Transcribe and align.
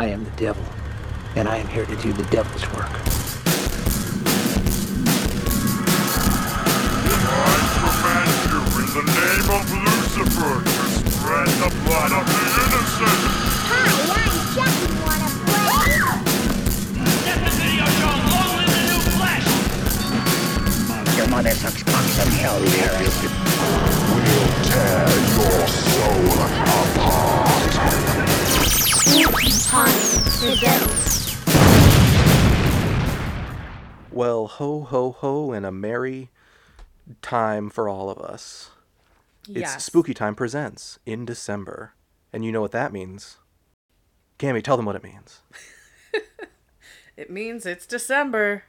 I 0.00 0.06
am 0.06 0.22
the 0.22 0.30
devil, 0.36 0.62
and 1.34 1.48
I 1.48 1.56
am 1.56 1.66
here 1.66 1.84
to 1.84 1.96
do 1.96 2.12
the 2.12 2.22
devil's 2.30 2.62
work. 2.72 2.88
The 8.94 9.02
name 9.02 9.50
of 9.50 9.66
Lucifer 9.74 10.62
to 10.62 10.70
spread 11.10 11.48
the 11.58 11.70
blood 11.82 12.12
of 12.14 12.24
the 12.30 12.42
innocent. 12.62 13.20
Hi, 13.66 13.90
I'm. 14.14 14.38
Wanna 15.02 15.30
play? 19.18 21.16
Your 21.16 21.26
mother 21.26 21.50
sucks 21.50 21.82
cocks 21.82 22.18
in 22.24 22.30
hell, 22.34 22.60
Paris. 22.60 23.18
We'll 24.14 24.46
tear 24.62 25.10
your 25.34 25.66
soul 25.66 26.38
apart. 26.46 27.48
Well, 34.10 34.46
ho, 34.46 34.80
ho, 34.82 35.12
ho, 35.12 35.52
and 35.52 35.66
a 35.66 35.72
merry 35.72 36.30
time 37.22 37.70
for 37.70 37.88
all 37.88 38.10
of 38.10 38.18
us. 38.18 38.70
It's 39.48 39.82
Spooky 39.84 40.14
Time 40.14 40.34
Presents 40.34 40.98
in 41.06 41.24
December. 41.24 41.94
And 42.32 42.44
you 42.44 42.52
know 42.52 42.60
what 42.60 42.72
that 42.72 42.92
means. 42.92 43.38
Cammy, 44.38 44.62
tell 44.62 44.76
them 44.76 44.86
what 44.86 44.96
it 44.96 45.04
means. 45.04 45.40
It 47.18 47.30
means 47.30 47.66
it's 47.66 47.84
December 47.84 48.62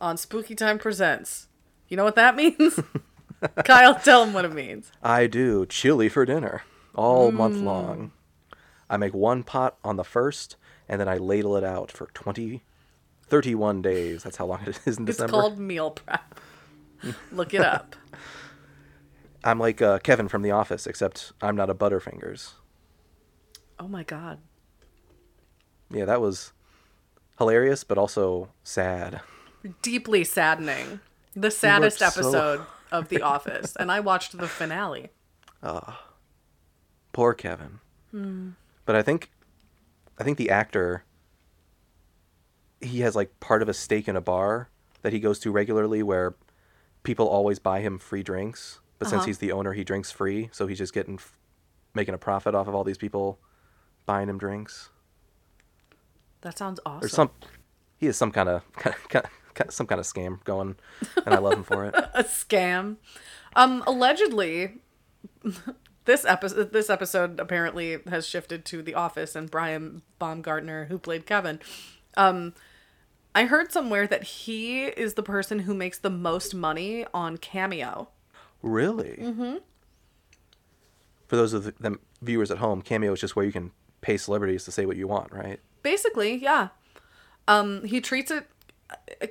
on 0.00 0.16
Spooky 0.16 0.56
Time 0.56 0.76
Presents. 0.76 1.46
You 1.88 1.96
know 1.96 2.02
what 2.02 2.16
that 2.16 2.34
means? 2.34 2.80
Kyle, 3.64 3.94
tell 3.94 4.24
them 4.24 4.34
what 4.34 4.44
it 4.44 4.52
means. 4.52 4.90
I 5.04 5.28
do 5.28 5.64
chili 5.66 6.08
for 6.08 6.26
dinner 6.26 6.64
all 6.96 7.30
month 7.30 7.58
mm. 7.58 7.62
long. 7.62 8.10
I 8.88 8.96
make 8.96 9.14
one 9.14 9.42
pot 9.42 9.76
on 9.84 9.96
the 9.96 10.04
first, 10.04 10.56
and 10.88 11.00
then 11.00 11.08
I 11.08 11.16
ladle 11.16 11.56
it 11.56 11.64
out 11.64 11.90
for 11.90 12.06
20, 12.14 12.62
31 13.26 13.82
days. 13.82 14.22
That's 14.22 14.36
how 14.36 14.46
long 14.46 14.62
it 14.66 14.78
is 14.86 14.98
in 14.98 15.04
It's 15.08 15.16
December. 15.16 15.30
called 15.32 15.58
meal 15.58 15.90
prep. 15.90 16.38
Look 17.32 17.52
it 17.54 17.60
up. 17.62 17.96
I'm 19.44 19.58
like 19.58 19.80
uh, 19.82 19.98
Kevin 20.00 20.28
from 20.28 20.42
The 20.42 20.50
Office, 20.50 20.86
except 20.86 21.32
I'm 21.42 21.56
not 21.56 21.70
a 21.70 21.74
Butterfingers. 21.74 22.52
Oh 23.78 23.88
my 23.88 24.02
god. 24.02 24.38
Yeah, 25.90 26.04
that 26.06 26.20
was 26.20 26.52
hilarious, 27.38 27.84
but 27.84 27.98
also 27.98 28.48
sad. 28.64 29.20
Deeply 29.82 30.24
saddening. 30.24 31.00
The 31.34 31.50
saddest 31.50 32.00
worked 32.00 32.14
so 32.14 32.20
episode 32.20 32.66
of 32.92 33.08
The 33.08 33.22
Office. 33.22 33.76
And 33.76 33.92
I 33.92 34.00
watched 34.00 34.36
the 34.38 34.48
finale. 34.48 35.10
Ah. 35.62 36.02
Poor 37.12 37.34
Kevin. 37.34 37.80
But 38.86 38.96
I 38.96 39.02
think, 39.02 39.30
I 40.18 40.24
think 40.24 40.38
the 40.38 40.48
actor, 40.50 41.04
he 42.80 43.00
has 43.00 43.14
like 43.14 43.38
part 43.40 43.60
of 43.62 43.68
a 43.68 43.74
stake 43.74 44.08
in 44.08 44.16
a 44.16 44.20
bar 44.20 44.70
that 45.02 45.12
he 45.12 45.20
goes 45.20 45.38
to 45.40 45.50
regularly, 45.52 46.02
where 46.02 46.34
people 47.02 47.26
always 47.28 47.58
buy 47.58 47.80
him 47.80 47.98
free 47.98 48.22
drinks. 48.22 48.80
But 48.98 49.08
since 49.08 49.20
Uh-huh. 49.20 49.26
he's 49.26 49.38
the 49.38 49.52
owner, 49.52 49.72
he 49.74 49.84
drinks 49.84 50.10
free, 50.10 50.48
so 50.52 50.66
he's 50.66 50.78
just 50.78 50.94
getting, 50.94 51.18
making 51.94 52.14
a 52.14 52.18
profit 52.18 52.54
off 52.54 52.66
of 52.66 52.74
all 52.74 52.82
these 52.84 52.96
people 52.98 53.38
buying 54.06 54.28
him 54.28 54.38
drinks. 54.38 54.88
That 56.40 56.56
sounds 56.56 56.80
awesome. 56.86 57.04
Or 57.04 57.08
some, 57.08 57.30
he 57.98 58.06
has 58.06 58.16
some 58.16 58.30
kind 58.32 58.48
of, 58.48 58.62
kind 58.74 58.94
of, 59.14 59.72
some 59.72 59.86
kind 59.86 59.98
of 60.00 60.06
scam 60.06 60.42
going, 60.44 60.76
and 61.24 61.34
I 61.34 61.38
love 61.38 61.54
him 61.54 61.64
for 61.64 61.84
it. 61.86 61.94
a 62.14 62.22
scam. 62.24 62.96
Um, 63.54 63.82
allegedly, 63.86 64.74
this 66.06 66.24
episode 66.24 66.72
this 66.72 66.88
episode 66.88 67.38
apparently 67.38 67.98
has 68.08 68.26
shifted 68.26 68.64
to 68.66 68.82
The 68.82 68.94
Office 68.94 69.36
and 69.36 69.50
Brian 69.50 70.02
Baumgartner, 70.18 70.86
who 70.86 70.98
played 70.98 71.26
Kevin. 71.26 71.60
Um, 72.16 72.54
I 73.34 73.44
heard 73.44 73.70
somewhere 73.70 74.06
that 74.06 74.22
he 74.22 74.84
is 74.84 75.14
the 75.14 75.22
person 75.22 75.60
who 75.60 75.74
makes 75.74 75.98
the 75.98 76.10
most 76.10 76.54
money 76.54 77.04
on 77.12 77.36
Cameo. 77.36 78.08
Really? 78.62 79.18
Mm-hmm. 79.20 79.56
For 81.28 81.36
those 81.36 81.52
of 81.52 81.64
the, 81.64 81.74
them 81.78 82.00
viewers 82.22 82.50
at 82.50 82.58
home, 82.58 82.80
Cameo 82.80 83.12
is 83.12 83.20
just 83.20 83.36
where 83.36 83.44
you 83.44 83.52
can 83.52 83.72
pay 84.00 84.16
celebrities 84.16 84.64
to 84.64 84.72
say 84.72 84.86
what 84.86 84.96
you 84.96 85.06
want, 85.06 85.32
right? 85.32 85.60
Basically, 85.82 86.36
yeah. 86.36 86.68
Um, 87.46 87.84
he 87.84 88.00
treats 88.00 88.30
it 88.30 88.46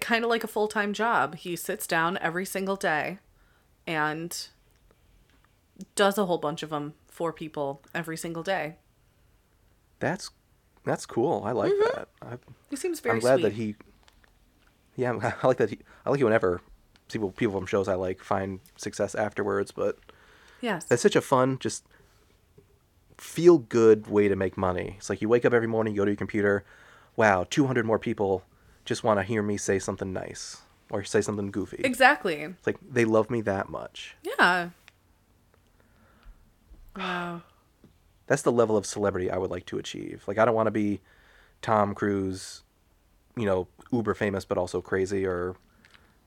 kind 0.01 0.23
of 0.23 0.29
like 0.29 0.43
a 0.43 0.47
full 0.47 0.67
time 0.67 0.93
job. 0.93 1.35
He 1.35 1.55
sits 1.55 1.87
down 1.87 2.17
every 2.19 2.45
single 2.45 2.75
day 2.75 3.19
and 3.87 4.47
does 5.95 6.17
a 6.17 6.25
whole 6.25 6.37
bunch 6.37 6.63
of 6.63 6.69
them 6.69 6.93
for 7.07 7.33
people 7.33 7.81
every 7.93 8.17
single 8.17 8.43
day. 8.43 8.75
That's 9.99 10.31
that's 10.83 11.05
cool. 11.05 11.43
I 11.45 11.51
like 11.51 11.71
mm-hmm. 11.71 11.95
that. 11.95 12.07
I, 12.21 12.37
He 12.69 12.75
seems 12.75 12.99
very 12.99 13.15
I'm 13.15 13.19
glad 13.19 13.35
sweet. 13.35 13.43
that 13.43 13.53
he. 13.53 13.75
Yeah, 14.95 15.33
I 15.43 15.47
like 15.47 15.57
that. 15.57 15.69
He, 15.69 15.79
I 16.05 16.09
like 16.09 16.19
it 16.19 16.23
whenever 16.23 16.61
people 17.11 17.31
people 17.31 17.55
from 17.55 17.65
shows 17.65 17.87
I 17.87 17.95
like 17.95 18.21
find 18.21 18.59
success 18.75 19.15
afterwards. 19.15 19.71
But 19.71 19.97
Yes. 20.61 20.85
that's 20.85 21.01
such 21.01 21.15
a 21.15 21.21
fun, 21.21 21.59
just 21.59 21.85
feel 23.17 23.57
good 23.59 24.07
way 24.07 24.27
to 24.27 24.35
make 24.35 24.57
money. 24.57 24.95
It's 24.97 25.09
like 25.09 25.21
you 25.21 25.29
wake 25.29 25.45
up 25.45 25.53
every 25.53 25.67
morning, 25.67 25.93
you 25.93 26.01
go 26.01 26.05
to 26.05 26.11
your 26.11 26.17
computer. 26.17 26.63
Wow, 27.15 27.45
200 27.49 27.85
more 27.85 27.99
people 27.99 28.43
just 28.83 29.03
want 29.03 29.19
to 29.19 29.23
hear 29.23 29.41
me 29.41 29.57
say 29.57 29.79
something 29.79 30.11
nice 30.11 30.61
or 30.89 31.03
say 31.03 31.21
something 31.21 31.51
goofy. 31.51 31.81
Exactly. 31.83 32.41
It's 32.41 32.67
like 32.67 32.77
they 32.81 33.05
love 33.05 33.29
me 33.29 33.41
that 33.41 33.69
much. 33.69 34.15
Yeah. 34.23 34.69
Wow. 36.97 37.41
that's 38.27 38.41
the 38.41 38.51
level 38.51 38.77
of 38.77 38.85
celebrity 38.85 39.29
I 39.29 39.37
would 39.37 39.51
like 39.51 39.65
to 39.67 39.77
achieve. 39.77 40.23
Like 40.27 40.37
I 40.37 40.45
don't 40.45 40.55
want 40.55 40.67
to 40.67 40.71
be 40.71 41.01
Tom 41.61 41.93
Cruise, 41.93 42.63
you 43.37 43.45
know, 43.45 43.67
uber 43.91 44.13
famous 44.13 44.45
but 44.45 44.57
also 44.57 44.81
crazy 44.81 45.25
or 45.25 45.55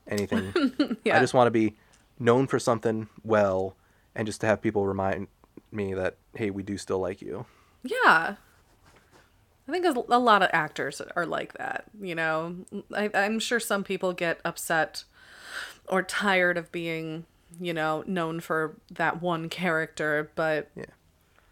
anything. 0.07 0.97
Yeah. 1.03 1.17
I 1.17 1.19
just 1.19 1.33
want 1.33 1.47
to 1.47 1.51
be 1.51 1.75
known 2.19 2.47
for 2.47 2.59
something 2.59 3.07
well 3.23 3.75
and 4.15 4.25
just 4.25 4.41
to 4.41 4.47
have 4.47 4.61
people 4.61 4.85
remind 4.85 5.27
me 5.71 5.93
that 5.93 6.17
hey, 6.35 6.49
we 6.49 6.63
do 6.63 6.77
still 6.77 6.99
like 6.99 7.21
you. 7.21 7.45
Yeah. 7.83 8.35
I 9.67 9.71
think 9.71 9.85
a 9.85 9.93
a 10.09 10.17
lot 10.19 10.41
of 10.41 10.49
actors 10.51 11.01
are 11.15 11.25
like 11.25 11.53
that. 11.53 11.85
You 12.01 12.15
know, 12.15 12.55
I, 12.93 13.09
I'm 13.13 13.39
sure 13.39 13.59
some 13.59 13.83
people 13.83 14.13
get 14.13 14.39
upset 14.43 15.03
or 15.87 16.01
tired 16.03 16.57
of 16.57 16.71
being, 16.71 17.25
you 17.59 17.73
know, 17.73 18.03
known 18.07 18.39
for 18.39 18.77
that 18.91 19.21
one 19.21 19.49
character, 19.49 20.31
but 20.35 20.69
Yeah. 20.75 20.85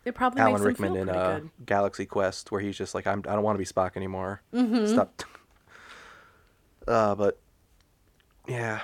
it 0.06 0.16
probably 0.16 0.41
Alan 0.41 0.53
makes 0.53 0.66
Rickman 0.66 0.94
feel 0.94 1.01
in 1.03 1.09
uh, 1.09 1.40
good. 1.40 1.50
Galaxy 1.66 2.06
Quest 2.06 2.51
where 2.51 2.62
he's 2.62 2.78
just 2.78 2.95
like 2.95 3.06
I'm 3.07 3.19
I 3.28 3.34
don't 3.34 3.44
want 3.44 3.56
to 3.56 3.59
be 3.59 3.66
Spock 3.66 3.95
anymore. 3.97 4.41
Mm-hmm. 4.53 4.88
Stop. 4.94 5.23
Uh, 6.88 7.13
but 7.16 7.38
yeah. 8.47 8.79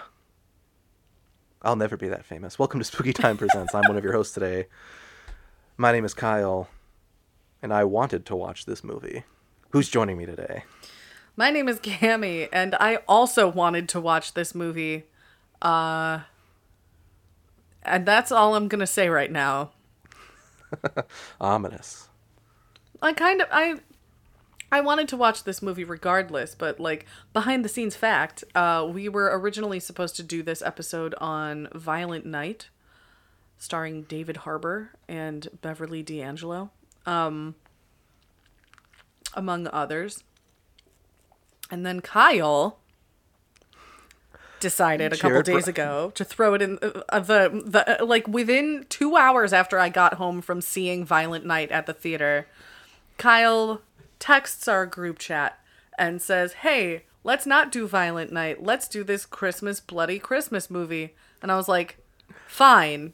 I'll 1.62 1.78
never 1.78 1.96
be 1.96 2.10
that 2.10 2.26
famous. 2.26 2.60
Welcome 2.60 2.82
to 2.82 2.84
Spooky 2.84 3.14
Time 3.14 3.38
Presents. 3.38 3.74
I'm 3.74 3.84
one 3.88 3.96
of 3.96 4.04
your 4.04 4.12
hosts 4.12 4.34
today. 4.34 4.68
My 5.78 5.94
name 5.94 6.04
is 6.04 6.14
Kyle, 6.14 6.68
and 7.62 7.74
I 7.74 7.86
wanted 7.86 8.26
to 8.26 8.36
watch 8.36 8.66
this 8.66 8.84
movie. 8.84 9.24
Who's 9.70 9.88
joining 9.88 10.18
me 10.18 10.26
today? 10.26 10.66
My 11.38 11.50
name 11.50 11.70
is 11.70 11.80
Cami, 11.80 12.50
and 12.52 12.76
I 12.76 12.98
also 13.08 13.48
wanted 13.48 13.88
to 13.90 14.02
watch 14.02 14.34
this 14.34 14.54
movie. 14.54 15.06
Uh, 15.62 16.20
and 17.86 18.06
that's 18.06 18.32
all 18.32 18.56
I'm 18.56 18.68
gonna 18.68 18.88
say 18.88 19.10
right 19.10 19.32
now. 19.32 19.72
Ominous. 21.42 22.10
I 23.02 23.14
kind 23.14 23.42
of 23.42 23.48
I 23.52 23.76
I 24.72 24.82
wanted 24.82 25.08
to 25.10 25.18
watch 25.18 25.44
this 25.44 25.62
movie 25.62 25.84
regardless, 25.84 26.56
but 26.56 26.80
like 26.80 27.06
behind 27.32 27.64
the 27.64 27.70
scenes 27.70 27.96
fact, 27.96 28.44
uh 28.56 28.88
we 28.92 29.10
were 29.10 29.38
originally 29.38 29.80
supposed 29.80 30.16
to 30.18 30.24
do 30.24 30.42
this 30.42 30.62
episode 30.62 31.14
on 31.20 31.68
Violent 31.74 32.26
Night 32.26 32.70
starring 33.58 34.04
David 34.04 34.38
Harbour 34.38 34.92
and 35.08 35.48
Beverly 35.62 36.04
D'Angelo, 36.04 36.72
um 37.06 37.56
among 39.34 39.68
others. 39.68 40.24
And 41.72 41.86
then 41.86 42.02
Kyle 42.02 42.80
decided 44.64 45.14
a 45.14 45.18
couple 45.18 45.30
Jared 45.30 45.46
Br- 45.46 45.52
days 45.52 45.68
ago 45.68 46.12
to 46.16 46.24
throw 46.24 46.56
it 46.56 46.62
in 46.62 46.80
uh, 46.82 47.02
uh, 47.10 47.20
the 47.20 47.62
the 47.66 48.02
uh, 48.02 48.06
like 48.06 48.28
within 48.28 48.86
2 48.90 49.16
hours 49.16 49.54
after 49.54 49.78
I 49.78 49.90
got 49.90 50.16
home 50.16 50.42
from 50.42 50.62
seeing 50.62 51.06
Violent 51.06 51.46
Night 51.46 51.70
at 51.70 51.86
the 51.86 51.94
theater. 51.94 52.48
Kyle 53.18 53.82
texts 54.18 54.68
our 54.68 54.88
group 54.88 55.20
chat 55.20 55.60
and 56.00 56.22
says, 56.22 56.54
"Hey, 56.54 57.04
let's 57.24 57.46
not 57.46 57.72
do 57.72 57.86
Violent 57.86 58.32
Night. 58.32 58.64
Let's 58.64 58.88
do 58.88 59.04
this 59.04 59.26
Christmas 59.28 59.80
bloody 59.80 60.18
Christmas 60.18 60.72
movie." 60.72 61.14
And 61.42 61.52
I 61.52 61.58
was 61.58 61.68
like, 61.68 61.98
"Fine." 62.48 63.14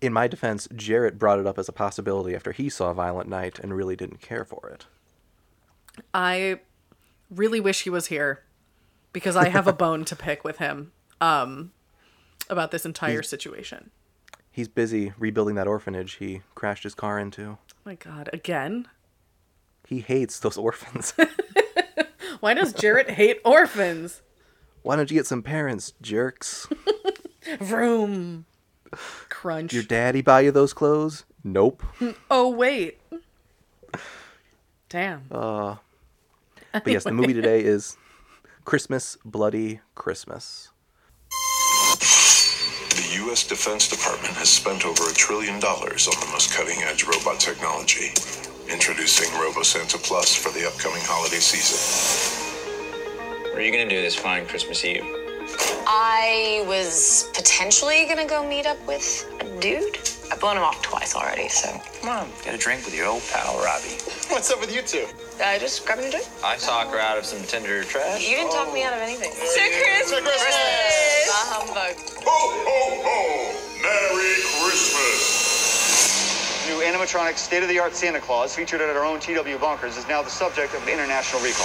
In 0.00 0.12
my 0.12 0.28
defense, 0.28 0.68
Jarrett 0.74 1.18
brought 1.18 1.40
it 1.40 1.46
up 1.46 1.58
as 1.58 1.68
a 1.68 1.72
possibility 1.72 2.34
after 2.34 2.52
he 2.52 2.68
saw 2.68 2.92
Violent 2.92 3.28
Night 3.28 3.58
and 3.58 3.76
really 3.76 3.96
didn't 3.96 4.20
care 4.20 4.44
for 4.44 4.70
it. 4.72 4.86
I 6.14 6.60
really 7.28 7.58
wish 7.58 7.82
he 7.82 7.90
was 7.90 8.06
here 8.06 8.44
because 9.18 9.34
I 9.34 9.48
have 9.48 9.66
a 9.66 9.72
bone 9.72 10.04
to 10.04 10.14
pick 10.14 10.44
with 10.44 10.58
him 10.58 10.92
um 11.20 11.72
about 12.48 12.70
this 12.70 12.86
entire 12.86 13.24
situation. 13.24 13.90
He's 14.48 14.68
busy 14.68 15.12
rebuilding 15.18 15.56
that 15.56 15.66
orphanage 15.66 16.14
he 16.14 16.42
crashed 16.54 16.84
his 16.84 16.94
car 16.94 17.18
into. 17.18 17.58
Oh 17.72 17.74
my 17.84 17.96
god, 17.96 18.30
again? 18.32 18.86
He 19.88 20.00
hates 20.00 20.38
those 20.38 20.56
orphans. 20.56 21.14
Why 22.40 22.54
does 22.54 22.72
Jarrett 22.72 23.10
hate 23.10 23.40
orphans? 23.44 24.22
Why 24.82 24.94
don't 24.94 25.10
you 25.10 25.16
get 25.16 25.26
some 25.26 25.42
parents, 25.42 25.94
jerks? 26.00 26.68
Vroom. 27.60 28.44
Crunch. 29.28 29.72
Your 29.72 29.82
daddy 29.82 30.22
buy 30.22 30.42
you 30.42 30.52
those 30.52 30.72
clothes? 30.72 31.24
Nope. 31.42 31.82
oh 32.30 32.48
wait. 32.50 33.00
Damn. 34.88 35.24
Uh, 35.30 35.76
but 36.72 36.86
yes, 36.86 37.02
the 37.02 37.12
movie 37.12 37.34
today 37.34 37.64
is 37.64 37.96
Christmas 38.68 39.16
Bloody 39.24 39.80
Christmas. 39.94 40.68
The 41.30 43.08
U.S. 43.24 43.48
Defense 43.48 43.88
Department 43.88 44.34
has 44.34 44.50
spent 44.50 44.84
over 44.84 45.08
a 45.08 45.14
trillion 45.14 45.58
dollars 45.58 46.06
on 46.06 46.12
the 46.20 46.30
most 46.30 46.52
cutting 46.52 46.76
edge 46.82 47.04
robot 47.04 47.40
technology. 47.40 48.12
Introducing 48.70 49.30
RoboSanta 49.40 49.96
Plus 50.04 50.34
for 50.36 50.52
the 50.52 50.66
upcoming 50.66 51.00
holiday 51.06 51.40
season. 51.40 51.78
What 53.44 53.56
are 53.56 53.62
you 53.62 53.72
gonna 53.72 53.88
do 53.88 54.02
this 54.02 54.14
fine 54.14 54.44
Christmas 54.46 54.84
Eve? 54.84 55.17
I 55.90 56.64
was 56.68 57.30
potentially 57.32 58.04
gonna 58.06 58.26
go 58.26 58.46
meet 58.46 58.66
up 58.66 58.76
with 58.86 59.24
a 59.40 59.44
dude. 59.58 59.98
I've 60.30 60.38
blown 60.38 60.58
him 60.58 60.62
off 60.62 60.82
twice 60.82 61.14
already, 61.16 61.48
so 61.48 61.80
Come 62.02 62.10
on, 62.10 62.28
get 62.44 62.54
a 62.54 62.58
drink 62.58 62.84
with 62.84 62.94
your 62.94 63.06
old 63.06 63.22
pal 63.32 63.56
Robbie. 63.64 63.96
What's 64.28 64.50
up 64.50 64.60
with 64.60 64.70
you 64.74 64.82
two? 64.82 65.06
uh, 65.42 65.58
just 65.58 65.86
grabbing 65.86 66.04
a 66.04 66.10
drink. 66.10 66.26
I 66.44 66.58
talk 66.58 66.88
her 66.92 66.98
out 66.98 67.16
of 67.16 67.24
some 67.24 67.42
Tinder 67.46 67.84
trash. 67.84 68.28
You 68.28 68.36
didn't 68.36 68.52
talk 68.52 68.70
me 68.74 68.82
out 68.84 68.92
of 68.92 69.00
anything. 69.00 69.30
Merry 69.32 69.70
Christmas! 69.80 70.20
Christmas! 70.20 71.28
Bah 71.32 71.56
humbug. 71.56 71.96
Ho, 72.20 72.36
ho, 72.68 73.00
ho! 73.08 73.56
Merry 73.80 74.36
Christmas! 74.60 75.24
New 76.68 76.84
animatronic 76.84 77.38
state-of-the-art 77.38 77.94
Santa 77.94 78.20
Claus, 78.20 78.54
featured 78.54 78.82
at 78.82 78.94
our 78.94 79.06
own 79.06 79.20
TW 79.20 79.56
Bonkers, 79.56 79.96
is 79.96 80.06
now 80.06 80.20
the 80.20 80.28
subject 80.28 80.74
of 80.74 80.82
an 80.82 80.90
international 80.90 81.40
recall. 81.40 81.64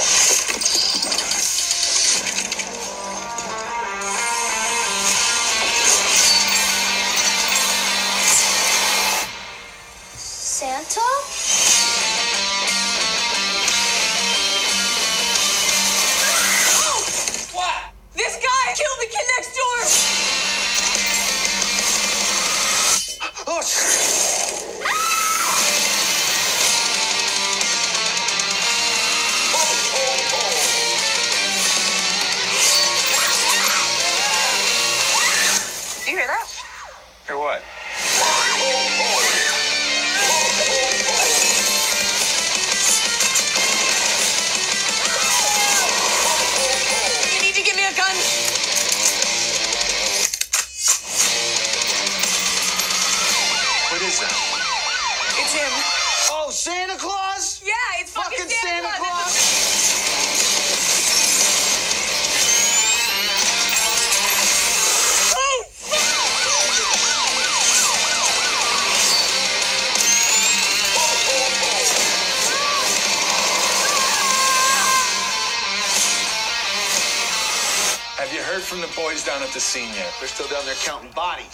They're 80.23 80.29
still 80.29 80.47
down 80.47 80.65
there 80.65 80.75
counting 80.75 81.11
bodies. 81.11 81.53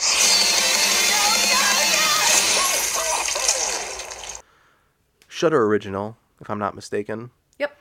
Shudder 5.28 5.66
original, 5.66 6.18
if 6.40 6.52
I'm 6.52 6.60
not 6.60 6.76
mistaken. 6.76 7.32
Yep. 7.58 7.76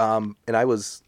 And 0.00 0.34
I 0.48 0.64
was 0.64 1.04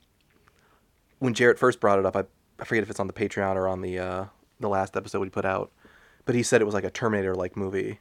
when 1.19 1.34
Jarrett 1.34 1.58
first 1.58 1.81
brought 1.81 1.99
it 1.99 2.06
up. 2.06 2.14
I, 2.14 2.22
I 2.61 2.64
forget 2.64 2.84
if 2.84 2.90
it's 2.90 3.00
on 3.00 3.08
the 3.08 3.12
Patreon 3.12 3.56
or 3.56 3.67
on 3.67 3.81
the 3.81 3.99
uh, 3.99 4.25
the 4.61 4.69
last 4.69 4.96
episode 4.96 5.19
we 5.19 5.31
put 5.31 5.44
out, 5.44 5.73
but 6.25 6.37
he 6.37 6.44
said 6.44 6.61
it 6.61 6.64
was 6.64 6.75
like 6.75 6.84
a 6.84 6.90
Terminator 6.90 7.34
like 7.34 7.56
movie, 7.56 7.99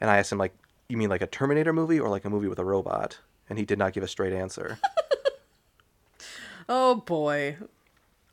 and 0.00 0.10
I 0.10 0.18
asked 0.18 0.32
him 0.32 0.38
like, 0.38 0.52
"You 0.88 0.96
mean 0.96 1.10
like 1.10 1.22
a 1.22 1.28
Terminator 1.28 1.72
movie 1.72 2.00
or 2.00 2.08
like 2.08 2.24
a 2.24 2.30
movie 2.30 2.48
with 2.48 2.58
a 2.58 2.64
robot?" 2.64 3.20
And 3.48 3.56
he 3.56 3.64
did 3.64 3.78
not 3.78 3.92
give 3.92 4.02
a 4.02 4.08
straight 4.08 4.32
answer. 4.32 4.80
Oh 6.72 6.94
boy. 6.94 7.56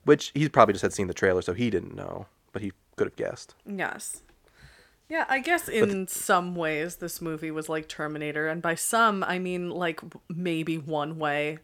Which 0.08 0.32
he 0.34 0.48
probably 0.50 0.74
just 0.74 0.82
had 0.84 0.94
seen 0.94 1.08
the 1.08 1.14
trailer, 1.14 1.42
so 1.42 1.54
he 1.54 1.70
didn't 1.70 1.96
know, 1.96 2.26
but 2.54 2.62
he 2.62 2.72
could 2.96 3.08
have 3.08 3.16
guessed. 3.16 3.56
Yes. 3.66 4.24
Yeah, 5.10 5.26
I 5.30 5.40
guess 5.40 5.70
in 5.70 6.08
some 6.08 6.56
ways 6.56 6.98
this 6.98 7.22
movie 7.22 7.52
was 7.52 7.70
like 7.70 7.88
Terminator, 7.88 8.48
and 8.48 8.62
by 8.62 8.76
some 8.76 9.24
I 9.24 9.38
mean 9.40 9.70
like 9.70 10.02
maybe 10.30 10.78
one 10.78 11.18
way. 11.20 11.60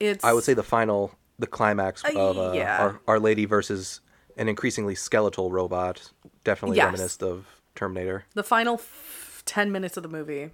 It's 0.00 0.24
I 0.24 0.32
would 0.32 0.44
say 0.44 0.54
the 0.54 0.62
final, 0.62 1.12
the 1.38 1.46
climax 1.46 2.02
Uh, 2.04 2.10
of 2.18 2.38
uh, 2.38 2.52
yeah. 2.54 2.78
Our, 2.82 3.00
Our 3.08 3.18
Lady 3.20 3.44
versus 3.46 4.00
an 4.36 4.48
increasingly 4.48 4.94
skeletal 4.94 5.50
robot 5.50 6.12
definitely 6.44 6.76
Yes. 6.76 6.84
reminisced 6.86 7.22
of 7.22 7.46
Terminator. 7.74 8.24
the 8.34 8.42
final 8.42 8.74
f- 8.74 9.42
ten 9.46 9.72
minutes 9.72 9.96
of 9.96 10.02
the 10.02 10.08
movie. 10.10 10.50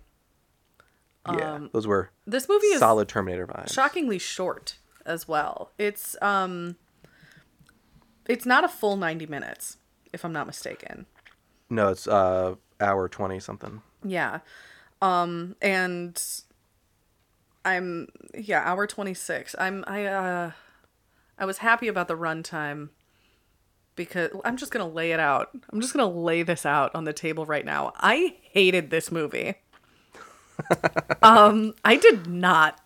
Yeah, 1.28 1.60
those 1.72 1.87
were 1.87 2.10
This 2.26 2.49
movie 2.49 2.66
is 2.66 2.81
solid 2.81 3.08
Terminator 3.08 3.46
vibes. 3.46 3.72
shockingly 3.72 4.19
short 4.19 4.78
as 5.06 5.28
well. 5.28 5.70
It's 5.78 6.16
um, 6.20 6.76
it's 8.26 8.46
not 8.46 8.64
a 8.64 8.69
full 8.69 8.96
ninety 8.96 9.26
minutes, 9.26 9.78
if 10.12 10.24
I'm 10.24 10.32
not 10.32 10.46
mistaken. 10.46 11.06
No, 11.70 11.88
it's 11.88 12.06
uh 12.06 12.56
hour 12.80 13.08
twenty 13.08 13.40
something. 13.40 13.82
Yeah. 14.04 14.40
Um 15.00 15.56
and 15.60 16.20
I'm 17.64 18.08
yeah, 18.35 18.62
hour 18.64 18.87
26. 18.87 19.54
I'm 19.58 19.85
I 19.87 20.06
uh 20.06 20.50
I 21.38 21.44
was 21.44 21.58
happy 21.58 21.88
about 21.88 22.08
the 22.08 22.16
runtime 22.16 22.90
because 23.97 24.30
I'm 24.44 24.56
just 24.56 24.73
going 24.73 24.87
to 24.87 24.94
lay 24.94 25.12
it 25.12 25.20
out. 25.20 25.50
I'm 25.73 25.80
just 25.80 25.92
going 25.92 26.08
to 26.11 26.18
lay 26.18 26.42
this 26.42 26.64
out 26.64 26.94
on 26.94 27.04
the 27.04 27.12
table 27.12 27.47
right 27.47 27.64
now. 27.64 27.92
I 27.97 28.37
hated 28.42 28.90
this 28.90 29.11
movie. 29.11 29.54
um 31.23 31.75
I 31.85 31.97
did 31.97 32.26
not 32.26 32.80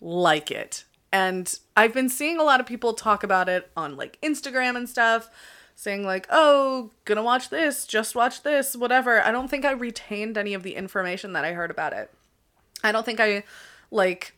like 0.00 0.50
it. 0.50 0.84
And 1.16 1.58
I've 1.74 1.94
been 1.94 2.10
seeing 2.10 2.38
a 2.38 2.42
lot 2.42 2.60
of 2.60 2.66
people 2.66 2.92
talk 2.92 3.24
about 3.24 3.48
it 3.48 3.70
on 3.74 3.96
like 3.96 4.20
Instagram 4.20 4.76
and 4.76 4.86
stuff, 4.86 5.30
saying 5.74 6.04
like, 6.04 6.26
"Oh, 6.28 6.90
gonna 7.06 7.22
watch 7.22 7.48
this, 7.48 7.86
just 7.86 8.14
watch 8.14 8.42
this, 8.42 8.76
whatever." 8.76 9.22
I 9.22 9.32
don't 9.32 9.48
think 9.48 9.64
I 9.64 9.70
retained 9.70 10.36
any 10.36 10.52
of 10.52 10.62
the 10.62 10.74
information 10.74 11.32
that 11.32 11.42
I 11.42 11.54
heard 11.54 11.70
about 11.70 11.94
it. 11.94 12.12
I 12.84 12.92
don't 12.92 13.06
think 13.06 13.18
I 13.18 13.44
like 13.90 14.34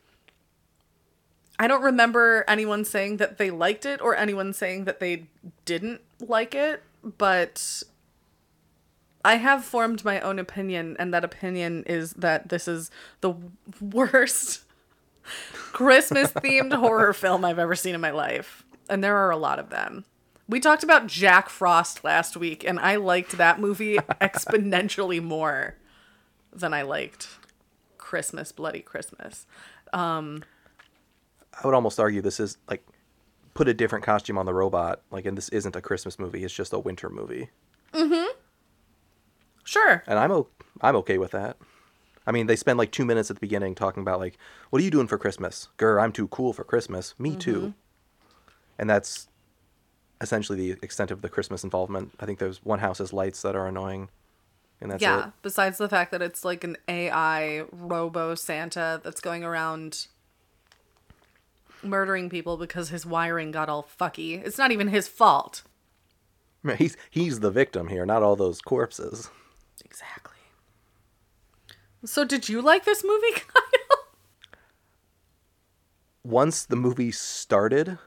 I 1.59 1.67
don't 1.67 1.83
remember 1.83 2.45
anyone 2.47 2.85
saying 2.85 3.17
that 3.17 3.37
they 3.37 3.51
liked 3.51 3.85
it 3.85 3.99
or 3.99 4.15
anyone 4.15 4.53
saying 4.53 4.85
that 4.85 5.01
they 5.01 5.25
didn't 5.65 5.99
like 6.21 6.55
it, 6.55 6.81
but 7.03 7.83
I 9.25 9.35
have 9.35 9.65
formed 9.65 10.05
my 10.05 10.21
own 10.21 10.39
opinion, 10.39 10.95
and 10.97 11.13
that 11.13 11.25
opinion 11.25 11.83
is 11.87 12.13
that 12.13 12.47
this 12.47 12.69
is 12.69 12.89
the 13.19 13.33
worst 13.81 14.63
Christmas 15.71 16.31
themed 16.31 16.73
horror 16.73 17.13
film 17.13 17.45
I've 17.45 17.59
ever 17.59 17.75
seen 17.75 17.95
in 17.95 18.01
my 18.01 18.11
life. 18.11 18.63
And 18.89 19.03
there 19.03 19.17
are 19.17 19.31
a 19.31 19.37
lot 19.37 19.59
of 19.59 19.69
them. 19.69 20.05
We 20.47 20.59
talked 20.59 20.83
about 20.83 21.05
Jack 21.05 21.47
Frost 21.47 22.03
last 22.03 22.35
week, 22.35 22.63
and 22.63 22.79
I 22.79 22.95
liked 22.95 23.37
that 23.37 23.59
movie 23.59 23.97
exponentially 24.21 25.21
more 25.21 25.75
than 26.51 26.73
I 26.73 26.81
liked 26.81 27.27
Christmas, 27.99 28.51
Bloody 28.51 28.81
Christmas. 28.81 29.45
Um, 29.93 30.43
I 31.53 31.67
would 31.67 31.75
almost 31.75 31.99
argue 31.99 32.21
this 32.21 32.39
is 32.39 32.57
like 32.67 32.83
put 33.53 33.67
a 33.67 33.73
different 33.75 34.03
costume 34.03 34.39
on 34.39 34.47
the 34.47 34.53
robot. 34.53 35.01
Like, 35.11 35.25
and 35.25 35.37
this 35.37 35.49
isn't 35.49 35.75
a 35.75 35.81
Christmas 35.81 36.17
movie; 36.17 36.43
it's 36.43 36.53
just 36.53 36.73
a 36.73 36.79
winter 36.79 37.09
movie. 37.09 37.49
Mm-hmm. 37.93 38.31
Sure. 39.63 40.03
And 40.07 40.17
I'm 40.17 40.31
o- 40.31 40.47
I'm 40.81 40.95
okay 40.97 41.19
with 41.19 41.31
that. 41.31 41.57
I 42.27 42.31
mean, 42.31 42.47
they 42.47 42.55
spend 42.55 42.77
like 42.77 42.91
two 42.91 43.05
minutes 43.05 43.29
at 43.29 43.37
the 43.37 43.39
beginning 43.39 43.75
talking 43.75 44.01
about 44.01 44.19
like, 44.19 44.37
what 44.69 44.81
are 44.81 44.85
you 44.85 44.91
doing 44.91 45.07
for 45.07 45.17
Christmas? 45.17 45.69
Grr, 45.77 46.01
I'm 46.01 46.11
too 46.11 46.27
cool 46.27 46.53
for 46.53 46.63
Christmas. 46.63 47.15
Me 47.17 47.35
too. 47.35 47.59
Mm-hmm. 47.59 47.69
And 48.77 48.89
that's 48.89 49.27
essentially 50.21 50.71
the 50.71 50.79
extent 50.83 51.11
of 51.11 51.21
the 51.21 51.29
Christmas 51.29 51.63
involvement. 51.63 52.13
I 52.19 52.25
think 52.25 52.39
there's 52.39 52.63
one 52.63 52.79
house 52.79 52.99
has 52.99 53.13
lights 53.13 53.41
that 53.41 53.55
are 53.55 53.67
annoying. 53.67 54.09
and 54.81 54.91
that's 54.91 55.01
yeah. 55.01 55.27
it. 55.27 55.33
Besides 55.41 55.77
the 55.77 55.89
fact 55.89 56.11
that 56.11 56.21
it's 56.21 56.45
like 56.45 56.63
an 56.63 56.77
AI 56.87 57.63
robo 57.71 58.35
Santa 58.35 59.01
that's 59.03 59.21
going 59.21 59.43
around 59.43 60.07
murdering 61.83 62.29
people 62.29 62.57
because 62.57 62.89
his 62.89 63.05
wiring 63.05 63.51
got 63.51 63.69
all 63.69 63.87
fucky. 63.99 64.45
It's 64.45 64.57
not 64.57 64.71
even 64.71 64.89
his 64.89 65.07
fault. 65.07 65.63
He's 66.77 66.97
he's 67.09 67.39
the 67.39 67.51
victim 67.51 67.87
here, 67.87 68.05
not 68.05 68.21
all 68.21 68.35
those 68.35 68.59
corpses. 68.59 69.29
Exactly. 69.85 70.35
So 72.05 72.23
did 72.23 72.47
you 72.49 72.61
like 72.61 72.85
this 72.85 73.03
movie, 73.03 73.31
Kyle? 73.33 74.05
Once 76.23 76.65
the 76.65 76.75
movie 76.75 77.11
started, 77.11 77.97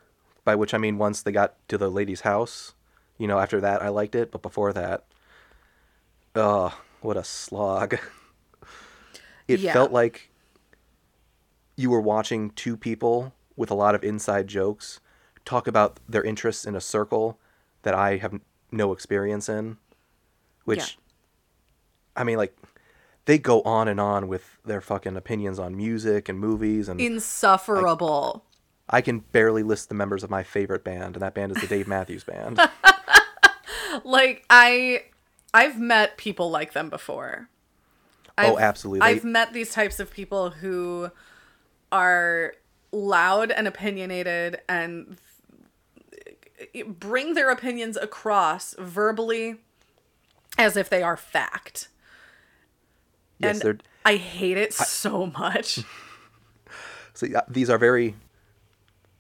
by 0.44 0.54
which 0.54 0.75
I 0.75 0.78
mean 0.78 0.99
once 0.99 1.22
they 1.22 1.32
got 1.32 1.56
to 1.68 1.78
the 1.78 1.90
lady's 1.90 2.20
house, 2.22 2.75
you 3.18 3.26
know, 3.26 3.38
after 3.38 3.61
that 3.61 3.82
I 3.82 3.88
liked 3.88 4.14
it, 4.14 4.30
but 4.30 4.42
before 4.42 4.72
that, 4.72 5.04
oh, 6.34 6.78
what 7.00 7.16
a 7.16 7.25
slog. 7.25 7.96
It 9.49 9.58
Yeah. 9.58 9.72
felt 9.72 9.90
like 9.90 10.30
you 11.76 11.90
were 11.90 12.00
watching 12.00 12.50
two 12.50 12.76
people 12.76 13.34
with 13.56 13.70
a 13.70 13.75
lot 13.75 13.94
of 13.94 14.04
inside 14.04 14.46
jokes 14.46 15.00
talk 15.44 15.66
about 15.66 15.99
their 16.08 16.22
interests 16.22 16.64
in 16.64 16.76
a 16.76 16.80
circle 16.80 17.38
that 17.82 17.92
I 17.92 18.18
have 18.18 18.40
no 18.70 18.92
experience 18.92 19.49
in, 19.49 19.78
which 20.64 20.78
Yeah. 20.78 20.87
I 22.16 22.25
mean 22.25 22.38
like 22.38 22.56
they 23.24 23.38
go 23.38 23.62
on 23.62 23.88
and 23.88 24.00
on 24.00 24.28
with 24.28 24.58
their 24.64 24.80
fucking 24.80 25.16
opinions 25.16 25.58
on 25.58 25.76
music 25.76 26.28
and 26.28 26.38
movies 26.38 26.88
and 26.88 27.00
Insufferable. 27.00 28.44
I 28.88 29.00
can 29.00 29.20
barely 29.20 29.62
list 29.62 29.88
the 29.88 29.94
members 29.94 30.22
of 30.22 30.30
my 30.30 30.42
favorite 30.42 30.84
band, 30.84 31.14
and 31.14 31.22
that 31.22 31.34
band 31.34 31.52
is 31.52 31.60
the 31.60 31.68
Dave 31.68 31.86
Matthews 31.86 32.24
Band. 32.24 32.60
like 34.04 34.44
I 34.50 35.04
I've 35.54 35.78
met 35.78 36.16
people 36.16 36.50
like 36.50 36.72
them 36.72 36.88
before. 36.88 37.48
Oh, 38.38 38.56
I've- 38.56 38.62
absolutely. 38.62 39.06
I've 39.06 39.24
met 39.24 39.52
these 39.52 39.72
types 39.72 40.00
of 40.00 40.10
people 40.10 40.50
who 40.50 41.10
are 41.90 42.54
loud 42.90 43.50
and 43.50 43.68
opinionated 43.68 44.60
and 44.68 45.16
bring 46.86 47.34
their 47.34 47.50
opinions 47.50 47.96
across 47.96 48.74
verbally 48.78 49.56
as 50.58 50.76
if 50.76 50.88
they 50.88 51.02
are 51.02 51.16
fact. 51.16 51.88
Yes, 53.42 53.54
and 53.56 53.62
they're 53.62 53.78
I 54.04 54.16
hate 54.16 54.56
it 54.56 54.72
so 54.72 55.26
much. 55.26 55.80
so 57.14 57.26
yeah, 57.26 57.42
these 57.49 57.70
are 57.70 57.78
very, 57.78 58.14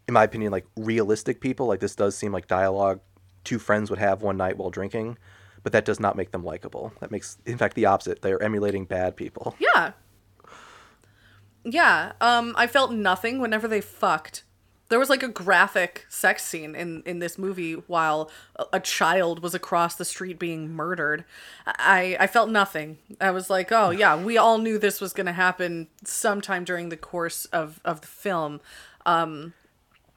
in 0.08 0.14
my 0.14 0.24
opinion, 0.24 0.52
like 0.52 0.66
realistic 0.76 1.40
people. 1.40 1.66
Like 1.66 1.80
this 1.80 1.94
does 1.94 2.16
seem 2.16 2.32
like 2.32 2.46
dialogue 2.46 3.00
two 3.44 3.58
friends 3.58 3.90
would 3.90 3.98
have 3.98 4.22
one 4.22 4.36
night 4.36 4.56
while 4.56 4.70
drinking, 4.70 5.18
but 5.62 5.72
that 5.72 5.84
does 5.84 6.00
not 6.00 6.16
make 6.16 6.30
them 6.30 6.44
likable. 6.44 6.92
That 7.00 7.10
makes, 7.10 7.38
in 7.46 7.58
fact, 7.58 7.74
the 7.74 7.86
opposite. 7.86 8.22
They 8.22 8.32
are 8.32 8.42
emulating 8.42 8.84
bad 8.84 9.16
people. 9.16 9.56
Yeah. 9.58 9.92
Yeah. 11.64 12.12
Um, 12.20 12.54
I 12.56 12.66
felt 12.66 12.92
nothing 12.92 13.38
whenever 13.40 13.68
they 13.68 13.80
fucked. 13.80 14.44
There 14.92 14.98
was 14.98 15.08
like 15.08 15.22
a 15.22 15.28
graphic 15.28 16.04
sex 16.10 16.44
scene 16.44 16.74
in 16.74 17.02
in 17.06 17.18
this 17.18 17.38
movie 17.38 17.72
while 17.72 18.30
a, 18.56 18.66
a 18.74 18.80
child 18.80 19.42
was 19.42 19.54
across 19.54 19.94
the 19.94 20.04
street 20.04 20.38
being 20.38 20.70
murdered. 20.70 21.24
I 21.64 22.14
I 22.20 22.26
felt 22.26 22.50
nothing. 22.50 22.98
I 23.18 23.30
was 23.30 23.48
like, 23.48 23.72
oh 23.72 23.88
yeah, 23.88 24.22
we 24.22 24.36
all 24.36 24.58
knew 24.58 24.76
this 24.76 25.00
was 25.00 25.14
gonna 25.14 25.32
happen 25.32 25.88
sometime 26.04 26.62
during 26.62 26.90
the 26.90 26.98
course 26.98 27.46
of 27.46 27.80
of 27.86 28.02
the 28.02 28.06
film. 28.06 28.60
Um, 29.06 29.54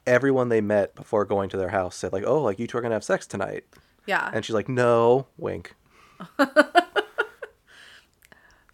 Everyone 0.06 0.50
they 0.50 0.60
met 0.60 0.94
before 0.94 1.24
going 1.24 1.48
to 1.48 1.56
their 1.56 1.70
house 1.70 1.96
said 1.96 2.12
like, 2.12 2.24
"Oh, 2.26 2.42
like 2.42 2.58
you 2.58 2.66
two 2.66 2.76
are 2.76 2.82
gonna 2.82 2.96
have 2.96 3.02
sex 3.02 3.26
tonight," 3.26 3.64
yeah. 4.04 4.30
and 4.34 4.44
she's 4.44 4.52
like, 4.52 4.68
"No," 4.68 5.26
wink. 5.38 5.74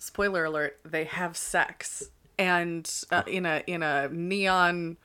spoiler 0.01 0.47
alert 0.47 0.81
they 0.85 1.05
have 1.05 1.37
sex 1.37 2.11
and 2.37 3.05
uh, 3.13 3.23
in 3.29 3.47
a 3.47 3.63
in 3.69 3.85
a 3.85 4.09
neon 4.09 4.97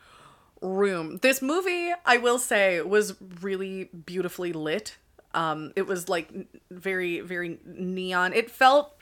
room. 0.62 1.20
This 1.22 1.42
movie 1.42 1.92
i 2.06 2.18
will 2.18 2.40
say 2.40 2.82
was 2.82 3.16
really 3.42 3.86
beautifully 3.86 4.54
lit. 4.54 4.98
Um 5.34 5.72
it 5.76 5.88
was 5.88 6.10
like 6.10 6.32
very 6.72 7.20
very 7.22 7.60
neon. 7.66 8.34
It 8.34 8.50
felt 8.50 8.94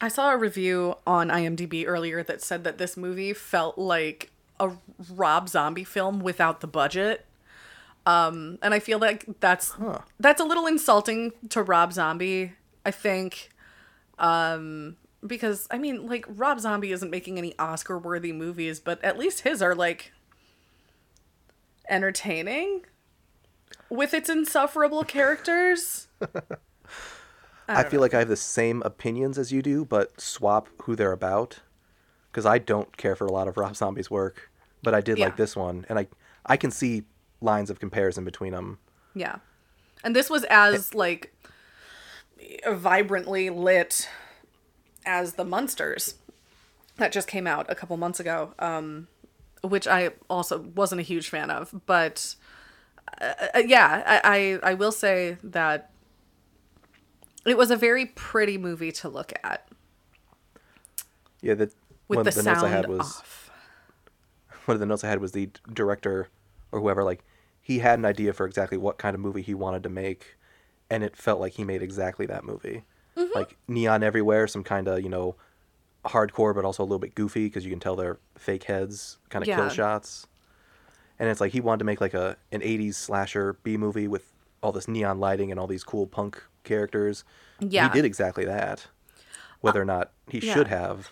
i 0.00 0.08
saw 0.08 0.32
a 0.32 0.36
review 0.36 0.96
on 1.06 1.28
imdb 1.28 1.84
earlier 1.86 2.22
that 2.22 2.42
said 2.42 2.64
that 2.64 2.78
this 2.78 2.96
movie 2.96 3.32
felt 3.32 3.78
like 3.78 4.30
a 4.58 4.72
rob 5.14 5.48
zombie 5.48 5.84
film 5.84 6.20
without 6.20 6.60
the 6.60 6.66
budget. 6.66 7.26
Um 8.06 8.58
and 8.62 8.74
i 8.74 8.78
feel 8.80 8.98
like 8.98 9.24
that's 9.40 9.74
that's 10.20 10.40
a 10.40 10.44
little 10.44 10.66
insulting 10.66 11.32
to 11.50 11.62
rob 11.62 11.92
zombie 11.92 12.52
i 12.84 12.90
think. 12.90 13.50
Um 14.18 14.96
because 15.26 15.66
i 15.70 15.78
mean 15.78 16.06
like 16.06 16.24
rob 16.28 16.60
zombie 16.60 16.92
isn't 16.92 17.10
making 17.10 17.38
any 17.38 17.56
oscar 17.58 17.98
worthy 17.98 18.32
movies 18.32 18.80
but 18.80 19.02
at 19.02 19.18
least 19.18 19.40
his 19.40 19.62
are 19.62 19.74
like 19.74 20.12
entertaining 21.88 22.82
with 23.88 24.14
its 24.14 24.28
insufferable 24.28 25.04
characters 25.04 26.08
I, 27.66 27.84
feel 27.84 28.02
like 28.02 28.12
I 28.12 28.18
have 28.18 28.28
the 28.28 28.36
same 28.36 28.82
opinions 28.82 29.38
as 29.38 29.50
you 29.50 29.62
do, 29.62 29.86
but 29.86 30.20
swap 30.20 30.68
who 30.82 30.94
they're 30.94 31.12
about. 31.12 31.60
Because 32.30 32.44
I 32.44 32.58
don't 32.58 32.94
care 32.98 33.16
for 33.16 33.24
a 33.24 33.32
lot 33.32 33.48
of 33.48 33.56
Rob 33.56 33.74
Zombie's 33.74 34.10
work, 34.10 34.50
but 34.82 34.92
I 34.94 35.00
did 35.00 35.16
Yeah. 35.16 35.24
like 35.24 35.38
this 35.38 35.56
one, 35.56 35.86
and 35.88 35.98
I 35.98 36.06
I 36.44 36.58
can 36.58 36.70
see 36.70 37.04
lines 37.40 37.70
of 37.70 37.80
comparison 37.80 38.22
between 38.22 38.52
them. 38.52 38.78
yeah 39.14 39.36
and 40.04 40.14
this 40.14 40.30
was 40.30 40.44
as 40.44 40.92
eh. 40.92 40.96
like 40.96 41.34
vibrantly 42.70 43.50
lit 43.50 44.08
as 45.06 45.34
the 45.34 45.44
monsters 45.44 46.14
that 46.96 47.12
just 47.12 47.28
came 47.28 47.46
out 47.46 47.66
a 47.68 47.74
couple 47.74 47.96
months 47.96 48.20
ago 48.20 48.54
um 48.58 49.08
which 49.62 49.86
i 49.86 50.10
also 50.28 50.60
wasn't 50.74 51.00
a 51.00 51.04
huge 51.04 51.28
fan 51.28 51.50
of 51.50 51.74
but 51.86 52.34
uh, 53.20 53.32
uh, 53.54 53.58
yeah 53.58 54.02
I, 54.06 54.58
I 54.62 54.70
i 54.70 54.74
will 54.74 54.92
say 54.92 55.38
that 55.42 55.90
it 57.44 57.56
was 57.56 57.70
a 57.70 57.76
very 57.76 58.06
pretty 58.06 58.58
movie 58.58 58.92
to 58.92 59.08
look 59.08 59.32
at. 59.42 59.68
Yeah, 61.40 61.54
the 61.54 61.70
with 62.08 62.16
one 62.18 62.24
the, 62.24 62.30
the 62.30 62.42
notes 62.42 62.62
I 62.62 62.68
had 62.68 62.88
was 62.88 63.00
off. 63.00 63.50
one 64.64 64.74
of 64.74 64.80
the 64.80 64.86
notes 64.86 65.04
I 65.04 65.08
had 65.08 65.20
was 65.20 65.32
the 65.32 65.50
director 65.72 66.28
or 66.72 66.80
whoever 66.80 67.04
like 67.04 67.24
he 67.60 67.78
had 67.78 67.98
an 67.98 68.04
idea 68.04 68.32
for 68.32 68.46
exactly 68.46 68.78
what 68.78 68.98
kind 68.98 69.14
of 69.14 69.20
movie 69.20 69.42
he 69.42 69.54
wanted 69.54 69.82
to 69.84 69.88
make, 69.88 70.36
and 70.90 71.02
it 71.02 71.16
felt 71.16 71.40
like 71.40 71.54
he 71.54 71.64
made 71.64 71.82
exactly 71.82 72.26
that 72.26 72.44
movie, 72.44 72.84
Mm-hmm. 73.16 73.38
like 73.38 73.56
neon 73.68 74.02
everywhere, 74.02 74.46
some 74.48 74.64
kind 74.64 74.88
of 74.88 75.00
you 75.02 75.08
know 75.08 75.36
hardcore 76.04 76.54
but 76.54 76.64
also 76.64 76.82
a 76.82 76.84
little 76.86 76.98
bit 76.98 77.14
goofy 77.14 77.46
because 77.46 77.64
you 77.64 77.70
can 77.70 77.80
tell 77.80 77.96
they're 77.96 78.18
fake 78.36 78.64
heads 78.64 79.18
kind 79.30 79.42
of 79.42 79.48
Yeah. 79.48 79.56
kill 79.56 79.68
shots, 79.68 80.26
and 81.18 81.28
it's 81.28 81.40
like 81.40 81.52
he 81.52 81.60
wanted 81.60 81.78
to 81.78 81.84
make 81.84 82.00
like 82.00 82.14
a 82.14 82.36
an 82.52 82.60
'80s 82.60 82.94
slasher 82.94 83.54
B 83.62 83.76
movie 83.76 84.08
with 84.08 84.32
all 84.62 84.72
this 84.72 84.88
neon 84.88 85.20
lighting 85.20 85.50
and 85.50 85.60
all 85.60 85.66
these 85.66 85.84
cool 85.84 86.06
punk 86.06 86.42
characters. 86.64 87.22
Yeah. 87.60 87.88
He 87.88 87.94
did 87.94 88.04
exactly 88.04 88.44
that. 88.46 88.86
Whether 89.60 89.80
or 89.80 89.84
not 89.84 90.10
he 90.28 90.38
yeah. 90.40 90.52
should 90.54 90.68
have 90.68 91.10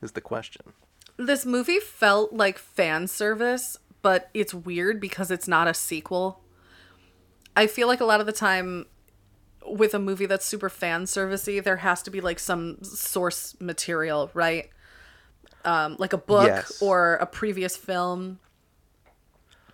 is 0.00 0.12
the 0.12 0.20
question. 0.20 0.72
this 1.16 1.44
movie 1.46 1.78
felt 1.78 2.32
like 2.32 2.58
fan 2.58 3.06
service, 3.06 3.76
but 4.00 4.28
it's 4.34 4.52
weird 4.54 5.00
because 5.00 5.30
it's 5.30 5.46
not 5.46 5.68
a 5.68 5.74
sequel. 5.74 6.40
I 7.54 7.66
feel 7.66 7.86
like 7.86 8.00
a 8.00 8.04
lot 8.04 8.18
of 8.20 8.26
the 8.26 8.32
time 8.32 8.86
with 9.66 9.94
a 9.94 9.98
movie 9.98 10.26
that's 10.26 10.44
super 10.44 10.68
fan 10.68 11.04
servicey, 11.04 11.62
there 11.62 11.76
has 11.78 12.02
to 12.02 12.10
be 12.10 12.20
like 12.20 12.38
some 12.38 12.82
source 12.82 13.56
material, 13.60 14.30
right? 14.34 14.68
Um, 15.64 15.96
like 15.98 16.12
a 16.12 16.18
book 16.18 16.46
Yes. 16.46 16.80
or 16.82 17.14
a 17.16 17.26
previous 17.26 17.76
film 17.76 18.38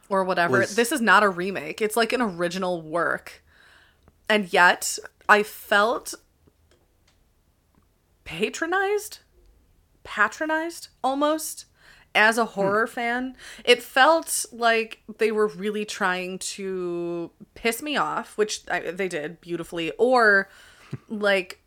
or 0.09 0.25
whatever. 0.25 0.59
Was- 0.61 0.77
This 0.77 0.93
is 0.93 1.01
not 1.01 1.23
a 1.23 1.29
remake. 1.29 1.81
It's 1.81 1.97
like 1.97 2.13
an 2.13 2.21
original 2.21 2.83
work. 2.83 3.43
And 4.29 4.53
yet, 4.53 4.99
I 5.29 5.43
felt 5.43 6.15
patronized 8.25 9.21
patronized 10.05 10.89
almost 11.03 11.65
as 12.15 12.39
a 12.39 12.45
hmm. 12.45 12.53
horror 12.53 12.87
fan. 12.87 13.37
It 13.65 13.83
felt 13.83 14.47
like 14.53 15.03
they 15.19 15.33
were 15.33 15.47
really 15.47 15.85
trying 15.85 16.39
to 16.39 17.31
piss 17.55 17.83
me 17.83 17.97
off, 17.97 18.37
which 18.37 18.63
I, 18.71 18.91
they 18.91 19.09
did 19.09 19.41
beautifully, 19.41 19.93
or 19.99 20.49
like 21.09 21.61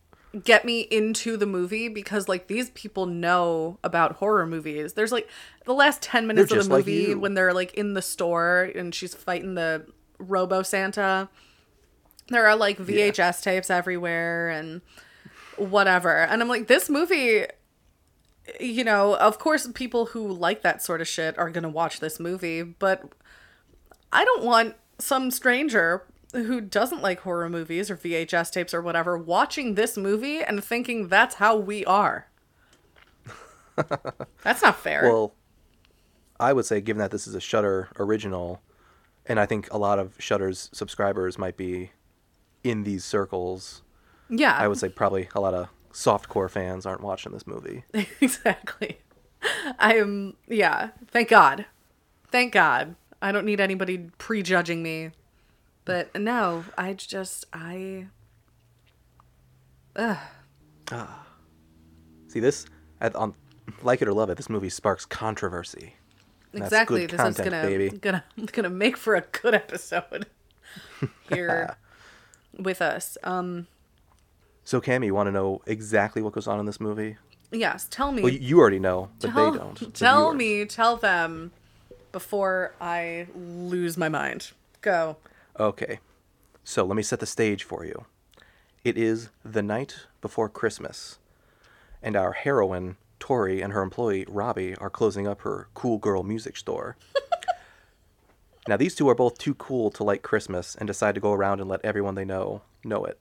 get 0.43 0.63
me 0.63 0.81
into 0.81 1.35
the 1.35 1.45
movie 1.45 1.89
because 1.89 2.29
like 2.29 2.47
these 2.47 2.69
people 2.71 3.05
know 3.05 3.77
about 3.83 4.13
horror 4.13 4.45
movies. 4.45 4.93
There's 4.93 5.11
like 5.11 5.27
the 5.65 5.73
last 5.73 6.01
10 6.01 6.25
minutes 6.25 6.51
of 6.51 6.63
the 6.63 6.77
movie 6.77 6.93
you. 6.93 7.19
when 7.19 7.33
they're 7.33 7.53
like 7.53 7.73
in 7.73 7.93
the 7.93 8.01
store 8.01 8.71
and 8.75 8.95
she's 8.95 9.13
fighting 9.13 9.55
the 9.55 9.85
Robo 10.17 10.61
Santa. 10.63 11.29
There 12.29 12.47
are 12.47 12.55
like 12.55 12.77
VHS 12.77 13.41
tapes 13.43 13.69
everywhere 13.69 14.49
and 14.49 14.81
whatever. 15.57 16.15
And 16.15 16.41
I'm 16.41 16.47
like, 16.47 16.67
this 16.67 16.89
movie, 16.89 17.45
you 18.59 18.83
know, 18.83 19.15
of 19.17 19.39
course, 19.39 19.67
people 19.73 20.07
who 20.07 20.27
like 20.27 20.61
that 20.61 20.81
sort 20.81 21.01
of 21.01 21.07
shit 21.07 21.37
are 21.37 21.49
going 21.49 21.63
to 21.63 21.69
watch 21.69 21.99
this 21.99 22.19
movie, 22.19 22.63
but 22.63 23.03
I 24.11 24.25
don't 24.25 24.43
want 24.43 24.75
some 24.99 25.31
stranger 25.31 26.05
who 26.33 26.61
doesn't 26.61 27.01
like 27.01 27.21
horror 27.21 27.49
movies 27.49 27.91
or 27.91 27.97
VHS 27.97 28.51
tapes 28.51 28.73
or 28.73 28.81
whatever 28.81 29.17
watching 29.17 29.75
this 29.75 29.97
movie 29.97 30.41
and 30.41 30.63
thinking 30.63 31.07
that's 31.07 31.35
how 31.35 31.55
we 31.57 31.83
are. 31.85 32.27
that's 34.43 34.61
not 34.61 34.79
fair. 34.79 35.03
Well, 35.03 35.33
I 36.39 36.53
would 36.53 36.65
say, 36.65 36.81
given 36.81 36.99
that 36.99 37.11
this 37.11 37.27
is 37.27 37.35
a 37.35 37.39
Shudder 37.39 37.89
original, 37.99 38.61
and 39.25 39.39
I 39.39 39.45
think 39.45 39.71
a 39.71 39.77
lot 39.77 39.99
of 39.99 40.15
Shudder's 40.19 40.69
subscribers 40.73 41.37
might 41.37 41.57
be 41.57 41.91
in 42.63 42.83
these 42.83 43.03
circles, 43.03 43.83
yeah. 44.29 44.55
I 44.57 44.67
would 44.67 44.77
say 44.77 44.89
probably 44.89 45.29
a 45.35 45.41
lot 45.41 45.53
of 45.53 45.67
softcore 45.93 46.49
fans 46.49 46.85
aren't 46.85 47.01
watching 47.01 47.31
this 47.31 47.47
movie. 47.47 47.83
exactly. 48.21 48.99
I 49.79 49.95
am 49.95 50.35
yeah, 50.47 50.89
thank 51.07 51.29
God. 51.29 51.65
Thank 52.31 52.53
God. 52.53 52.95
I 53.21 53.31
don't 53.31 53.45
need 53.45 53.59
anybody 53.59 54.09
prejudging 54.17 54.81
me. 54.81 55.11
But 55.85 56.13
no, 56.15 56.65
I 56.77 56.93
just 56.93 57.45
I 57.53 58.07
Ugh. 59.95 60.17
See 62.27 62.39
this, 62.39 62.65
at, 63.01 63.15
on 63.15 63.33
like 63.83 64.01
it 64.01 64.07
or 64.07 64.13
love 64.13 64.29
it, 64.29 64.37
this 64.37 64.49
movie 64.49 64.69
sparks 64.69 65.05
controversy. 65.05 65.95
And 66.53 66.63
exactly. 66.63 67.05
This 67.05 67.19
is 67.19 67.37
gonna 67.37 67.63
baby. 67.63 67.89
gonna 67.97 68.23
gonna 68.51 68.69
make 68.69 68.97
for 68.97 69.15
a 69.15 69.21
good 69.21 69.53
episode 69.53 70.27
here 71.29 71.75
with 72.57 72.81
us. 72.81 73.17
Um 73.23 73.67
So, 74.63 74.79
Cami, 74.79 75.05
you 75.07 75.13
want 75.15 75.27
to 75.27 75.31
know 75.31 75.61
exactly 75.65 76.21
what 76.21 76.33
goes 76.33 76.47
on 76.47 76.59
in 76.59 76.65
this 76.65 76.79
movie? 76.79 77.17
yes, 77.53 77.85
tell 77.89 78.11
me 78.13 78.21
Well, 78.23 78.31
you 78.31 78.59
already 78.59 78.79
know, 78.79 79.09
but 79.19 79.31
tell, 79.31 79.51
they 79.51 79.57
don't. 79.57 79.77
the 79.79 79.85
Tell 79.87 80.31
viewers. 80.31 80.37
me, 80.37 80.65
tell 80.65 80.95
them 80.95 81.51
before 82.13 82.73
I 82.79 83.27
lose 83.35 83.97
my 83.97 84.07
mind. 84.07 84.51
Go. 84.81 85.17
Okay, 85.59 85.99
so 86.63 86.85
let 86.85 86.95
me 86.95 87.03
set 87.03 87.19
the 87.19 87.25
stage 87.25 87.63
for 87.65 87.83
you. 87.85 88.05
It 88.85 88.97
is 88.97 89.29
the 89.43 89.61
night 89.61 90.05
before 90.21 90.47
Christmas, 90.47 91.17
and 92.01 92.15
our 92.15 92.31
heroine, 92.31 92.95
Tori, 93.19 93.61
and 93.61 93.73
her 93.73 93.81
employee, 93.81 94.25
Robbie, 94.29 94.75
are 94.77 94.89
closing 94.89 95.27
up 95.27 95.41
her 95.41 95.67
cool 95.73 95.97
girl 95.97 96.23
music 96.23 96.55
store. 96.55 96.95
now, 98.67 98.77
these 98.77 98.95
two 98.95 99.09
are 99.09 99.15
both 99.15 99.37
too 99.37 99.55
cool 99.55 99.91
to 99.91 100.03
like 100.03 100.21
Christmas 100.23 100.75
and 100.75 100.87
decide 100.87 101.15
to 101.15 101.21
go 101.21 101.33
around 101.33 101.59
and 101.59 101.69
let 101.69 101.83
everyone 101.83 102.15
they 102.15 102.25
know 102.25 102.61
know 102.83 103.03
it. 103.05 103.19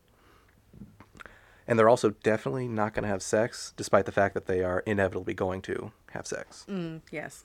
And 1.70 1.78
they're 1.78 1.88
also 1.88 2.10
definitely 2.10 2.66
not 2.66 2.94
going 2.94 3.04
to 3.04 3.08
have 3.08 3.22
sex, 3.22 3.72
despite 3.76 4.04
the 4.04 4.10
fact 4.10 4.34
that 4.34 4.46
they 4.46 4.64
are 4.64 4.80
inevitably 4.86 5.34
going 5.34 5.62
to 5.62 5.92
have 6.10 6.26
sex. 6.26 6.66
Mm, 6.68 7.00
yes. 7.12 7.44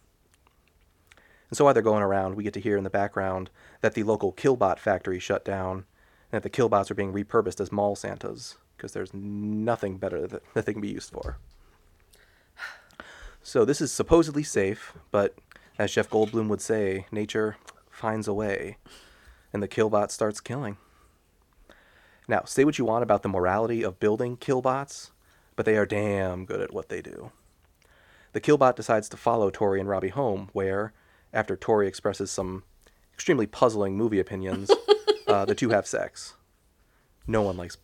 And 1.50 1.56
so 1.56 1.64
while 1.64 1.76
they're 1.76 1.84
going 1.84 2.02
around, 2.02 2.34
we 2.34 2.44
get 2.44 2.56
to 2.56 2.60
hear 2.60 2.76
in 2.76 2.84
the 2.84 2.90
background 2.90 3.52
that 3.82 3.94
the 3.94 4.02
local 4.02 4.34
Killbot 4.34 4.80
factory 4.80 5.20
shut 5.20 5.46
down, 5.46 5.86
and 6.32 6.42
that 6.42 6.44
the 6.44 6.50
Killbots 6.50 6.90
are 6.90 6.96
being 6.96 7.14
repurposed 7.14 7.62
as 7.62 7.72
mall 7.72 7.96
Santas, 7.96 8.58
because 8.76 8.94
there's 8.94 9.14
nothing 9.14 10.00
better 10.00 10.26
that, 10.26 10.42
that 10.56 10.66
they 10.66 10.74
can 10.74 10.82
be 10.82 10.90
used 10.90 11.12
for. 11.12 11.38
So 13.44 13.64
this 13.64 13.80
is 13.80 13.92
supposedly 13.92 14.42
safe, 14.42 14.94
but 15.12 15.36
as 15.78 15.94
Jeff 15.94 16.10
Goldblum 16.10 16.48
would 16.48 16.62
say, 16.62 17.06
nature 17.12 17.58
finds 17.92 18.28
a 18.28 18.34
way, 18.34 18.78
and 19.54 19.62
the 19.62 19.68
Killbot 19.68 20.10
starts 20.10 20.42
killing. 20.42 20.78
Now, 22.28 22.44
say 22.46 22.64
what 22.64 22.80
you 22.80 22.86
want 22.86 23.04
about 23.04 23.22
the 23.24 23.30
morality 23.30 23.84
of 23.84 24.00
building 24.00 24.38
Killbots, 24.38 25.12
but 25.56 25.66
they 25.66 25.78
are 25.78 25.86
damn 25.86 26.46
good 26.46 26.62
at 26.62 26.74
what 26.74 26.90
they 26.90 27.02
do. 27.02 27.32
The 28.34 28.42
Killbot 28.42 28.76
decides 28.76 29.08
to 29.10 29.18
follow 29.18 29.50
Tori 29.50 29.80
and 29.80 29.88
Robbie 29.88 30.10
home, 30.10 30.50
where, 30.52 30.94
after 31.34 31.56
Tori 31.56 31.88
expresses 31.88 32.32
some 32.32 32.64
extremely 33.14 33.48
puzzling 33.48 33.96
movie 33.96 34.20
opinions, 34.20 34.70
uh, 35.28 35.46
the 35.46 35.56
two 35.56 35.70
have 35.70 35.88
sex. 35.88 36.34
No 37.28 37.42
one 37.42 37.58
likes 37.58 37.78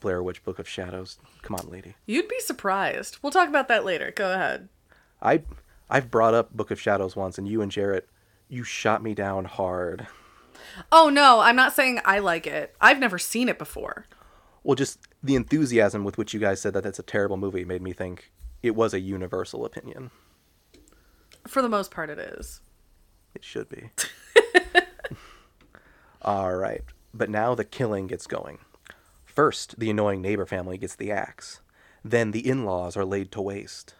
Blair 0.00 0.22
Witch 0.22 0.44
Book 0.44 0.58
of 0.58 0.68
Shadows. 0.68 1.18
Come 1.42 1.56
on, 1.56 1.68
lady. 1.70 1.94
You'd 2.04 2.28
be 2.28 2.40
surprised. 2.40 3.18
We'll 3.22 3.32
talk 3.32 3.48
about 3.48 3.68
that 3.68 3.84
later. 3.84 4.12
Go 4.14 4.32
ahead. 4.32 4.68
I 5.22 5.42
I've 5.88 6.10
brought 6.10 6.34
up 6.34 6.52
Book 6.52 6.70
of 6.70 6.80
Shadows 6.80 7.16
once, 7.16 7.38
and 7.38 7.48
you 7.48 7.62
and 7.62 7.70
Jarrett, 7.70 8.08
you 8.48 8.64
shot 8.64 9.02
me 9.02 9.14
down 9.14 9.44
hard. 9.44 10.06
Oh 10.92 11.08
no, 11.08 11.40
I'm 11.40 11.56
not 11.56 11.72
saying 11.72 12.00
I 12.04 12.18
like 12.18 12.46
it. 12.46 12.74
I've 12.80 12.98
never 12.98 13.18
seen 13.18 13.48
it 13.48 13.58
before. 13.58 14.06
Well, 14.62 14.74
just 14.74 14.98
the 15.22 15.36
enthusiasm 15.36 16.04
with 16.04 16.18
which 16.18 16.34
you 16.34 16.40
guys 16.40 16.60
said 16.60 16.74
that 16.74 16.82
that's 16.82 16.98
a 16.98 17.04
terrible 17.04 17.36
movie 17.36 17.64
made 17.64 17.82
me 17.82 17.92
think 17.92 18.32
it 18.62 18.74
was 18.74 18.92
a 18.92 19.00
universal 19.00 19.64
opinion. 19.64 20.10
For 21.46 21.62
the 21.62 21.68
most 21.68 21.90
part, 21.90 22.10
it 22.10 22.18
is. 22.18 22.60
It 23.34 23.44
should 23.44 23.68
be. 23.68 23.90
All 26.22 26.56
right. 26.56 26.82
But 27.14 27.30
now 27.30 27.54
the 27.54 27.64
killing 27.64 28.08
gets 28.08 28.26
going. 28.26 28.58
First, 29.24 29.78
the 29.78 29.90
annoying 29.90 30.20
neighbor 30.20 30.46
family 30.46 30.78
gets 30.78 30.96
the 30.96 31.12
axe. 31.12 31.60
Then 32.04 32.30
the 32.30 32.48
in 32.48 32.64
laws 32.64 32.96
are 32.96 33.04
laid 33.04 33.30
to 33.32 33.42
waste. 33.42 33.94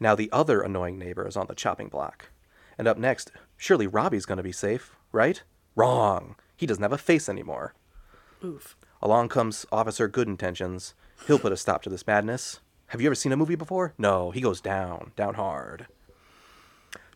Now 0.00 0.14
the 0.14 0.30
other 0.32 0.60
annoying 0.60 0.98
neighbor 0.98 1.26
is 1.26 1.36
on 1.36 1.46
the 1.46 1.54
chopping 1.54 1.88
block. 1.88 2.30
And 2.78 2.86
up 2.86 2.98
next, 2.98 3.32
surely 3.56 3.86
Robbie's 3.86 4.26
going 4.26 4.36
to 4.36 4.42
be 4.42 4.52
safe, 4.52 4.96
right? 5.12 5.42
Wrong. 5.76 6.36
He 6.56 6.66
doesn't 6.66 6.82
have 6.82 6.92
a 6.92 6.98
face 6.98 7.28
anymore. 7.28 7.74
Oof. 8.42 8.76
Along 9.02 9.28
comes 9.28 9.66
Officer 9.70 10.08
Good 10.08 10.26
Intentions. 10.26 10.94
He'll 11.26 11.38
put 11.38 11.52
a 11.52 11.56
stop 11.56 11.82
to 11.82 11.90
this 11.90 12.06
madness. 12.06 12.60
Have 12.88 13.00
you 13.00 13.08
ever 13.08 13.14
seen 13.14 13.32
a 13.32 13.36
movie 13.36 13.56
before? 13.56 13.92
No, 13.98 14.30
he 14.30 14.40
goes 14.40 14.60
down, 14.60 15.12
down 15.16 15.34
hard. 15.34 15.86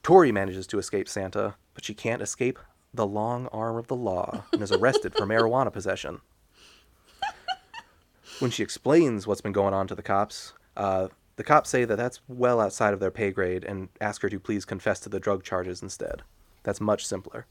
Tori 0.02 0.30
manages 0.30 0.66
to 0.68 0.78
escape 0.78 1.08
Santa, 1.08 1.54
but 1.74 1.84
she 1.84 1.94
can't 1.94 2.22
escape 2.22 2.58
the 2.92 3.06
long 3.06 3.46
arm 3.48 3.76
of 3.76 3.86
the 3.86 3.96
law 3.96 4.44
and 4.52 4.62
is 4.62 4.72
arrested 4.72 5.14
for 5.14 5.26
marijuana 5.26 5.72
possession. 5.72 6.20
When 8.40 8.50
she 8.50 8.62
explains 8.62 9.26
what's 9.26 9.42
been 9.42 9.52
going 9.52 9.74
on 9.74 9.86
to 9.88 9.94
the 9.94 10.02
cops, 10.02 10.54
uh, 10.76 11.08
the 11.36 11.44
cops 11.44 11.70
say 11.70 11.84
that 11.84 11.96
that's 11.96 12.20
well 12.26 12.60
outside 12.60 12.92
of 12.92 13.00
their 13.00 13.10
pay 13.10 13.30
grade 13.30 13.64
and 13.64 13.88
ask 14.00 14.22
her 14.22 14.28
to 14.28 14.40
please 14.40 14.64
confess 14.64 15.00
to 15.00 15.08
the 15.08 15.20
drug 15.20 15.44
charges 15.44 15.82
instead. 15.82 16.22
That's 16.62 16.80
much 16.80 17.06
simpler. 17.06 17.46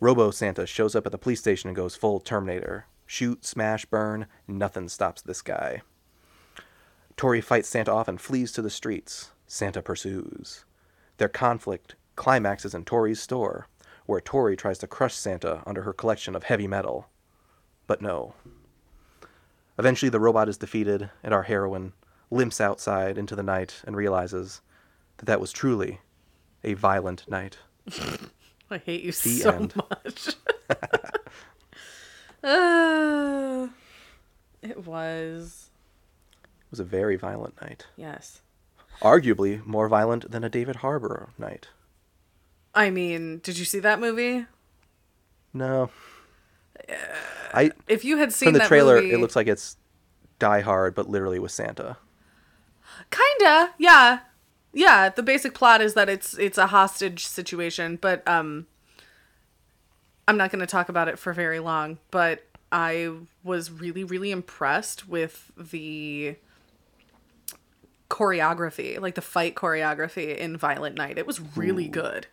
Robo 0.00 0.30
Santa 0.30 0.64
shows 0.64 0.94
up 0.94 1.06
at 1.06 1.12
the 1.12 1.18
police 1.18 1.40
station 1.40 1.68
and 1.68 1.76
goes 1.76 1.96
full 1.96 2.20
Terminator. 2.20 2.86
Shoot, 3.04 3.44
smash, 3.44 3.84
burn, 3.84 4.26
nothing 4.46 4.88
stops 4.88 5.22
this 5.22 5.42
guy. 5.42 5.82
Tori 7.16 7.40
fights 7.40 7.68
Santa 7.68 7.92
off 7.92 8.06
and 8.06 8.20
flees 8.20 8.52
to 8.52 8.62
the 8.62 8.70
streets. 8.70 9.32
Santa 9.46 9.82
pursues. 9.82 10.64
Their 11.16 11.28
conflict 11.28 11.96
climaxes 12.14 12.74
in 12.74 12.84
Tori's 12.84 13.20
store, 13.20 13.66
where 14.06 14.20
Tori 14.20 14.56
tries 14.56 14.78
to 14.78 14.86
crush 14.86 15.14
Santa 15.14 15.62
under 15.66 15.82
her 15.82 15.92
collection 15.92 16.36
of 16.36 16.44
heavy 16.44 16.68
metal. 16.68 17.08
But 17.88 18.00
no. 18.00 18.34
Eventually, 19.78 20.10
the 20.10 20.20
robot 20.20 20.48
is 20.48 20.58
defeated, 20.58 21.10
and 21.24 21.34
our 21.34 21.44
heroine 21.44 21.92
limps 22.30 22.60
outside 22.60 23.18
into 23.18 23.34
the 23.34 23.42
night 23.42 23.82
and 23.84 23.96
realizes 23.96 24.60
that 25.16 25.24
that 25.24 25.40
was 25.40 25.50
truly 25.50 26.00
a 26.62 26.74
violent 26.74 27.28
night. 27.28 27.58
I 28.70 28.78
hate 28.78 29.02
you 29.02 29.12
The 29.12 29.12
so 29.40 29.50
end. 29.50 29.74
much. 29.76 30.34
uh, 32.44 33.68
it 34.62 34.84
was. 34.84 35.70
It 36.42 36.70
was 36.70 36.80
a 36.80 36.84
very 36.84 37.16
violent 37.16 37.60
night. 37.62 37.86
Yes. 37.96 38.42
Arguably 39.00 39.64
more 39.64 39.88
violent 39.88 40.30
than 40.30 40.44
a 40.44 40.48
David 40.50 40.76
Harbour 40.76 41.30
night. 41.38 41.68
I 42.74 42.90
mean, 42.90 43.38
did 43.42 43.56
you 43.58 43.64
see 43.64 43.78
that 43.80 44.00
movie? 44.00 44.46
No. 45.54 45.90
I 47.54 47.70
If 47.86 48.04
you 48.04 48.18
had 48.18 48.32
seen 48.32 48.48
from 48.48 48.52
the 48.54 48.58
that 48.60 48.68
trailer, 48.68 48.96
movie, 49.00 49.12
it 49.12 49.18
looks 49.18 49.34
like 49.36 49.46
it's 49.46 49.76
Die 50.38 50.60
Hard, 50.60 50.94
but 50.94 51.08
literally 51.08 51.38
with 51.38 51.50
Santa. 51.52 51.96
kinda, 53.10 53.72
yeah, 53.78 54.20
yeah. 54.72 55.08
The 55.08 55.22
basic 55.22 55.54
plot 55.54 55.80
is 55.80 55.94
that 55.94 56.08
it's 56.08 56.36
it's 56.38 56.58
a 56.58 56.68
hostage 56.68 57.26
situation, 57.26 57.98
but 58.00 58.26
um, 58.28 58.66
I'm 60.26 60.36
not 60.36 60.50
going 60.50 60.60
to 60.60 60.66
talk 60.66 60.88
about 60.88 61.08
it 61.08 61.18
for 61.18 61.32
very 61.32 61.60
long. 61.60 61.98
But 62.10 62.44
I 62.70 63.10
was 63.42 63.70
really, 63.70 64.04
really 64.04 64.30
impressed 64.30 65.08
with 65.08 65.50
the 65.56 66.36
choreography, 68.10 69.00
like 69.00 69.14
the 69.14 69.22
fight 69.22 69.54
choreography 69.54 70.36
in 70.36 70.56
Violent 70.56 70.96
Night. 70.96 71.18
It 71.18 71.26
was 71.26 71.40
really 71.56 71.88
good. 71.88 72.26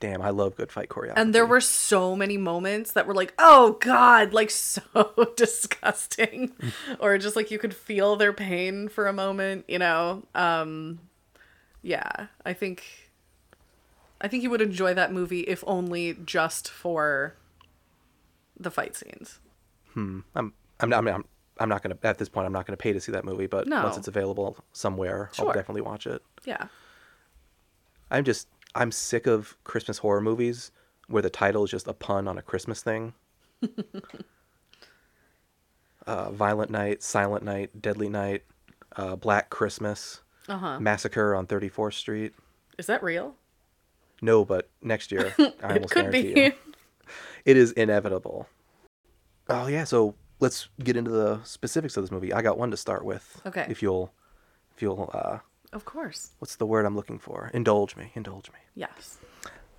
Damn, 0.00 0.20
I 0.20 0.30
love 0.30 0.56
good 0.56 0.72
fight 0.72 0.88
choreography. 0.88 1.12
And 1.16 1.32
there 1.32 1.46
were 1.46 1.60
so 1.60 2.16
many 2.16 2.36
moments 2.36 2.92
that 2.92 3.06
were 3.06 3.14
like, 3.14 3.32
oh 3.38 3.76
God, 3.80 4.32
like 4.32 4.50
so 4.50 4.82
disgusting. 5.36 6.52
or 6.98 7.18
just 7.18 7.36
like 7.36 7.50
you 7.50 7.58
could 7.58 7.74
feel 7.74 8.16
their 8.16 8.32
pain 8.32 8.88
for 8.88 9.06
a 9.06 9.12
moment, 9.12 9.64
you 9.68 9.78
know? 9.78 10.24
Um 10.34 10.98
yeah, 11.82 12.26
I 12.44 12.52
think 12.52 13.10
I 14.20 14.28
think 14.28 14.42
you 14.42 14.50
would 14.50 14.62
enjoy 14.62 14.94
that 14.94 15.12
movie 15.12 15.40
if 15.40 15.64
only 15.66 16.14
just 16.24 16.68
for 16.70 17.34
the 18.58 18.70
fight 18.70 18.96
scenes. 18.96 19.40
Hmm. 19.94 20.20
I'm 20.34 20.52
I'm 20.80 20.88
not 20.88 21.06
I'm, 21.06 21.24
I'm 21.58 21.68
not 21.68 21.82
gonna 21.82 21.98
at 22.02 22.18
this 22.18 22.28
point 22.28 22.46
I'm 22.46 22.52
not 22.52 22.66
gonna 22.66 22.76
pay 22.76 22.92
to 22.92 23.00
see 23.00 23.12
that 23.12 23.24
movie, 23.24 23.46
but 23.46 23.66
No. 23.66 23.82
once 23.82 23.96
it's 23.96 24.08
available 24.08 24.56
somewhere, 24.72 25.30
I'll 25.38 25.52
definitely 25.52 25.82
watch 25.82 26.06
it. 26.06 26.22
Yeah. 26.44 26.66
I'm 28.10 28.24
just 28.24 28.48
I'm 28.74 28.90
sick 28.92 29.26
of 29.26 29.56
Christmas 29.64 29.98
horror 29.98 30.20
movies 30.20 30.70
where 31.08 31.22
the 31.22 31.30
title 31.30 31.64
is 31.64 31.70
just 31.70 31.86
a 31.88 31.92
pun 31.92 32.26
on 32.28 32.38
a 32.38 32.42
Christmas 32.42 32.82
thing. 32.82 33.12
uh, 36.06 36.30
Violent 36.30 36.70
Night, 36.70 37.02
Silent 37.02 37.44
Night, 37.44 37.82
Deadly 37.82 38.08
Night, 38.08 38.44
uh, 38.96 39.16
Black 39.16 39.50
Christmas, 39.50 40.21
Uh 40.48 40.58
huh. 40.58 40.80
Massacre 40.80 41.34
on 41.34 41.46
34th 41.46 41.94
Street. 41.94 42.34
Is 42.78 42.86
that 42.86 43.02
real? 43.02 43.34
No, 44.20 44.44
but 44.44 44.68
next 44.80 45.12
year, 45.12 45.34
I 45.38 45.42
it 45.42 45.54
almost 45.62 45.90
could 45.92 46.10
guarantee 46.12 46.34
be. 46.34 46.40
you. 46.40 46.52
It 47.44 47.56
is 47.56 47.72
inevitable. 47.72 48.48
Oh 49.48 49.66
yeah, 49.66 49.84
so 49.84 50.14
let's 50.40 50.68
get 50.82 50.96
into 50.96 51.10
the 51.10 51.40
specifics 51.44 51.96
of 51.96 52.04
this 52.04 52.10
movie. 52.10 52.32
I 52.32 52.42
got 52.42 52.58
one 52.58 52.70
to 52.70 52.76
start 52.76 53.04
with. 53.04 53.40
Okay. 53.44 53.66
If 53.68 53.82
you'll, 53.82 54.12
if 54.76 54.82
you'll, 54.82 55.10
uh, 55.12 55.38
Of 55.72 55.84
course. 55.84 56.30
what's 56.38 56.56
the 56.56 56.66
word 56.66 56.86
I'm 56.86 56.96
looking 56.96 57.18
for? 57.18 57.50
Indulge 57.52 57.96
me. 57.96 58.12
Indulge 58.14 58.50
me. 58.50 58.58
Yes. 58.74 59.18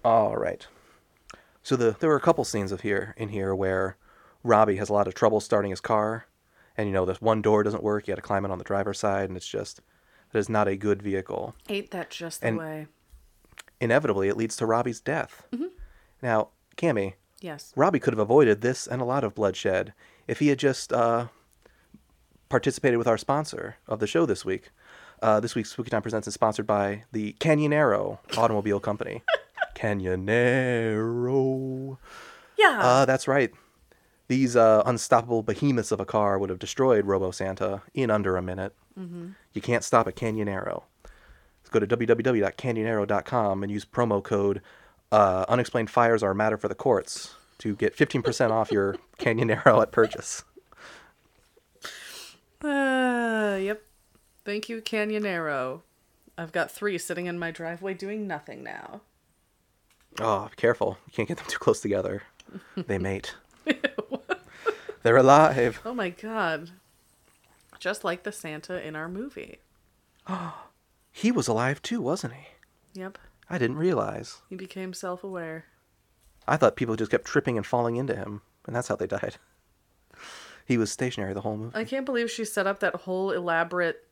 All 0.03 0.35
right. 0.35 0.67
So 1.63 1.75
the 1.77 1.95
there 1.99 2.09
were 2.09 2.17
a 2.17 2.21
couple 2.21 2.43
scenes 2.43 2.71
of 2.73 2.81
here 2.81 3.15
in 3.17 3.29
here 3.29 3.55
where 3.55 3.95
Robbie 4.43 4.75
has 4.75 4.89
a 4.89 4.93
lot 4.93 5.07
of 5.07 5.13
trouble 5.13 5.39
starting 5.39 5.71
his 5.71 5.79
car, 5.79 6.25
and 6.77 6.87
you 6.89 6.93
know 6.93 7.05
this 7.05 7.21
one 7.21 7.41
door 7.41 7.63
doesn't 7.63 7.81
work. 7.83 8.05
You 8.07 8.11
got 8.11 8.15
to 8.17 8.21
climb 8.21 8.43
it 8.43 8.51
on 8.51 8.57
the 8.57 8.65
driver's 8.65 8.99
side, 8.99 9.29
and 9.29 9.37
it's 9.37 9.47
just 9.47 9.79
that 10.33 10.39
is 10.39 10.49
not 10.49 10.67
a 10.67 10.75
good 10.75 11.01
vehicle. 11.01 11.55
Ain't 11.69 11.91
that 11.91 12.09
just 12.09 12.41
the 12.41 12.47
And- 12.47 12.57
way? 12.57 12.87
Inevitably, 13.79 14.27
it 14.29 14.37
leads 14.37 14.55
to 14.57 14.65
Robbie's 14.65 14.99
death. 15.01 15.45
Now, 16.21 16.49
Cammy, 16.77 17.13
Yes. 17.41 17.73
Robbie 17.75 17.99
could 17.99 18.13
have 18.13 18.19
avoided 18.19 18.61
this 18.61 18.87
and 18.87 19.01
a 19.01 19.05
lot 19.05 19.25
of 19.25 19.35
bloodshed 19.35 19.93
if 20.27 20.39
he 20.39 20.47
had 20.47 20.57
just 20.59 20.93
uh, 20.93 21.27
participated 22.47 22.97
with 22.97 23.07
our 23.07 23.17
sponsor 23.17 23.75
of 23.87 23.99
the 23.99 24.07
show 24.07 24.25
this 24.25 24.45
week. 24.45 24.69
Uh, 25.21 25.39
this 25.41 25.53
week's 25.55 25.71
Spooky 25.71 25.89
Time 25.89 26.01
Presents 26.01 26.27
is 26.27 26.33
sponsored 26.33 26.65
by 26.67 27.03
the 27.11 27.33
Canyonero 27.39 28.19
Automobile 28.37 28.79
Company. 28.79 29.21
Canyonero. 29.75 31.97
Yeah. 32.57 32.79
Uh, 32.81 33.05
that's 33.05 33.27
right. 33.27 33.51
These 34.27 34.55
uh, 34.55 34.83
unstoppable 34.85 35.43
behemoths 35.43 35.91
of 35.91 35.99
a 35.99 36.05
car 36.05 36.39
would 36.39 36.49
have 36.49 36.59
destroyed 36.59 37.05
Robo 37.05 37.31
Santa 37.31 37.81
in 37.93 38.09
under 38.09 38.37
a 38.37 38.41
minute. 38.41 38.73
Mhm. 38.97 39.35
You 39.53 39.61
can't 39.61 39.83
stop 39.83 40.07
a 40.07 40.11
Canyonero. 40.11 40.83
Let's 41.03 41.69
go 41.71 41.79
to 41.79 41.87
www.canyonero.com 41.87 43.63
and 43.63 43.71
use 43.71 43.85
promo 43.85 44.23
code 44.23 44.61
uh, 45.11 45.45
Unexplained 45.49 45.89
Fires 45.89 46.23
Are 46.23 46.31
a 46.31 46.35
Matter 46.35 46.57
for 46.57 46.67
the 46.67 46.75
Courts 46.75 47.35
to 47.59 47.75
get 47.75 47.95
15% 47.95 48.51
off 48.51 48.71
your 48.71 48.95
Canyonero 49.19 49.81
at 49.81 49.91
purchase. 49.91 50.43
Uh, 52.63 53.57
yep. 53.61 53.83
Thank 54.45 54.69
you, 54.69 54.81
Canyonero. 54.81 55.81
I've 56.37 56.51
got 56.51 56.71
three 56.71 56.97
sitting 56.97 57.25
in 57.27 57.37
my 57.37 57.51
driveway 57.51 57.93
doing 57.93 58.25
nothing 58.27 58.63
now. 58.63 59.01
Oh, 60.19 60.49
careful. 60.55 60.97
You 61.07 61.13
can't 61.13 61.27
get 61.27 61.37
them 61.37 61.47
too 61.47 61.59
close 61.59 61.81
together. 61.81 62.23
They 62.75 62.99
mate. 62.99 63.33
They're 65.03 65.17
alive. 65.17 65.81
Oh 65.85 65.93
my 65.93 66.09
god. 66.09 66.71
Just 67.79 68.03
like 68.03 68.23
the 68.23 68.31
Santa 68.31 68.85
in 68.85 68.95
our 68.95 69.07
movie. 69.09 69.59
Oh, 70.27 70.67
He 71.15 71.31
was 71.31 71.47
alive 71.47 71.79
too, 71.83 72.01
wasn't 72.01 72.33
he? 72.33 72.99
Yep. 72.99 73.19
I 73.49 73.59
didn't 73.59 73.77
realize. 73.77 74.41
He 74.49 74.55
became 74.55 74.93
self 74.93 75.23
aware. 75.23 75.65
I 76.47 76.57
thought 76.57 76.75
people 76.75 76.95
just 76.95 77.11
kept 77.11 77.25
tripping 77.25 77.55
and 77.55 77.65
falling 77.65 77.97
into 77.97 78.15
him, 78.15 78.41
and 78.65 78.75
that's 78.75 78.87
how 78.87 78.95
they 78.95 79.07
died. 79.07 79.35
He 80.65 80.77
was 80.77 80.89
stationary 80.93 81.33
the 81.33 81.41
whole 81.41 81.57
movie. 81.57 81.75
I 81.75 81.83
can't 81.83 82.05
believe 82.05 82.31
she 82.31 82.45
set 82.45 82.65
up 82.65 82.79
that 82.79 82.95
whole 82.95 83.31
elaborate 83.31 84.07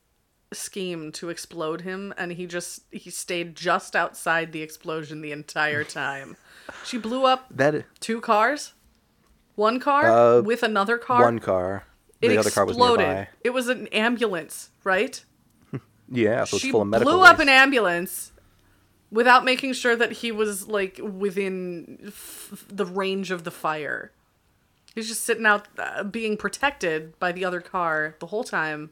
scheme 0.52 1.10
to 1.14 1.30
explode 1.30 1.80
him 1.80 2.14
and 2.18 2.34
he 2.34 2.46
just 2.46 2.82
he 2.92 3.10
stayed 3.10 3.56
just 3.56 3.96
outside 3.96 4.52
the 4.52 4.62
explosion 4.62 5.22
the 5.22 5.32
entire 5.32 5.86
time. 5.86 6.36
she 6.86 6.98
blew 6.98 7.26
up 7.26 7.46
That 7.50 7.86
two 8.02 8.20
cars? 8.20 8.74
One 9.56 9.80
car 9.80 10.10
Uh, 10.10 10.42
with 10.42 10.64
another 10.64 10.98
car? 10.98 11.24
one 11.24 11.40
car. 11.40 11.86
It 12.22 12.30
the 12.30 12.38
other 12.38 12.52
car 12.52 12.66
was 12.66 12.76
exploded. 12.78 13.08
nearby. 13.08 13.28
It 13.44 13.50
was 13.52 13.68
an 13.68 13.88
ambulance, 13.88 14.70
right? 14.84 15.24
Yeah, 16.14 16.44
so 16.44 16.58
it's 16.58 16.64
she 16.64 16.72
full 16.72 16.82
of 16.82 16.90
medical. 16.90 17.14
blew 17.14 17.22
up 17.24 17.40
an 17.40 17.48
ambulance 17.48 18.34
without 19.12 19.46
making 19.46 19.72
sure 19.74 19.96
that 19.96 20.12
he 20.12 20.30
was 20.32 20.68
like 20.68 21.00
within 21.02 22.00
f- 22.08 22.66
the 22.68 22.86
range 22.86 23.32
of 23.32 23.46
the 23.46 23.52
fire. 23.52 24.12
He's 24.94 25.08
just 25.08 25.24
sitting 25.24 25.46
out 25.46 25.70
uh, 25.80 26.04
being 26.04 26.36
protected 26.36 27.18
by 27.18 27.32
the 27.32 27.46
other 27.46 27.62
car 27.62 28.18
the 28.20 28.28
whole 28.28 28.44
time. 28.44 28.90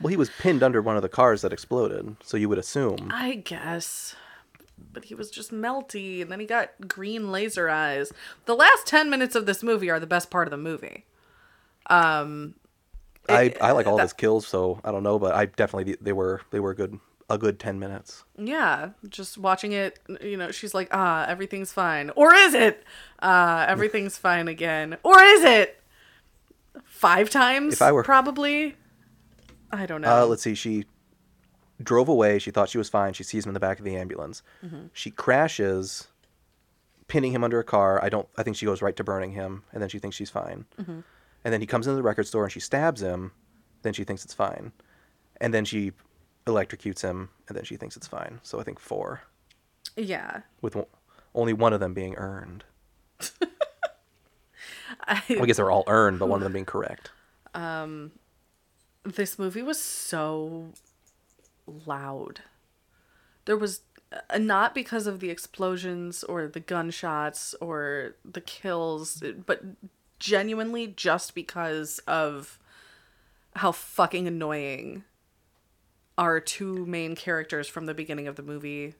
Well, 0.00 0.10
he 0.10 0.16
was 0.16 0.28
pinned 0.40 0.62
under 0.64 0.82
one 0.82 0.96
of 0.96 1.02
the 1.02 1.08
cars 1.08 1.42
that 1.42 1.52
exploded, 1.52 2.16
so 2.22 2.36
you 2.36 2.48
would 2.48 2.58
assume. 2.58 3.10
I 3.14 3.36
guess. 3.36 4.16
But 4.92 5.04
he 5.06 5.14
was 5.14 5.30
just 5.30 5.52
melty, 5.52 6.22
and 6.22 6.30
then 6.32 6.40
he 6.40 6.46
got 6.46 6.70
green 6.88 7.30
laser 7.32 7.68
eyes. 7.68 8.12
The 8.46 8.54
last 8.54 8.86
10 8.86 9.08
minutes 9.10 9.34
of 9.34 9.46
this 9.46 9.62
movie 9.62 9.90
are 9.90 10.00
the 10.00 10.06
best 10.06 10.30
part 10.30 10.46
of 10.46 10.50
the 10.50 10.56
movie. 10.56 11.04
Um, 11.88 12.54
I, 13.28 13.54
I 13.60 13.72
like 13.72 13.86
all 13.86 13.96
that- 13.96 14.02
his 14.04 14.12
kills, 14.12 14.46
so 14.46 14.80
I 14.84 14.90
don't 14.92 15.02
know, 15.02 15.18
but 15.18 15.34
I 15.34 15.46
definitely 15.46 15.96
they 16.00 16.12
were 16.12 16.40
they 16.50 16.60
were 16.60 16.74
good 16.74 16.98
a 17.28 17.36
good 17.38 17.58
ten 17.58 17.78
minutes. 17.78 18.24
yeah, 18.38 18.90
just 19.08 19.36
watching 19.36 19.72
it, 19.72 19.98
you 20.20 20.36
know, 20.36 20.52
she's 20.52 20.74
like, 20.74 20.88
ah, 20.92 21.24
everything's 21.26 21.72
fine. 21.72 22.10
Or 22.14 22.32
is 22.34 22.54
it? 22.54 22.84
Uh, 23.20 23.64
everything's 23.68 24.16
fine 24.16 24.46
again. 24.46 24.96
Or 25.02 25.20
is 25.20 25.42
it? 25.42 25.82
Five 26.84 27.28
times? 27.30 27.74
If 27.74 27.82
I 27.82 27.90
were- 27.92 28.04
Probably. 28.04 28.76
I 29.72 29.86
don't 29.86 30.02
know. 30.02 30.22
Uh, 30.22 30.26
let's 30.26 30.42
see. 30.42 30.54
She 30.54 30.84
drove 31.82 32.08
away. 32.08 32.38
She 32.38 32.50
thought 32.50 32.68
she 32.68 32.78
was 32.78 32.88
fine. 32.88 33.12
She 33.12 33.22
sees 33.24 33.44
him 33.44 33.50
in 33.50 33.54
the 33.54 33.60
back 33.60 33.78
of 33.78 33.84
the 33.84 33.96
ambulance. 33.96 34.42
Mhm. 34.64 34.90
She 34.92 35.10
crashes, 35.10 36.08
pinning 37.08 37.32
him 37.32 37.44
under 37.44 37.58
a 37.60 37.64
car. 37.64 38.02
I 38.02 38.08
don't. 38.08 38.28
I 38.36 38.42
think 38.42 38.56
she 38.56 38.66
goes 38.66 38.82
right 38.82 38.96
to 38.96 39.04
burning 39.04 39.32
him, 39.32 39.62
and 39.72 39.82
then 39.82 39.88
she 39.88 39.98
thinks 39.98 40.16
she's 40.16 40.30
fine. 40.30 40.64
Mhm. 40.78 41.04
And 41.44 41.52
then 41.52 41.60
he 41.60 41.66
comes 41.66 41.86
into 41.86 41.96
the 41.96 42.02
record 42.02 42.26
store 42.26 42.44
and 42.44 42.52
she 42.52 42.60
stabs 42.60 43.00
him. 43.02 43.32
Then 43.82 43.92
she 43.92 44.02
thinks 44.04 44.24
it's 44.24 44.34
fine, 44.34 44.72
and 45.40 45.54
then 45.54 45.64
she 45.64 45.92
electrocutes 46.46 47.02
him, 47.02 47.28
and 47.48 47.56
then 47.56 47.64
she 47.64 47.76
thinks 47.76 47.96
it's 47.96 48.06
fine. 48.08 48.40
So 48.42 48.58
I 48.58 48.62
think 48.64 48.78
four, 48.80 49.20
Yeah. 49.96 50.42
with 50.62 50.76
only 51.34 51.52
one 51.52 51.72
of 51.72 51.80
them 51.80 51.92
being 51.94 52.14
earned. 52.16 52.64
I, 55.08 55.22
Well, 55.28 55.42
I 55.42 55.46
guess 55.46 55.56
they're 55.56 55.70
all 55.70 55.84
earned, 55.86 56.18
but 56.18 56.28
one 56.28 56.38
of 56.40 56.44
them 56.44 56.52
being 56.52 56.64
correct. 56.64 57.10
um 57.54 58.12
this 59.04 59.38
movie 59.38 59.62
was 59.62 59.80
so 59.80 60.72
loud. 61.66 62.40
There 63.44 63.56
was 63.56 63.80
uh, 64.12 64.38
not 64.38 64.74
because 64.74 65.06
of 65.06 65.20
the 65.20 65.30
explosions 65.30 66.24
or 66.24 66.46
the 66.46 66.60
gunshots 66.60 67.54
or 67.60 68.16
the 68.24 68.40
kills 68.40 69.22
but 69.44 69.62
genuinely 70.18 70.86
just 70.86 71.34
because 71.34 71.98
of 72.06 72.58
how 73.56 73.72
fucking 73.72 74.26
annoying 74.26 75.04
our 76.18 76.40
two 76.40 76.86
main 76.86 77.14
characters 77.14 77.68
from 77.68 77.86
the 77.86 77.94
beginning 77.94 78.26
of 78.28 78.36
the 78.36 78.42
movie 78.42 78.94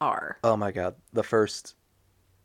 are. 0.00 0.38
Oh 0.44 0.56
my 0.56 0.72
god, 0.72 0.94
the 1.12 1.22
first 1.22 1.74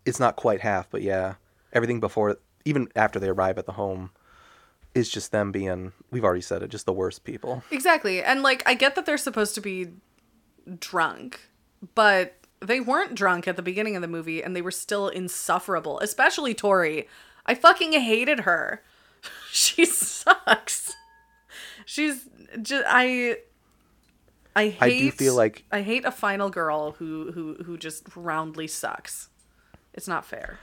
it's 0.06 0.20
not 0.20 0.36
quite 0.36 0.62
half, 0.62 0.90
but 0.90 1.02
yeah, 1.02 1.36
everything 1.74 2.00
before 2.00 2.38
even 2.66 2.88
after 2.96 3.20
they 3.20 3.30
arrive 3.30 3.58
at 3.58 3.66
the 3.66 3.74
home 3.74 4.12
is 4.98 5.10
just 5.10 5.32
them 5.32 5.52
being 5.52 5.94
we've 6.12 6.24
already 6.24 6.42
said 6.42 6.64
it, 6.64 6.70
just 6.70 6.86
the 6.86 6.94
worst 6.94 7.24
people. 7.24 7.64
Exactly. 7.72 8.22
And 8.24 8.42
like 8.44 8.64
I 8.66 8.74
get 8.74 8.96
that 8.96 9.06
they're 9.06 9.18
supposed 9.18 9.56
to 9.56 9.62
be 9.62 9.88
drunk, 10.80 11.40
but 11.96 12.36
they 12.60 12.80
weren't 12.80 13.16
drunk 13.16 13.48
at 13.48 13.56
the 13.56 13.62
beginning 13.62 13.96
of 13.96 14.02
the 14.02 14.08
movie 14.08 14.42
and 14.44 14.56
they 14.56 14.62
were 14.62 14.72
still 14.72 15.08
insufferable, 15.10 16.00
especially 16.00 16.54
Tori. 16.54 17.08
I 17.46 17.54
fucking 17.56 17.94
hated 17.94 18.42
her. 18.42 18.84
she 19.52 19.86
sucks. 19.86 20.94
She's 21.86 22.28
just 22.62 22.84
I 22.88 23.38
I 24.56 24.70
hate 24.70 24.82
I 24.82 24.90
do 24.90 25.12
feel 25.12 25.36
like- 25.36 25.64
I 25.72 25.82
hate 25.82 26.04
a 26.06 26.12
final 26.12 26.50
girl 26.50 26.94
who 26.94 27.32
who 27.32 27.64
who 27.64 27.78
just 27.78 28.04
roundly 28.16 28.68
sucks. 28.68 29.30
It's 29.94 30.08
not 30.08 30.26
fair. 30.26 30.60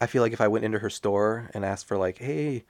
I 0.00 0.06
feel 0.06 0.22
like 0.22 0.32
if 0.32 0.40
I 0.40 0.48
went 0.48 0.64
into 0.64 0.78
her 0.80 0.90
store 0.90 1.50
and 1.54 1.64
asked 1.64 1.86
for 1.86 1.96
like, 1.96 2.18
"Hey, 2.18 2.64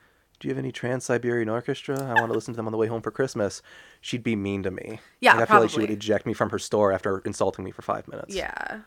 do 0.45 0.49
you 0.49 0.55
have 0.55 0.63
any 0.63 0.73
Trans 0.73 1.07
Siberian 1.07 1.49
Orchestra? 1.49 1.99
I 1.99 2.21
want 2.21 2.27
to 2.27 2.35
listen 2.35 2.53
to 2.53 2.57
them 2.57 2.67
on 2.67 2.73
the 2.73 2.77
way 2.77 2.87
home 2.87 3.01
for 3.01 3.11
Christmas." 3.11 3.63
She'd 4.03 4.23
be 4.23 4.37
mean 4.37 4.63
to 4.65 4.71
me. 4.71 5.01
Yeah, 5.19 5.37
like, 5.37 5.49
I 5.49 5.53
feel 5.55 5.63
like 5.63 5.71
she 5.71 5.81
would 5.81 5.89
eject 5.89 6.27
me 6.27 6.35
from 6.35 6.51
her 6.51 6.59
store 6.59 6.93
after 6.93 7.21
insulting 7.21 7.65
me 7.65 7.71
for 7.71 7.81
five 7.81 8.07
minutes. 8.09 8.35
Yeah. 8.35 8.81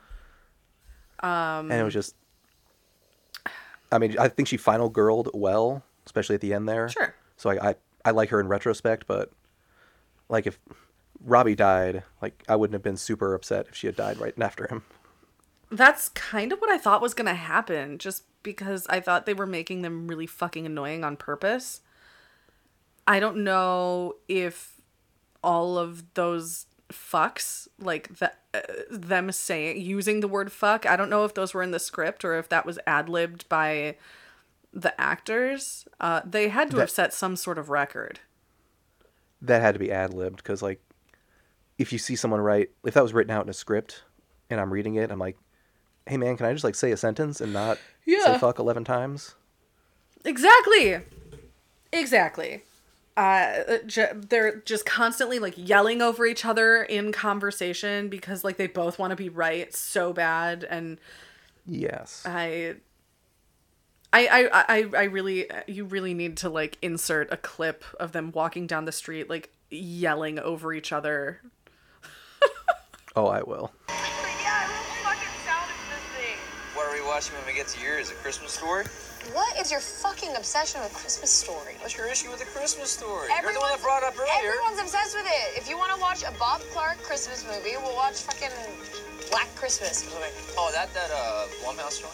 Um 1.22 1.72
and 1.72 1.74
it 1.74 1.84
was 1.84 1.96
just. 1.96 2.16
I 3.92 3.98
mean, 3.98 4.20
I 4.20 4.28
think 4.28 4.48
she 4.48 4.58
final 4.58 4.88
girled 4.88 5.32
well, 5.34 5.82
especially 6.06 6.36
at 6.36 6.42
the 6.42 6.54
end 6.54 6.70
there. 6.70 6.90
Sure. 6.90 7.16
So 7.38 7.50
I, 7.50 7.70
I, 7.70 7.76
I 8.06 8.12
like 8.12 8.30
her 8.30 8.40
in 8.40 8.48
retrospect, 8.48 9.08
but 9.08 9.32
like 10.30 10.46
if 10.46 10.60
Robbie 11.26 11.56
died, 11.56 12.04
like 12.22 12.44
I 12.48 12.56
wouldn't 12.56 12.76
have 12.76 12.84
been 12.84 12.98
super 12.98 13.34
upset 13.34 13.66
if 13.68 13.76
she 13.76 13.88
had 13.88 13.96
died 13.96 14.20
right 14.20 14.36
after 14.40 14.68
him. 14.68 14.84
That's 15.70 16.10
kind 16.10 16.54
of 16.54 16.60
what 16.60 16.70
I 16.70 16.78
thought 16.78 17.02
was 17.02 17.14
going 17.14 17.28
to 17.28 17.34
happen, 17.34 17.98
just 17.98 18.24
because 18.44 18.88
I 18.90 19.00
thought 19.00 19.26
they 19.26 19.34
were 19.34 19.46
making 19.46 19.82
them 19.82 20.08
really 20.08 20.28
fucking 20.28 20.66
annoying 20.66 21.04
on 21.04 21.18
purpose. 21.18 21.82
I 23.06 23.20
don't 23.20 23.44
know 23.44 24.16
if 24.28 24.82
all 25.44 25.78
of 25.78 26.14
those 26.14 26.66
fucks, 26.90 27.68
like 27.80 28.18
the, 28.20 28.32
uh, 28.54 28.62
them 28.90 29.32
saying, 29.32 29.82
using 29.82 30.22
the 30.22 30.28
word 30.28 30.52
fuck, 30.52 30.86
I 30.86 30.96
don't 30.96 31.10
know 31.10 31.26
if 31.26 31.34
those 31.34 31.54
were 31.54 31.64
in 31.64 31.72
the 31.72 31.80
script 31.80 32.24
or 32.24 32.38
if 32.38 32.48
that 32.50 32.66
was 32.66 32.80
ad 32.88 33.10
libbed 33.10 33.48
by 33.50 33.98
the 34.74 35.00
actors, 35.00 35.86
uh, 36.00 36.22
they 36.26 36.50
had 36.50 36.72
to 36.72 36.78
have 36.78 36.90
set 36.90 37.14
some 37.14 37.36
sort 37.36 37.58
of 37.58 37.70
record. 37.70 38.20
that 39.42 39.62
had 39.62 39.74
to 39.74 39.80
be 39.80 39.92
ad 39.92 40.14
libbed 40.14 40.38
because 40.38 40.62
like 40.62 40.82
if 41.78 41.94
you 41.94 42.00
see 42.00 42.16
someone 42.16 42.40
write 42.40 42.72
if 42.86 42.94
that 42.94 43.04
was 43.04 43.14
written 43.14 43.32
out 43.32 43.44
in 43.44 43.50
a 43.50 43.54
script 43.54 44.04
and 44.50 44.60
I'm 44.60 44.72
reading 44.72 44.96
it, 44.96 45.12
I'm 45.12 45.20
like, 45.20 45.38
hey 46.08 46.18
man, 46.18 46.38
can 46.38 46.46
I 46.46 46.54
just 46.54 46.64
like 46.64 46.76
say 46.76 46.92
a 46.92 46.98
sentence 46.98 47.42
and 47.42 47.54
not 47.54 47.78
Yeah. 48.06 48.34
say 48.34 48.38
fuck 48.40 48.60
eleven 48.60 48.84
times? 48.84 49.36
Exactly. 50.26 51.00
Exactly. 51.94 52.64
Uh, 53.16 53.78
j- 53.88 54.12
they're 54.14 54.58
just 54.58 54.86
constantly 54.86 55.40
like 55.40 55.54
yelling 55.58 56.02
over 56.02 56.26
each 56.26 56.46
other 56.46 56.84
in 56.84 57.12
conversation 57.12 58.10
because 58.10 58.44
like 58.44 58.58
they 58.58 58.68
both 58.68 59.00
want 59.00 59.10
to 59.12 59.16
be 59.16 59.30
right 59.30 59.74
so 59.74 60.14
bad, 60.14 60.64
and 60.70 61.00
Yes. 61.66 62.24
I, 62.26 62.76
I, 64.14 64.28
I, 64.28 64.50
I, 64.54 64.90
I 64.96 65.04
really, 65.06 65.50
you 65.68 65.84
really 65.86 66.14
need 66.14 66.38
to 66.38 66.50
like 66.50 66.78
insert 66.82 67.32
a 67.34 67.38
clip 67.38 67.84
of 68.00 68.12
them 68.12 68.32
walking 68.34 68.68
down 68.68 68.86
the 68.86 68.92
street 68.92 69.30
like 69.30 69.50
yelling 69.70 70.40
over 70.40 70.74
each 70.74 70.92
other. 70.92 71.42
Oh, 73.16 73.26
I 73.26 73.42
will. 73.42 73.72
What 77.18 77.26
are 77.26 77.34
we 77.34 77.40
watching 77.42 77.48
when 77.50 77.56
we 77.56 77.58
get 77.58 77.68
to 77.74 77.82
yours? 77.82 78.12
A 78.12 78.14
Christmas 78.22 78.52
story? 78.54 78.86
What 79.34 79.58
is 79.58 79.72
your 79.72 79.80
fucking 79.80 80.38
obsession 80.38 80.86
with 80.86 80.94
Christmas 80.94 81.32
Story? 81.32 81.74
What's 81.82 81.98
your 81.98 82.06
issue 82.06 82.30
with 82.30 82.46
a 82.46 82.50
Christmas 82.54 82.92
story? 82.94 83.34
You're 83.42 83.54
the 83.54 83.60
one 83.60 83.74
that 83.74 83.82
brought 83.82 84.04
up 84.06 84.14
earlier. 84.14 84.54
Everyone's 84.54 84.78
obsessed 84.78 85.18
with 85.18 85.26
it. 85.26 85.58
If 85.58 85.68
you 85.68 85.82
want 85.82 85.90
to 85.96 86.00
watch 86.00 86.22
a 86.22 86.30
Bob 86.38 86.62
Clark 86.70 87.02
Christmas 87.02 87.42
movie, 87.42 87.74
we'll 87.82 87.96
watch 87.96 88.22
fucking 88.22 88.54
Black 89.34 89.50
Christmas 89.56 90.06
movie. 90.14 90.30
Oh, 90.62 90.70
that 90.78 90.94
that 90.94 91.10
uh 91.10 91.50
Blumhouse 91.66 91.98
joint? 92.06 92.14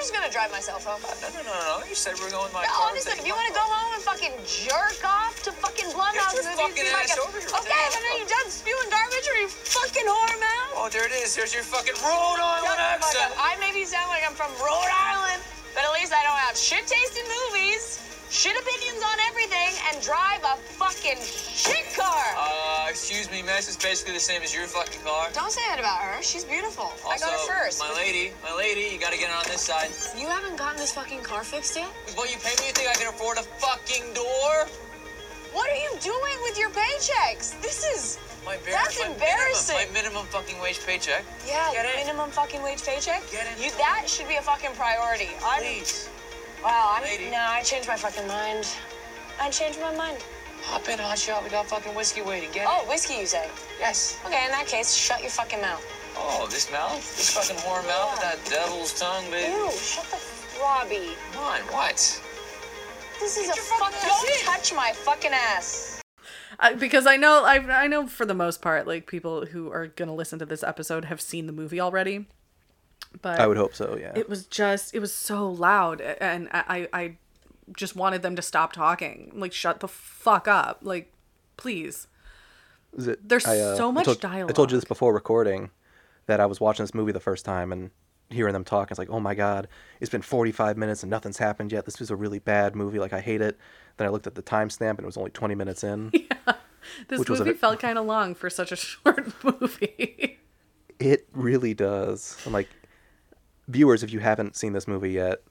I'm 0.00 0.08
just 0.08 0.16
gonna 0.16 0.32
drive 0.32 0.48
myself 0.48 0.80
home. 0.88 0.96
No, 1.04 1.12
no, 1.28 1.44
no, 1.44 1.52
no, 1.52 1.60
no. 1.60 1.84
You 1.84 1.92
said 1.92 2.16
we 2.16 2.24
are 2.24 2.32
going 2.32 2.48
with 2.48 2.56
my 2.56 2.64
No, 2.64 2.72
car. 2.72 2.88
honestly, 2.88 3.12
taking 3.20 3.28
if 3.28 3.28
you 3.28 3.36
want 3.36 3.52
to 3.52 3.56
go 3.60 3.60
home 3.68 3.92
and 3.92 4.00
fucking 4.00 4.32
jerk 4.48 4.96
off 5.04 5.36
to 5.44 5.52
fucking 5.52 5.92
Blumhouse 5.92 6.40
movies, 6.40 6.56
fucking 6.56 6.88
like 6.88 7.12
a- 7.12 7.20
over 7.20 7.36
here. 7.36 7.52
Okay, 7.52 7.84
but 7.92 8.00
are 8.00 8.16
you 8.16 8.24
done 8.24 8.48
spewing 8.48 8.88
garbage 8.88 9.28
or 9.28 9.36
you 9.44 9.48
fucking 9.52 10.08
whore 10.08 10.32
mouth? 10.40 10.72
Oh, 10.80 10.88
there 10.88 11.04
it 11.04 11.12
is. 11.20 11.36
There's 11.36 11.52
your 11.52 11.68
fucking 11.68 12.00
Rhode 12.00 12.40
Island 12.40 12.80
fuck 12.80 13.12
accent. 13.12 13.28
up. 13.28 13.44
I 13.44 13.60
maybe 13.60 13.84
sound 13.84 14.08
like 14.08 14.24
I'm 14.24 14.32
from 14.32 14.48
Rhode 14.56 14.88
Island, 14.88 15.44
but 15.76 15.84
at 15.84 15.92
least 15.92 16.16
I 16.16 16.24
don't 16.24 16.40
have 16.48 16.56
shit-tasting 16.56 17.28
movies, 17.28 18.00
shit 18.30 18.54
opinions 18.54 19.02
on 19.02 19.18
everything, 19.28 19.74
and 19.90 20.00
drive 20.02 20.42
a 20.44 20.56
fucking 20.78 21.18
shit 21.20 21.84
car. 21.98 22.24
Uh, 22.38 22.86
excuse 22.88 23.30
me, 23.30 23.42
miss. 23.42 23.68
It's 23.68 23.76
basically 23.76 24.14
the 24.14 24.20
same 24.20 24.42
as 24.42 24.54
your 24.54 24.66
fucking 24.66 25.02
car. 25.02 25.28
Don't 25.32 25.50
say 25.50 25.60
that 25.68 25.78
about 25.78 26.00
her. 26.00 26.22
She's 26.22 26.44
beautiful. 26.44 26.92
I 27.08 27.18
got 27.18 27.30
her 27.30 27.64
first. 27.66 27.78
my 27.80 27.92
lady, 27.94 28.32
my 28.42 28.54
lady, 28.56 28.88
you 28.92 28.98
gotta 28.98 29.18
get 29.18 29.30
on 29.30 29.42
this 29.46 29.62
side. 29.62 29.90
You 30.16 30.28
haven't 30.28 30.56
gotten 30.56 30.78
this 30.78 30.92
fucking 30.92 31.22
car 31.22 31.42
fixed 31.44 31.76
yet? 31.76 31.88
What 32.14 32.30
you 32.30 32.38
pay 32.38 32.54
me? 32.62 32.68
You 32.68 32.72
think 32.72 32.88
I 32.88 32.94
can 32.94 33.08
afford 33.08 33.38
a 33.38 33.42
fucking 33.42 34.14
door? 34.14 34.66
What 35.52 35.68
are 35.68 35.74
you 35.82 35.90
doing 36.00 36.36
with 36.44 36.56
your 36.56 36.70
paychecks? 36.70 37.60
This 37.60 37.82
is 37.82 38.18
My 38.46 38.56
bare, 38.58 38.74
That's 38.74 39.00
my 39.00 39.08
embarrassing. 39.08 39.74
Minimum, 39.76 39.92
my 39.94 40.00
minimum 40.00 40.26
fucking 40.26 40.60
wage 40.62 40.78
paycheck. 40.86 41.24
yeah, 41.44 41.72
Get 41.72 41.86
it? 41.86 41.96
minimum 42.06 42.30
fucking 42.30 42.62
wage 42.62 42.84
paycheck. 42.84 43.22
Get 43.32 43.46
it? 43.50 43.62
You 43.64 43.70
that 43.78 44.04
should 44.06 44.28
be 44.28 44.36
a 44.36 44.42
fucking 44.42 44.70
priority. 44.76 45.30
I'm, 45.44 45.60
Please. 45.62 46.08
Wow, 46.62 46.94
I'm 46.96 47.02
Lady. 47.02 47.30
no, 47.30 47.38
I 47.38 47.62
changed 47.62 47.88
my 47.88 47.96
fucking 47.96 48.26
mind. 48.26 48.66
I 49.40 49.50
changed 49.50 49.80
my 49.80 49.94
mind. 49.96 50.18
Hop 50.64 50.88
in, 50.88 50.98
hot 50.98 51.18
shot. 51.18 51.42
We 51.42 51.48
got 51.50 51.66
fucking 51.66 51.94
whiskey 51.94 52.22
waiting. 52.22 52.50
Get 52.52 52.66
Oh, 52.68 52.82
it? 52.82 52.88
whiskey, 52.88 53.14
you 53.14 53.26
say? 53.26 53.48
Yes. 53.78 54.18
Okay, 54.26 54.44
in 54.44 54.50
that 54.50 54.66
case, 54.66 54.94
shut 54.94 55.20
your 55.22 55.30
fucking 55.30 55.60
mouth. 55.60 55.82
Oh, 56.16 56.46
this 56.50 56.70
mouth? 56.70 57.00
This 57.16 57.30
fucking 57.30 57.56
whore 57.62 57.84
mouth 57.86 58.12
with 58.12 58.20
that 58.20 58.38
devil's 58.50 58.98
tongue, 58.98 59.24
baby. 59.30 59.52
Ew, 59.52 59.70
shut 59.70 60.04
the 60.10 60.16
f- 60.16 60.58
Robbie. 60.60 61.12
Come 61.32 61.44
on, 61.44 61.60
what? 61.72 61.96
This 63.20 63.36
is 63.38 63.46
Get 63.46 63.54
a 63.54 63.56
your 63.56 63.64
fucking 63.64 63.94
fucking. 63.98 64.08
Don't 64.08 64.28
in. 64.28 64.44
touch 64.44 64.74
my 64.74 64.92
fucking 64.92 65.30
ass. 65.32 66.02
I, 66.58 66.74
because 66.74 67.06
I 67.06 67.16
know 67.16 67.44
I 67.44 67.56
I 67.84 67.86
know 67.86 68.06
for 68.06 68.26
the 68.26 68.34
most 68.34 68.60
part 68.60 68.86
like 68.86 69.06
people 69.06 69.46
who 69.46 69.70
are 69.70 69.86
gonna 69.86 70.14
listen 70.14 70.38
to 70.40 70.46
this 70.46 70.62
episode 70.62 71.06
have 71.06 71.20
seen 71.20 71.46
the 71.46 71.52
movie 71.52 71.80
already, 71.80 72.26
but 73.22 73.40
I 73.40 73.46
would 73.46 73.56
hope 73.56 73.74
so, 73.74 73.96
yeah. 74.00 74.12
it 74.14 74.28
was 74.28 74.46
just 74.46 74.94
it 74.94 75.00
was 75.00 75.12
so 75.12 75.48
loud 75.48 76.00
and 76.00 76.48
I 76.52 76.88
I 76.92 77.16
just 77.76 77.94
wanted 77.94 78.22
them 78.22 78.36
to 78.36 78.42
stop 78.42 78.72
talking 78.72 79.32
like 79.34 79.52
shut 79.52 79.80
the 79.80 79.88
fuck 79.88 80.48
up 80.48 80.80
like 80.82 81.12
please 81.56 82.08
Is 82.96 83.06
it, 83.06 83.28
There's 83.28 83.46
I, 83.46 83.58
uh, 83.58 83.76
so 83.76 83.88
I 83.88 83.92
much 83.92 84.04
told, 84.06 84.24
I 84.24 84.46
told 84.48 84.70
you 84.72 84.76
this 84.76 84.84
before 84.84 85.12
recording 85.12 85.70
that 86.26 86.40
I 86.40 86.46
was 86.46 86.60
watching 86.60 86.84
this 86.84 86.94
movie 86.94 87.12
the 87.12 87.20
first 87.20 87.44
time 87.44 87.72
and 87.72 87.90
hearing 88.30 88.52
them 88.52 88.64
talk. 88.64 88.90
It's 88.90 88.98
like, 88.98 89.10
oh 89.10 89.20
my 89.20 89.34
god, 89.34 89.68
it's 90.00 90.10
been 90.10 90.22
45 90.22 90.76
minutes 90.76 91.02
and 91.02 91.10
nothing's 91.10 91.38
happened 91.38 91.72
yet. 91.72 91.84
This 91.84 91.98
was 91.98 92.10
a 92.10 92.16
really 92.16 92.38
bad 92.38 92.74
movie. 92.74 92.98
Like 92.98 93.12
I 93.12 93.20
hate 93.20 93.40
it. 93.42 93.58
Then 93.96 94.06
I 94.06 94.10
looked 94.10 94.26
at 94.26 94.34
the 94.34 94.42
timestamp 94.42 94.90
and 94.90 95.00
it 95.00 95.06
was 95.06 95.16
only 95.16 95.30
20 95.30 95.54
minutes 95.54 95.84
in. 95.84 96.12
Yeah, 96.46 96.54
this 97.08 97.28
was 97.28 97.40
a 97.40 97.44
movie 97.44 97.58
felt 97.58 97.78
kind 97.78 97.98
of 97.98 98.06
long 98.06 98.34
for 98.34 98.48
such 98.48 98.72
a 98.72 98.76
short 98.76 99.30
movie 99.44 100.38
It 100.98 101.28
really 101.32 101.74
does. 101.74 102.38
I'm 102.46 102.54
like, 102.54 102.68
viewers, 103.70 104.02
if 104.02 104.12
you 104.12 104.20
haven't 104.20 104.56
seen 104.56 104.72
this 104.72 104.88
movie 104.88 105.12
yet, 105.12 105.42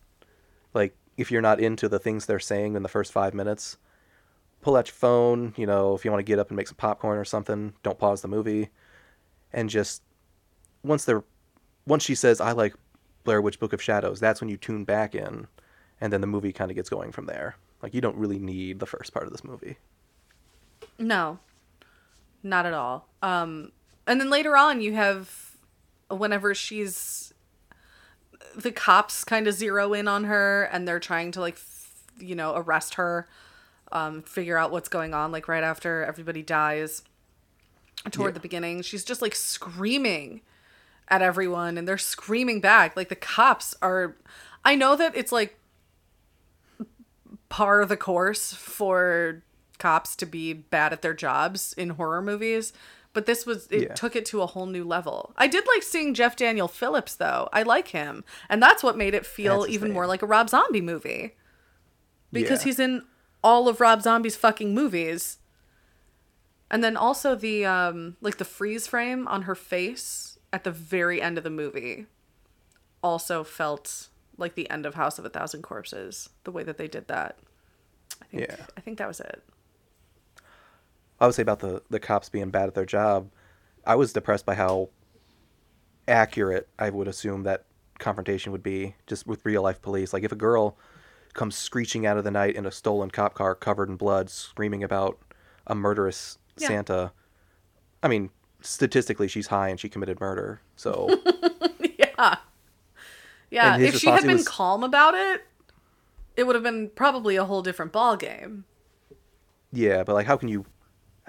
like, 0.74 0.96
if 1.18 1.32
you're 1.32 1.42
not 1.42 1.60
into 1.60 1.90
the 1.90 2.00
things 2.00 2.26
they're 2.26 2.40
saying 2.40 2.76
in 2.76 2.84
the 2.84 2.90
first 2.90 3.12
five 3.12 3.34
minutes, 3.34 3.78
pull 4.62 4.76
out 4.76 4.88
your 4.88 4.96
phone. 4.96 5.54
You 5.58 5.66
know, 5.66 5.96
if 5.96 6.06
you 6.06 6.12
want 6.12 6.20
to 6.20 6.30
get 6.30 6.40
up 6.40 6.50
and 6.50 6.58
make 6.58 6.68
some 6.68 6.76
popcorn 6.76 7.18
or 7.18 7.26
something, 7.26 7.74
don't 7.84 8.00
pause 8.00 8.22
the 8.22 8.28
movie, 8.28 8.70
and 9.52 9.70
just 9.70 10.02
once 10.84 11.06
they're 11.06 11.24
once 11.86 12.04
she 12.04 12.16
says, 12.16 12.40
"I 12.40 12.52
like 12.52 12.76
Blair 13.24 13.42
Witch 13.42 13.60
Book 13.60 13.74
of 13.74 13.82
Shadows," 13.82 14.20
that's 14.20 14.42
when 14.42 14.50
you 14.50 14.58
tune 14.58 14.86
back 14.86 15.16
in, 15.16 15.48
and 16.00 16.14
then 16.14 16.22
the 16.22 16.28
movie 16.28 16.54
kind 16.54 16.72
of 16.72 16.76
gets 16.76 16.90
going 16.90 17.12
from 17.12 17.26
there. 17.26 17.56
Like, 17.82 17.94
you 17.94 18.02
don't 18.02 18.18
really 18.18 18.40
need 18.40 18.80
the 18.80 18.86
first 18.86 19.14
part 19.14 19.26
of 19.26 19.32
this 19.32 19.44
movie. 19.44 19.78
No, 20.98 21.40
not 22.44 22.66
at 22.66 22.74
all. 22.74 23.08
Um, 23.22 23.72
and 24.06 24.20
then 24.20 24.30
later 24.30 24.58
on, 24.58 24.82
you 24.82 24.94
have 24.94 25.56
whenever 26.10 26.54
she's 26.54 27.34
the 28.56 28.72
cops 28.72 29.24
kind 29.24 29.48
of 29.48 29.54
zero 29.54 29.94
in 29.94 30.08
on 30.08 30.26
her, 30.26 30.64
and 30.72 30.88
they're 30.88 31.00
trying 31.00 31.32
to 31.34 31.40
like, 31.42 31.56
f- 31.56 32.04
you 32.20 32.36
know, 32.36 32.54
arrest 32.56 32.96
her, 32.96 33.28
um, 33.92 34.22
figure 34.24 34.58
out 34.58 34.72
what's 34.72 34.90
going 34.90 35.14
on. 35.14 35.32
Like 35.32 35.48
right 35.48 35.64
after 35.64 36.04
everybody 36.04 36.42
dies, 36.42 37.04
toward 38.12 38.30
Yeah. 38.32 38.34
the 38.36 38.40
beginning, 38.40 38.82
she's 38.82 39.04
just 39.04 39.22
like 39.22 39.36
screaming 39.36 40.42
at 41.08 41.22
everyone, 41.22 41.78
and 41.78 41.88
they're 41.88 41.98
screaming 41.98 42.62
back. 42.62 42.96
Like 42.96 43.10
the 43.10 43.16
cops 43.16 43.76
are. 43.82 44.16
I 44.64 44.76
know 44.76 44.96
that 44.96 45.16
it's 45.16 45.32
like 45.32 45.58
par 47.50 47.86
the 47.86 47.98
course 47.98 48.54
for 48.54 49.42
cops 49.78 50.16
to 50.18 50.26
be 50.26 50.54
bad 50.54 50.92
at 50.94 51.02
their 51.02 51.14
jobs 51.14 51.74
in 51.74 51.92
horror 51.92 52.22
movies 52.22 52.74
but 53.20 53.26
this 53.26 53.46
was 53.46 53.68
it 53.68 53.82
Yeah. 53.82 53.94
took 53.94 54.16
it 54.16 54.26
to 54.28 54.42
a 54.42 54.46
whole 54.48 54.66
new 54.66 54.84
level 54.86 55.34
i 55.38 55.46
did 55.48 55.66
like 55.74 55.84
seeing 55.84 56.14
jeff 56.14 56.36
daniel 56.36 56.68
phillips 56.70 57.16
though 57.16 57.50
i 57.52 57.64
like 57.64 57.90
him 57.90 58.24
and 58.50 58.64
that's 58.64 58.82
what 58.84 58.98
made 58.98 59.14
it 59.14 59.26
feel 59.26 59.62
That's 59.62 59.74
even 59.74 59.92
more 59.92 60.08
like 60.08 60.22
a 60.22 60.26
rob 60.26 60.50
zombie 60.50 60.82
movie 60.82 61.36
because 62.32 62.62
Yeah. 62.62 62.66
he's 62.70 62.80
in 62.80 63.04
all 63.44 63.68
of 63.68 63.82
rob 63.82 64.02
zombie's 64.02 64.36
fucking 64.36 64.74
movies 64.74 65.38
and 66.72 66.84
then 66.84 66.96
also 66.96 67.36
the 67.36 67.66
um 67.66 68.16
like 68.22 68.38
the 68.38 68.46
freeze 68.46 68.88
frame 68.88 69.28
on 69.28 69.42
her 69.44 69.56
face 69.56 70.38
at 70.54 70.64
the 70.64 70.72
very 70.72 71.22
end 71.22 71.38
of 71.38 71.44
the 71.44 71.50
movie 71.50 72.06
also 73.04 73.44
felt 73.44 74.08
like 74.38 74.56
the 74.56 74.70
end 74.70 74.86
of 74.86 74.96
House 74.96 75.20
of 75.20 75.26
a 75.26 75.30
Thousand 75.30 75.62
Corpses, 75.64 76.30
the 76.46 76.52
way 76.52 76.64
that 76.64 76.78
they 76.78 76.88
did 76.88 77.08
that. 77.10 77.38
I 78.22 78.26
think 78.26 78.42
Yeah. 78.48 78.56
I 78.78 78.82
think 78.82 78.98
that 78.98 79.08
was 79.08 79.20
it. 79.20 79.44
I 81.22 81.26
would 81.26 81.36
say 81.36 81.42
about 81.42 81.60
the 81.60 81.82
the 81.90 82.00
cops 82.00 82.30
being 82.30 82.50
bad 82.50 82.68
at 82.68 82.76
their 82.76 82.86
job. 82.86 83.30
I 83.86 83.96
was 83.96 84.14
depressed 84.14 84.46
by 84.46 84.56
how 84.56 84.90
accurate 86.08 86.68
I 86.78 86.90
would 86.90 87.08
assume 87.08 87.44
that 87.44 87.66
confrontation 87.98 88.52
would 88.52 88.64
be 88.64 88.96
just 89.08 89.28
with 89.28 89.46
real 89.46 89.62
life 89.62 89.82
police. 89.82 90.14
Like 90.14 90.24
if 90.24 90.32
a 90.32 90.36
girl 90.36 90.78
comes 91.34 91.56
screeching 91.56 92.06
out 92.06 92.18
of 92.18 92.24
the 92.24 92.32
night 92.32 92.56
in 92.56 92.66
a 92.66 92.72
stolen 92.72 93.12
cop 93.12 93.34
car 93.36 93.56
covered 93.56 93.90
in 93.90 93.96
blood, 93.96 94.30
screaming 94.30 94.84
about 94.84 95.18
a 95.68 95.76
murderous 95.76 96.38
Yeah. 96.58 96.68
Santa. 96.70 97.12
I 98.02 98.08
mean, 98.08 98.30
statistically, 98.62 99.28
she's 99.28 99.48
high 99.48 99.70
and 99.70 99.80
she 99.80 99.90
committed 99.90 100.20
murder. 100.20 100.62
So 100.76 101.10
yeah. 101.98 102.38
Yeah, 103.52 103.78
if 103.80 103.96
she 103.96 104.08
had 104.10 104.22
been 104.24 104.38
was- 104.38 104.48
calm 104.48 104.84
about 104.84 105.16
it, 105.16 105.44
it 106.38 106.44
would 106.46 106.56
have 106.56 106.64
been 106.64 106.90
probably 106.96 107.36
a 107.36 107.46
whole 107.46 107.62
different 107.62 107.92
ball 107.92 108.16
game. 108.16 108.66
yeah, 109.74 110.04
but 110.04 110.14
like, 110.14 110.26
how 110.28 110.38
can 110.38 110.48
you, 110.50 110.66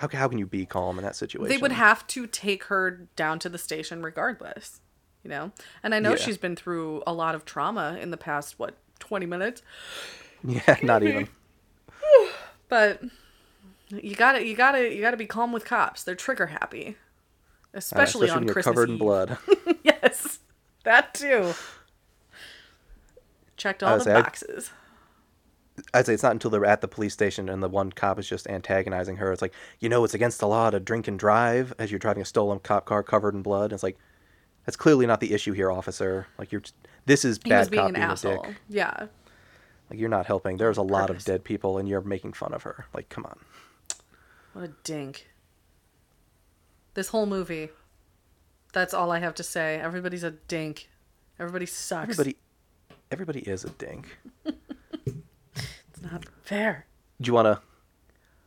how 0.01 0.09
how 0.13 0.29
can 0.29 0.39
you 0.39 0.47
be 0.47 0.67
calm 0.67 0.99
in 0.99 1.05
that 1.05 1.15
situation? 1.17 1.49
They 1.49 1.59
would 1.59 1.73
have 1.73 2.07
to 2.09 2.27
take 2.27 2.65
her 2.65 3.07
down 3.17 3.39
to 3.41 3.49
the 3.49 3.59
station 3.59 4.03
regardless, 4.03 4.81
you 5.23 5.31
know? 5.31 5.53
And 5.83 5.95
I 5.95 5.99
know 6.01 6.11
Yeah. 6.11 6.17
she's 6.17 6.39
been 6.39 6.57
through 6.57 7.03
a 7.07 7.13
lot 7.13 7.35
of 7.35 7.45
trauma 7.45 7.99
in 8.01 8.11
the 8.11 8.17
past 8.17 8.59
what, 8.59 8.77
20 8.99 9.27
minutes? 9.27 9.63
Yeah, 10.43 10.77
not 10.83 11.03
even. 11.03 11.29
But 12.69 13.03
you 13.91 14.15
got 14.15 14.33
to 14.33 14.47
you 14.47 14.55
got 14.57 14.73
to 14.73 14.95
you 14.95 15.01
got 15.03 15.11
to 15.11 15.17
be 15.19 15.27
calm 15.27 15.53
with 15.53 15.65
cops. 15.65 16.03
They're 16.05 16.15
trigger 16.15 16.47
happy. 16.47 16.97
Uh, 17.75 17.79
Especially, 17.79 18.31
on 18.31 18.47
Christmas 18.47 18.65
covered 18.65 18.89
in 18.89 18.95
Eve. 18.95 19.01
blood. 19.01 19.39
yes. 19.83 20.39
That 20.85 21.13
too. 21.15 21.53
Checked 23.57 23.83
all 23.83 23.99
the 23.99 24.05
say 24.05 24.13
boxes. 24.15 24.71
I'd 25.95 26.07
say 26.07 26.15
it's 26.15 26.23
not 26.23 26.33
until 26.33 26.51
they're 26.51 26.65
at 26.65 26.81
the 26.81 26.89
police 26.89 27.13
station 27.13 27.49
and 27.49 27.63
the 27.63 27.69
one 27.69 27.93
cop 27.93 28.19
is 28.19 28.29
just 28.29 28.47
antagonizing 28.49 29.17
her. 29.17 29.33
It's 29.33 29.43
like, 29.43 29.55
you 29.79 29.89
know, 29.89 30.05
it's 30.05 30.15
against 30.15 30.41
the 30.41 30.49
law 30.49 30.71
to 30.71 30.81
drink 30.81 31.09
and 31.09 31.19
drive 31.19 31.73
as 31.79 31.91
you're 31.91 31.99
driving 31.99 32.23
a 32.23 32.27
stolen 32.27 32.59
cop 32.61 32.85
car 32.87 33.03
covered 33.03 33.35
in 33.35 33.43
blood. 33.43 33.73
It's 33.73 33.83
like, 33.83 33.99
that's 34.67 34.77
clearly 34.77 35.07
not 35.07 35.21
the 35.21 35.33
issue 35.33 35.53
here, 35.53 35.71
officer. 35.71 36.27
Like 36.39 36.53
you're, 36.53 36.63
this 37.07 37.25
is 37.25 37.39
He 37.43 37.51
bad 37.51 37.61
was 37.61 37.69
being 37.69 37.81
cop 37.83 37.89
an 37.89 37.95
being 37.95 38.05
asshole. 38.05 38.43
dick. 38.43 38.57
Yeah. 38.69 39.07
Like 39.91 39.99
you're 39.99 40.09
not 40.09 40.27
helping. 40.27 40.57
There's 40.57 40.77
a 40.77 40.83
lot 40.83 41.11
of 41.11 41.25
dead 41.25 41.45
people 41.45 41.79
and 41.79 41.89
you're 41.89 42.01
making 42.03 42.35
fun 42.35 42.53
of 42.55 42.63
her. 42.63 42.87
Like, 42.95 43.09
come 43.09 43.25
on. 43.25 43.39
What 44.53 44.65
a 44.65 44.73
dink. 44.85 45.29
This 46.95 47.09
whole 47.09 47.27
movie. 47.27 47.71
That's 48.73 48.95
all 48.95 49.11
I 49.11 49.19
have 49.19 49.35
to 49.37 49.43
say. 49.43 49.81
Everybody's 49.81 50.23
a 50.23 50.31
dink. 50.33 50.89
Everybody 51.39 51.67
sucks. 51.67 52.11
Everybody, 52.11 52.37
everybody 53.11 53.41
is 53.41 53.65
a 53.65 53.71
dink. 53.71 54.19
It's 56.03 56.11
not 56.13 56.25
fair. 56.43 56.87
Do 57.21 57.29
you 57.29 57.35
want 57.35 57.47
to? 57.47 57.61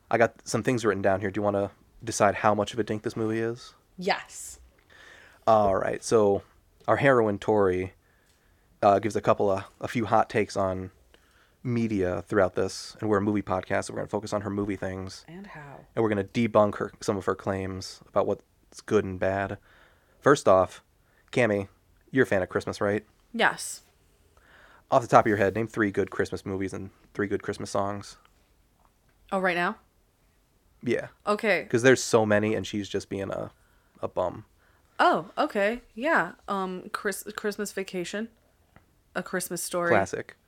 I 0.09 0.17
got 0.17 0.33
some 0.47 0.63
things 0.63 0.85
written 0.85 1.01
down 1.01 1.21
here. 1.21 1.31
Do 1.31 1.39
you 1.39 1.43
want 1.43 1.55
to 1.55 1.71
decide 2.03 2.35
how 2.35 2.53
much 2.53 2.73
of 2.73 2.79
a 2.79 2.83
dink 2.83 3.03
this 3.03 3.15
movie 3.15 3.39
is? 3.39 3.73
Yes. 3.97 4.59
All 5.47 5.75
right. 5.75 6.03
So 6.03 6.43
our 6.87 6.97
heroine 6.97 7.39
Tori 7.39 7.93
uh, 8.81 8.99
gives 8.99 9.15
a 9.15 9.21
couple 9.21 9.49
of 9.51 9.63
a 9.81 9.87
few 9.87 10.05
hot 10.05 10.29
takes 10.29 10.57
on 10.57 10.91
media 11.63 12.23
throughout 12.27 12.55
this, 12.55 12.97
and 12.99 13.09
we're 13.09 13.17
a 13.19 13.21
movie 13.21 13.41
podcast, 13.41 13.85
so 13.85 13.93
we're 13.93 13.99
gonna 13.99 14.09
focus 14.09 14.33
on 14.33 14.41
her 14.41 14.49
movie 14.49 14.75
things, 14.75 15.23
And 15.29 15.47
how? 15.47 15.79
and 15.95 16.03
we're 16.03 16.09
gonna 16.09 16.25
debunk 16.25 16.75
her 16.75 16.91
some 16.99 17.15
of 17.15 17.23
her 17.25 17.35
claims 17.35 18.01
about 18.07 18.27
what's 18.27 18.81
good 18.85 19.05
and 19.05 19.17
bad. 19.17 19.57
First 20.19 20.49
off, 20.49 20.83
Cammy, 21.31 21.69
you're 22.11 22.23
a 22.23 22.27
fan 22.27 22.41
of 22.41 22.49
Christmas, 22.49 22.81
right? 22.81 23.05
Yes. 23.33 23.83
Off 24.93 25.01
the 25.01 25.07
top 25.07 25.25
of 25.25 25.27
your 25.27 25.37
head, 25.37 25.55
name 25.55 25.65
three 25.65 25.89
good 25.89 26.11
Christmas 26.11 26.45
movies 26.45 26.71
and 26.71 26.91
three 27.15 27.25
good 27.25 27.41
Christmas 27.41 27.71
songs. 27.71 28.17
Oh, 29.31 29.39
right 29.39 29.55
now? 29.55 29.77
Yeah, 30.83 31.07
Okay. 31.25 31.63
because 31.63 31.81
there's 31.81 32.03
so 32.03 32.27
many, 32.27 32.53
and 32.53 32.67
she's 32.67 32.87
just 32.87 33.09
being 33.09 33.31
a 33.31 33.49
a 34.03 34.07
bum. 34.07 34.45
Oh, 34.99 35.31
okay. 35.35 35.81
Yeah. 35.95 36.33
Um 36.47 36.91
Chris 36.93 37.23
Christmas 37.35 37.71
Vacation. 37.71 38.27
A 39.15 39.23
Christmas 39.23 39.63
Story. 39.63 39.89
Classic. 39.89 40.35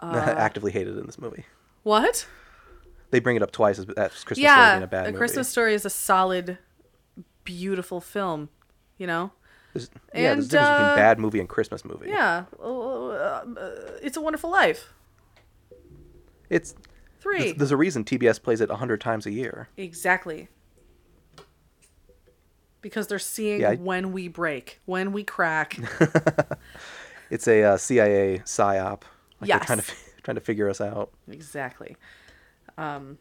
Uh, 0.00 0.32
Actively 0.38 0.70
hated 0.70 0.96
in 0.96 1.06
this 1.06 1.18
movie. 1.18 1.44
What? 1.82 2.28
They 3.10 3.18
bring 3.18 3.34
it 3.34 3.42
up 3.42 3.50
twice 3.50 3.80
as, 3.80 3.86
as 3.96 4.12
Christmas 4.22 4.38
Story 4.38 4.42
yeah. 4.44 4.74
being 4.74 4.84
a 4.84 4.86
bad 4.86 5.06
a 5.06 5.08
movie. 5.08 5.18
Christmas 5.18 5.48
Story 5.48 5.74
is 5.74 5.84
a 5.84 5.90
solid 5.90 6.58
beautiful 7.42 8.00
film, 8.00 8.48
you 8.96 9.08
know? 9.08 9.32
There's, 9.74 9.90
yeah, 10.14 10.34
there's 10.34 10.46
a 10.46 10.50
difference 10.50 10.68
uh, 10.68 10.78
between 10.78 10.96
bad 10.96 11.18
movie 11.18 11.40
and 11.40 11.48
Christmas 11.48 11.84
movie. 11.84 12.10
Yeah. 12.10 12.44
Uh, 13.18 13.98
it's 14.02 14.16
a 14.16 14.20
Wonderful 14.20 14.50
Life. 14.50 14.92
It's 16.50 16.74
Three. 17.20 17.38
There's, 17.38 17.54
there's 17.54 17.70
a 17.72 17.76
reason 17.76 18.04
TBS 18.04 18.40
plays 18.42 18.60
it 18.60 18.70
a 18.70 18.76
hundred 18.76 19.00
times 19.00 19.26
a 19.26 19.30
year. 19.32 19.68
Exactly. 19.76 20.48
Because 22.80 23.08
they're 23.08 23.18
seeing 23.18 23.60
Yeah, 23.60 23.70
I- 23.70 23.74
when 23.76 24.12
we 24.12 24.28
break, 24.28 24.80
when 24.86 25.12
we 25.12 25.24
crack. 25.24 25.78
It's 27.30 27.46
a 27.46 27.62
uh, 27.62 27.76
CIA 27.76 28.38
psyop. 28.46 29.02
Like 29.38 29.50
they're 29.50 29.58
trying 29.60 29.80
to 29.80 29.84
Yes. 29.86 30.04
trying 30.22 30.36
to 30.36 30.40
figure 30.40 30.70
us 30.70 30.80
out. 30.80 31.10
exactly. 31.30 31.94
Um, 32.78 33.18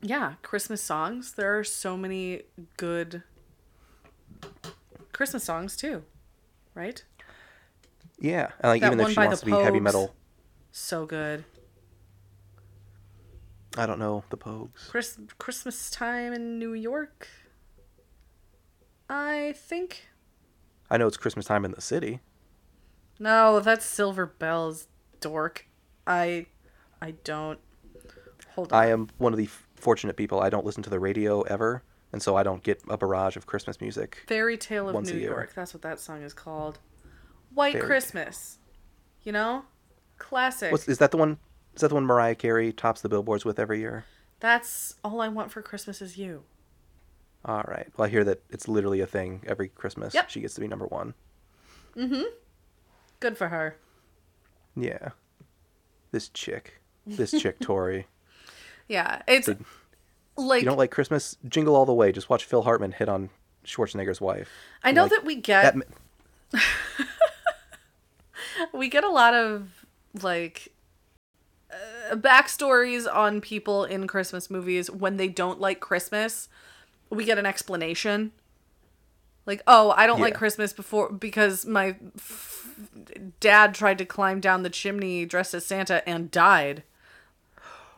yeah, 0.00 0.34
Christmas 0.42 0.80
songs. 0.80 1.32
There 1.32 1.58
are 1.58 1.64
so 1.64 1.96
many 1.96 2.42
good 2.76 3.24
Christmas 5.12 5.42
songs 5.42 5.76
too, 5.76 6.04
right? 6.76 7.02
Yeah, 8.20 8.50
and 8.60 8.70
like 8.70 8.80
That 8.82 8.92
even 8.92 9.00
if 9.00 9.10
she 9.12 9.16
wants 9.18 9.40
to 9.40 9.46
be 9.46 9.52
heavy 9.52 9.80
metal, 9.80 10.14
So 10.72 11.06
good. 11.06 11.44
I 13.76 13.86
don't 13.86 13.98
know 13.98 14.24
the 14.30 14.36
Pogues. 14.36 14.88
Chris 14.88 15.18
Christmas 15.38 15.90
time 15.90 16.32
in 16.32 16.58
New 16.58 16.72
York. 16.72 17.28
I 19.08 19.54
think. 19.56 20.08
I 20.90 20.96
know 20.96 21.06
it's 21.06 21.16
Christmas 21.16 21.46
time 21.46 21.64
in 21.64 21.70
the 21.70 21.80
city. 21.80 22.20
No, 23.18 23.60
that's 23.60 23.84
Silver 23.84 24.26
Bells, 24.26 24.88
dork. 25.20 25.66
I 26.06 26.46
I 27.00 27.12
don't. 27.24 27.60
Hold 28.54 28.72
on. 28.72 28.82
I 28.82 28.86
am 28.88 29.08
one 29.18 29.32
of 29.32 29.36
the 29.38 29.44
f- 29.44 29.68
fortunate 29.74 30.16
people. 30.16 30.40
I 30.40 30.50
don't 30.50 30.64
listen 30.64 30.82
to 30.82 30.90
the 30.90 30.98
radio 30.98 31.42
ever, 31.42 31.82
and 32.12 32.20
so 32.22 32.36
I 32.36 32.42
don't 32.42 32.62
get 32.62 32.82
a 32.88 32.96
barrage 32.96 33.36
of 33.36 33.46
Christmas 33.46 33.80
music. 33.80 34.24
Fairy 34.26 34.56
Tale 34.56 34.88
of 34.88 35.04
New. 35.06 35.14
York. 35.14 35.52
That's 35.54 35.72
what 35.74 35.82
that 35.82 36.00
song 36.00 36.22
is 36.22 36.32
called. 36.32 36.78
White 37.58 37.74
Fairy. 37.74 37.86
Christmas. 37.86 38.58
You 39.22 39.32
know? 39.32 39.64
Classic. 40.16 40.72
What's, 40.72 40.88
is 40.88 40.98
that 40.98 41.10
the 41.10 41.16
one? 41.16 41.38
Is 41.74 41.82
that 41.82 41.88
the 41.88 41.94
one 41.94 42.04
Mariah 42.06 42.34
Carey 42.34 42.72
tops 42.72 43.00
the 43.02 43.08
billboards 43.08 43.44
with 43.44 43.58
every 43.58 43.78
year? 43.80 44.04
That's 44.40 44.94
all 45.04 45.20
I 45.20 45.28
want 45.28 45.50
for 45.52 45.62
Christmas 45.62 46.00
is 46.02 46.16
you. 46.16 46.44
All 47.44 47.62
right. 47.68 47.86
Well, 47.96 48.06
I 48.06 48.10
hear 48.10 48.24
that 48.24 48.42
it's 48.50 48.66
literally 48.68 49.00
a 49.00 49.06
thing 49.06 49.42
every 49.46 49.68
Christmas. 49.68 50.14
Yep. 50.14 50.30
She 50.30 50.40
gets 50.40 50.54
to 50.54 50.60
be 50.60 50.66
number 50.68 50.86
one. 50.86 51.14
Mm-hmm. 51.96 52.22
Good 53.20 53.36
for 53.38 53.48
her. 53.48 53.76
Yeah. 54.76 55.10
This 56.10 56.28
chick. 56.28 56.80
This 57.06 57.30
chick, 57.32 57.58
Tori. 57.60 58.06
Yeah. 58.88 59.22
It's 59.28 59.46
So- 59.46 59.56
like 60.36 60.62
you 60.62 60.66
don't 60.66 60.78
like 60.78 60.90
Christmas? 60.92 61.36
Jingle 61.48 61.74
all 61.76 61.86
the 61.86 61.92
way. 61.94 62.12
Just 62.12 62.28
watch 62.30 62.44
Phil 62.44 62.62
Hartman 62.62 62.92
hit 62.92 63.08
on 63.08 63.30
Schwarzenegger's 63.64 64.20
wife. 64.20 64.48
I 64.84 64.92
know 64.92 65.02
Like, 65.02 65.10
that 65.12 65.24
we 65.24 65.34
get 65.36 65.74
that 66.52 66.62
we 68.78 68.88
get 68.88 69.04
a 69.04 69.10
lot 69.10 69.34
of 69.34 69.84
like 70.22 70.68
uh, 71.70 72.16
backstories 72.16 73.12
on 73.12 73.40
people 73.40 73.84
in 73.84 74.06
Christmas 74.06 74.48
movies 74.50 74.90
when 74.90 75.16
they 75.16 75.28
don't 75.28 75.60
like 75.60 75.80
Christmas. 75.80 76.48
We 77.10 77.24
get 77.24 77.38
an 77.38 77.46
explanation. 77.46 78.32
Like, 79.46 79.62
oh, 79.66 79.94
I 79.96 80.06
don't 80.06 80.20
like 80.20 80.34
Christmas 80.34 80.74
before 80.74 81.10
because 81.10 81.64
my 81.64 81.96
f- 82.16 82.68
dad 83.40 83.74
tried 83.74 83.96
to 83.98 84.04
climb 84.04 84.40
down 84.40 84.62
the 84.62 84.68
chimney 84.68 85.24
dressed 85.24 85.54
as 85.54 85.64
Santa 85.64 86.06
and 86.06 86.30
died. 86.30 86.82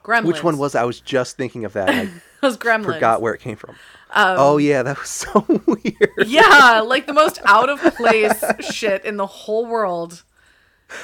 Gremlins. 0.04 0.26
Which 0.26 0.44
one 0.44 0.58
was? 0.58 0.74
I 0.76 0.84
was 0.84 1.00
just 1.00 1.36
thinking 1.36 1.64
of 1.64 1.72
that. 1.74 2.08
It 2.42 2.46
was 2.46 2.56
I 2.56 2.58
Gremlins. 2.58 2.94
forgot 2.94 3.20
where 3.20 3.34
it 3.34 3.40
came 3.42 3.56
from. 3.56 3.76
Um, 4.12 4.36
oh 4.38 4.56
yeah, 4.56 4.82
that 4.82 4.98
was 4.98 5.10
so 5.10 5.44
weird. 5.66 6.26
Yeah, 6.26 6.80
like 6.86 7.06
the 7.06 7.12
most 7.12 7.38
out 7.44 7.68
of 7.68 7.80
place 7.96 8.42
shit 8.60 9.04
in 9.04 9.18
the 9.18 9.26
whole 9.26 9.66
world. 9.66 10.22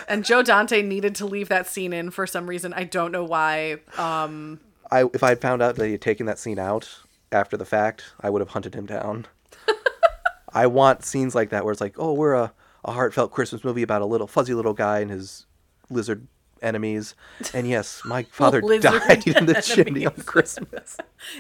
And 0.09 0.25
Joe 0.25 0.42
Dante 0.42 0.83
needed 0.83 1.14
to 1.16 1.27
leave 1.27 1.49
that 1.49 1.66
scene 1.66 1.92
in 1.92 2.11
for 2.11 2.27
some 2.27 2.46
reason. 2.46 2.72
I 2.72 2.85
don't 2.85 3.12
know 3.12 3.25
why. 3.25 3.79
Um, 3.99 4.61
I 4.90 5.05
if 5.12 5.22
I 5.22 5.31
had 5.31 5.40
found 5.40 5.62
out 5.62 5.77
that 5.77 5.87
he 5.87 5.92
had 5.92 6.01
taken 6.01 6.27
that 6.27 6.38
scene 6.38 6.59
out 6.59 7.01
after 7.33 7.57
the 7.57 7.64
fact, 7.64 8.05
I 8.20 8.31
would 8.31 8.40
have 8.40 8.51
hunted 8.51 8.75
him 8.75 8.87
down. 8.87 9.27
I 10.53 10.66
want 10.66 11.05
scenes 11.05 11.35
like 11.35 11.51
that 11.51 11.64
where 11.64 11.72
it's 11.72 11.81
like, 11.81 11.96
oh, 11.99 12.12
we're 12.12 12.35
a, 12.35 12.53
a 12.85 12.92
heartfelt 12.92 13.33
Christmas 13.33 13.64
movie 13.64 13.83
about 13.83 14.03
a 14.03 14.07
little 14.07 14.27
fuzzy 14.27 14.55
little 14.55 14.75
guy 14.75 15.01
and 15.01 15.11
his 15.11 15.46
lizard 15.90 16.27
enemies. 16.62 17.14
And 17.53 17.68
yes, 17.68 18.03
my 18.05 18.22
father 18.31 18.61
died 18.61 19.27
in 19.27 19.46
the 19.46 19.55
chimney 19.62 20.07
on. 20.07 20.14
Christmas. 20.14 20.96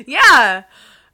yeah. 0.06 0.64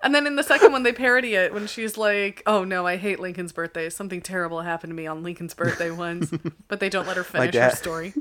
And 0.03 0.15
then 0.15 0.27
in 0.27 0.37
the 0.37 0.43
second 0.43 0.73
one, 0.73 0.83
they 0.83 0.93
parody 0.93 1.35
it 1.35 1.55
when 1.55 1.67
she's 1.67 1.97
like, 1.97 2.43
"Oh 2.47 2.65
no, 2.65 2.87
I 2.87 2.97
hate 2.97 3.21
Lincoln's 3.21 3.53
birthday. 3.53 3.89
Something 3.89 4.21
terrible 4.21 4.61
happened 4.63 4.91
to 4.91 4.95
me 4.95 5.07
on 5.07 5.23
Lincoln's 5.23 5.55
birthday 5.55 5.91
once." 5.93 6.33
but 6.69 6.81
they 6.81 6.89
don't 6.89 7.07
let 7.07 7.17
her 7.17 7.25
finish 7.25 7.55
her 7.55 7.71
story. 7.71 8.13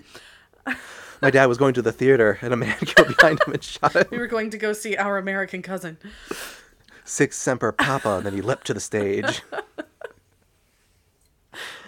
My 1.21 1.29
dad 1.29 1.45
was 1.45 1.57
going 1.57 1.73
to 1.75 1.81
the 1.81 1.91
theater 1.91 2.39
and 2.41 2.53
a 2.53 2.57
man 2.57 2.77
came 2.85 3.07
behind 3.07 3.41
him 3.45 3.53
and 3.53 3.63
shot 3.63 3.95
him. 3.95 4.05
We 4.09 4.17
were 4.17 4.27
going 4.27 4.49
to 4.51 4.57
go 4.57 4.73
see 4.73 4.95
our 4.95 5.17
American 5.17 5.61
cousin. 5.61 5.97
Six 7.03 7.37
Semper 7.37 7.71
Papa, 7.71 8.17
and 8.17 8.25
then 8.25 8.33
he 8.33 8.41
leapt 8.41 8.67
to 8.67 8.73
the 8.73 8.79
stage. 8.79 9.41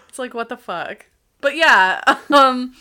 It's 0.10 0.20
like 0.20 0.36
what 0.36 0.50
the 0.50 0.58
fuck. 0.58 1.08
But 1.42 1.56
yeah, 1.56 2.02
um 2.34 2.76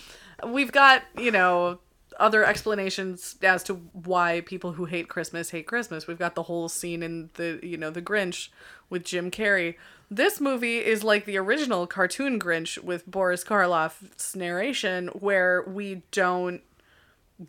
we've 0.47 0.73
got, 0.73 1.03
you 1.19 1.31
know, 1.31 1.79
other 2.23 2.45
explanations 2.45 3.35
as 3.43 3.65
to 3.65 3.75
why 3.75 4.41
people 4.43 4.73
who 4.73 4.85
hate 4.85 5.09
Christmas 5.09 5.51
hate 5.51 5.67
Christmas. 5.67 6.07
We've 6.07 6.19
got 6.19 6.37
the 6.37 6.45
whole 6.45 6.69
scene 6.69 7.03
in 7.03 7.31
the, 7.35 7.59
you 7.63 7.77
know, 7.77 7.91
the 7.91 8.01
Grinch 8.01 8.49
with 8.89 9.05
Jim 9.05 9.29
Carrey. 9.31 9.75
This 10.09 10.41
movie 10.41 10.79
is 10.79 11.03
like 11.03 11.25
the 11.25 11.37
original 11.37 11.87
cartoon 11.89 12.39
Grinch 12.39 12.79
with 12.79 13.11
Boris 13.11 13.43
Karloff's 13.43 14.37
narration 14.37 15.09
where 15.09 15.65
we 15.67 16.03
don't 16.13 16.63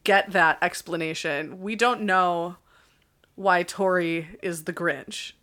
get 0.03 0.31
that 0.31 0.57
explanation. 0.61 1.61
We 1.61 1.75
don't 1.75 2.01
know 2.01 2.55
why 3.35 3.61
Tori 3.61 4.39
is 4.41 4.63
the 4.63 4.73
Grinch. 4.73 5.33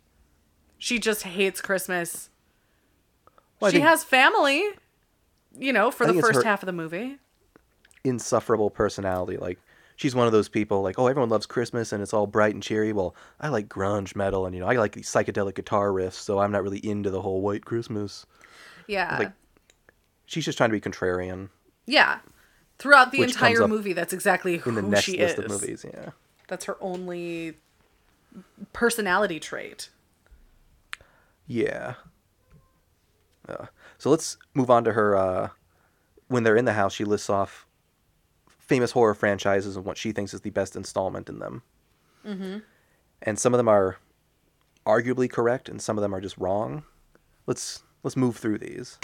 She 0.77 0.99
just 0.99 1.23
hates 1.23 1.61
Christmas. 1.61 2.29
Well, 3.61 3.71
she 3.71 3.77
think- 3.77 3.87
has 3.87 4.03
family, 4.03 4.63
you 5.57 5.71
know, 5.71 5.89
for 5.89 6.05
the 6.05 6.19
first 6.19 6.39
her- 6.39 6.43
half 6.43 6.63
of 6.63 6.67
the 6.67 6.73
movie. 6.73 7.19
Insufferable 8.03 8.69
personality. 8.69 9.37
Like 9.37 9.59
she's 9.95 10.15
one 10.15 10.25
of 10.25 10.33
those 10.33 10.49
people 10.49 10.81
like, 10.81 10.97
oh, 10.97 11.07
everyone 11.07 11.29
loves 11.29 11.45
Christmas 11.45 11.91
and 11.93 12.01
it's 12.01 12.13
all 12.13 12.27
bright 12.27 12.53
and 12.53 12.63
cheery. 12.63 12.93
Well, 12.93 13.15
I 13.39 13.49
like 13.49 13.67
grunge 13.67 14.15
metal 14.15 14.45
and 14.45 14.55
you 14.55 14.61
know, 14.61 14.67
I 14.67 14.75
like 14.75 14.95
psychedelic 14.95 15.55
guitar 15.55 15.89
riffs, 15.89 16.13
so 16.13 16.39
I'm 16.39 16.51
not 16.51 16.63
really 16.63 16.85
into 16.85 17.09
the 17.09 17.21
whole 17.21 17.41
white 17.41 17.65
Christmas. 17.65 18.25
Yeah. 18.87 19.17
Like 19.17 19.31
she's 20.25 20.45
just 20.45 20.57
trying 20.57 20.69
to 20.69 20.73
be 20.73 20.81
contrarian. 20.81 21.49
Yeah. 21.85 22.19
Throughout 22.79 23.11
the 23.11 23.19
Which 23.19 23.31
entire 23.31 23.67
movie, 23.67 23.93
that's 23.93 24.13
exactly 24.13 24.55
in 24.55 24.75
the 24.75 24.81
who 24.81 24.89
next 24.89 25.03
she 25.03 25.17
list 25.19 25.37
is. 25.37 25.45
of 25.45 25.51
movies. 25.51 25.85
Yeah. 25.87 26.09
That's 26.47 26.65
her 26.65 26.77
only 26.81 27.57
personality 28.73 29.39
trait. 29.39 29.89
Yeah. 31.45 31.95
Uh, 33.47 33.67
so 33.97 34.09
let's 34.09 34.37
move 34.53 34.69
on 34.71 34.83
to 34.85 34.93
her. 34.93 35.15
Uh, 35.15 35.49
when 36.27 36.43
they're 36.43 36.55
in 36.55 36.65
the 36.65 36.73
house, 36.73 36.93
she 36.93 37.03
lists 37.03 37.29
off 37.29 37.67
famous 38.71 38.91
horror 38.91 39.13
franchises 39.13 39.75
and 39.75 39.83
what 39.83 39.97
she 39.97 40.13
thinks 40.13 40.33
is 40.33 40.39
the 40.39 40.49
best 40.49 40.77
installment 40.77 41.27
in 41.27 41.39
them. 41.39 41.61
Mm-hmm. 42.25 42.59
And 43.23 43.37
some 43.37 43.53
of 43.53 43.57
them 43.57 43.67
are 43.67 43.97
arguably 44.85 45.29
correct, 45.29 45.67
and 45.67 45.81
some 45.81 45.97
of 45.97 46.01
them 46.01 46.15
are 46.15 46.21
just 46.21 46.37
wrong. 46.37 46.83
Let's 47.47 47.83
let's 48.03 48.15
move 48.15 48.37
through 48.37 48.59
these. 48.59 48.97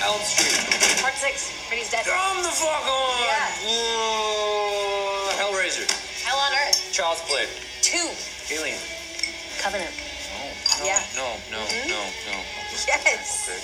Elm 0.00 0.20
Street. 0.22 1.02
Part 1.02 1.14
six. 1.14 1.50
Freddy's 1.66 1.90
dead. 1.90 2.06
Come 2.06 2.38
the 2.38 2.54
fuck 2.54 2.86
on! 2.86 3.18
Yeah. 3.26 3.50
Whoa. 3.66 5.34
Hellraiser. 5.42 5.90
Hell 6.22 6.38
on 6.38 6.52
Earth. 6.54 6.92
Child's 6.92 7.20
Play. 7.26 7.46
Two. 7.82 8.06
Alien. 8.54 8.78
Covenant. 9.58 9.90
No, 9.90 10.38
no, 10.78 10.86
Yeah. 10.86 11.02
no, 11.18 11.26
no, 11.50 11.58
Mhm. 11.66 11.88
no, 11.90 12.00
no. 12.30 12.38
Yes. 12.86 13.50
Okay, 13.50 13.58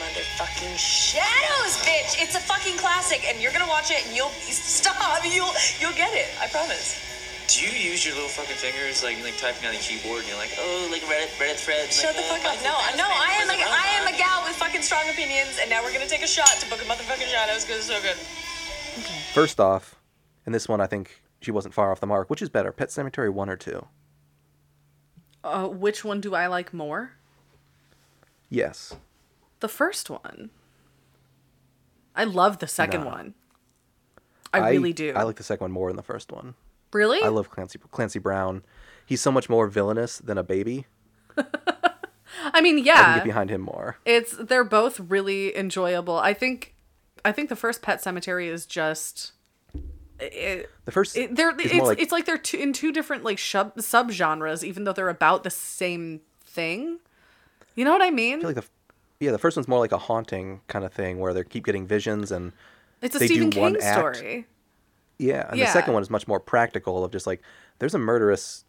motherfucking 0.00 0.76
shadows, 0.80 1.76
bitch! 1.84 2.16
It's 2.16 2.34
a 2.34 2.40
fucking 2.40 2.76
classic, 2.80 3.28
and 3.28 3.40
you're 3.40 3.52
gonna 3.52 3.68
watch 3.68 3.90
it, 3.90 4.06
and 4.06 4.16
you'll 4.16 4.32
stop. 4.48 5.20
You'll 5.24 5.52
you'll 5.78 5.96
get 5.96 6.16
it. 6.16 6.32
I 6.40 6.48
promise. 6.48 6.96
Do 7.52 7.66
you 7.66 7.74
use 7.74 8.06
your 8.06 8.14
little 8.14 8.30
fucking 8.30 8.56
fingers 8.56 9.02
like 9.02 9.20
like 9.22 9.36
typing 9.36 9.66
on 9.68 9.74
the 9.74 9.82
keyboard 9.82 10.20
and 10.20 10.28
you're 10.28 10.38
like, 10.38 10.54
oh, 10.56 10.88
like 10.90 11.02
Reddit 11.02 11.34
Reddit 11.36 11.58
threads? 11.58 12.00
Shut 12.00 12.14
the 12.14 12.22
like, 12.30 12.40
fuck 12.40 12.56
up. 12.56 12.62
No, 12.62 13.04
no, 13.04 13.08
I 13.10 13.42
am 13.42 13.50
a, 13.50 13.58
I 13.58 13.86
am 14.00 14.06
a 14.06 14.16
gal 14.16 14.44
with 14.46 14.54
fucking 14.56 14.82
strong 14.82 15.02
opinions, 15.10 15.58
and 15.60 15.68
now 15.68 15.82
we're 15.82 15.92
gonna 15.92 16.06
take 16.06 16.22
a 16.22 16.30
shot 16.30 16.48
to 16.60 16.70
book 16.70 16.80
a 16.80 16.84
motherfucking 16.84 17.28
shadows 17.28 17.66
because 17.66 17.84
it's 17.84 17.92
so 17.92 18.00
good. 18.00 18.16
First 19.34 19.60
off, 19.60 20.00
and 20.46 20.54
this 20.54 20.68
one 20.68 20.80
I 20.80 20.86
think 20.86 21.20
she 21.40 21.50
wasn't 21.50 21.74
far 21.74 21.90
off 21.92 22.00
the 22.00 22.06
mark. 22.06 22.30
Which 22.30 22.40
is 22.40 22.48
better, 22.48 22.72
Pet 22.72 22.88
Sematary 22.88 23.32
one 23.32 23.50
or 23.50 23.56
two? 23.56 23.86
Uh, 25.42 25.66
which 25.66 26.04
one 26.04 26.20
do 26.20 26.34
I 26.34 26.46
like 26.46 26.72
more? 26.72 27.12
Yes. 28.48 28.94
The 29.60 29.68
first 29.68 30.10
one. 30.10 30.50
I 32.16 32.24
love 32.24 32.58
the 32.58 32.66
second 32.66 33.04
one. 33.04 33.34
I, 34.52 34.70
really 34.70 34.92
do. 34.92 35.12
I 35.14 35.22
like 35.22 35.36
the 35.36 35.42
second 35.42 35.64
one 35.64 35.72
more 35.72 35.88
than 35.88 35.96
the 35.96 36.02
first 36.02 36.32
one. 36.32 36.54
really? 36.92 37.22
I 37.22 37.28
love 37.28 37.50
Clancy 37.50 37.78
Clancy 37.92 38.18
Brown. 38.18 38.62
He's 39.06 39.20
so 39.20 39.30
much 39.30 39.48
more 39.48 39.68
villainous 39.68 40.18
than 40.18 40.38
a 40.38 40.42
baby. 40.42 40.86
I 42.52 42.60
mean, 42.60 42.78
yeah. 42.78 42.92
I 42.92 43.02
can 43.02 43.14
get 43.18 43.24
behind 43.24 43.50
him 43.50 43.60
more. 43.60 43.98
It's 44.04 44.36
they're 44.36 44.64
both 44.64 44.98
really 44.98 45.56
enjoyable. 45.56 46.18
I 46.18 46.34
think 46.34 46.74
I 47.24 47.32
think 47.32 47.48
the 47.48 47.56
first 47.56 47.82
Pet 47.82 48.02
Sematary 48.02 48.48
is 48.48 48.66
just 48.66 49.32
it, 50.18 50.68
The 50.84 50.92
first 50.92 51.16
it, 51.16 51.34
they're 51.36 51.54
it's 51.58 51.74
like 51.74 52.00
it's 52.00 52.12
like 52.12 52.26
they're 52.26 52.38
two, 52.38 52.58
in 52.58 52.72
two 52.72 52.92
different 52.92 53.24
like 53.24 53.38
sub 53.38 53.76
subgenres 53.76 54.62
even 54.64 54.84
though 54.84 54.92
they're 54.92 55.08
about 55.08 55.44
the 55.44 55.50
same 55.50 56.20
thing. 56.44 56.98
You 57.74 57.84
know 57.84 57.92
what 57.92 58.02
I 58.02 58.10
mean? 58.10 58.38
I 58.38 58.40
feel 58.40 58.48
like 58.48 58.56
the 58.56 58.68
yeah 59.20 59.30
the 59.30 59.38
first 59.38 59.56
one's 59.56 59.68
more 59.68 59.78
like 59.78 59.92
a 59.92 59.98
haunting 59.98 60.60
kind 60.68 60.84
of 60.84 60.92
thing 60.92 61.18
where 61.18 61.32
they 61.32 61.44
keep 61.44 61.64
getting 61.64 61.86
visions 61.86 62.32
and 62.32 62.52
it's 63.02 63.14
a 63.14 63.18
they 63.18 63.28
do 63.28 63.34
Stephen 63.50 63.60
one 63.62 63.74
King 63.74 63.82
act. 63.82 64.16
story. 64.16 64.46
yeah 65.18 65.46
and 65.50 65.58
Yeah. 65.58 65.66
the 65.66 65.72
second 65.72 65.94
one 65.94 66.02
is 66.02 66.10
much 66.10 66.26
more 66.26 66.40
practical 66.40 67.04
of 67.04 67.12
just 67.12 67.26
like 67.26 67.40
there's 67.78 67.94
a 67.94 67.98
murderous 67.98 68.64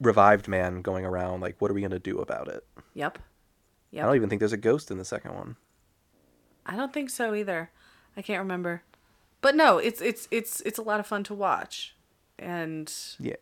revived 0.00 0.48
man 0.48 0.82
going 0.82 1.04
around 1.04 1.40
like 1.40 1.56
what 1.60 1.70
are 1.70 1.74
we 1.74 1.82
gonna 1.82 1.98
do 1.98 2.18
about 2.18 2.48
it? 2.48 2.64
Yep. 2.94 3.18
I 3.92 3.96
don't 3.96 4.14
even 4.16 4.28
think 4.28 4.38
there's 4.40 4.52
a 4.52 4.56
ghost 4.56 4.90
in 4.90 4.98
the 4.98 5.04
second 5.04 5.34
one. 5.34 5.56
I 6.64 6.76
don't 6.76 6.92
think 6.92 7.10
so 7.10 7.34
either. 7.34 7.70
I 8.16 8.22
can't 8.22 8.38
remember. 8.38 8.82
But 9.40 9.54
no, 9.56 9.78
it's 9.78 10.00
it's 10.00 10.28
it's 10.30 10.60
it's 10.62 10.78
a 10.78 10.82
lot 10.82 11.00
of 11.00 11.06
fun 11.06 11.24
to 11.24 11.34
watch. 11.34 11.94
And 12.38 12.92
Yeah. 13.18 13.34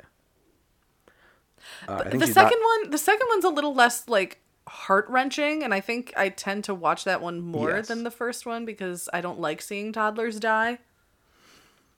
Uh, 1.89 1.95
I 2.05 2.09
think 2.09 2.21
the 2.21 2.27
she's 2.27 2.37
not- 2.37 2.45
second 2.51 2.61
one 2.63 2.91
the 2.91 2.99
second 2.99 3.27
one's 3.29 3.45
a 3.45 3.49
little 3.51 3.75
less 3.75 4.09
like 4.09 4.41
heart-wrenching 4.69 5.63
and 5.65 5.73
I 5.75 5.81
think 5.81 6.13
I 6.17 6.29
tend 6.29 6.65
to 6.65 6.75
watch 6.75 7.05
that 7.05 7.21
one 7.21 7.41
more 7.41 7.71
Yes. 7.71 7.89
than 7.89 8.05
the 8.05 8.11
first 8.11 8.47
one 8.47 8.65
because 8.65 9.09
I 9.13 9.21
don't 9.21 9.41
like 9.41 9.61
seeing 9.63 9.93
toddlers 9.93 10.39
die. 10.39 10.79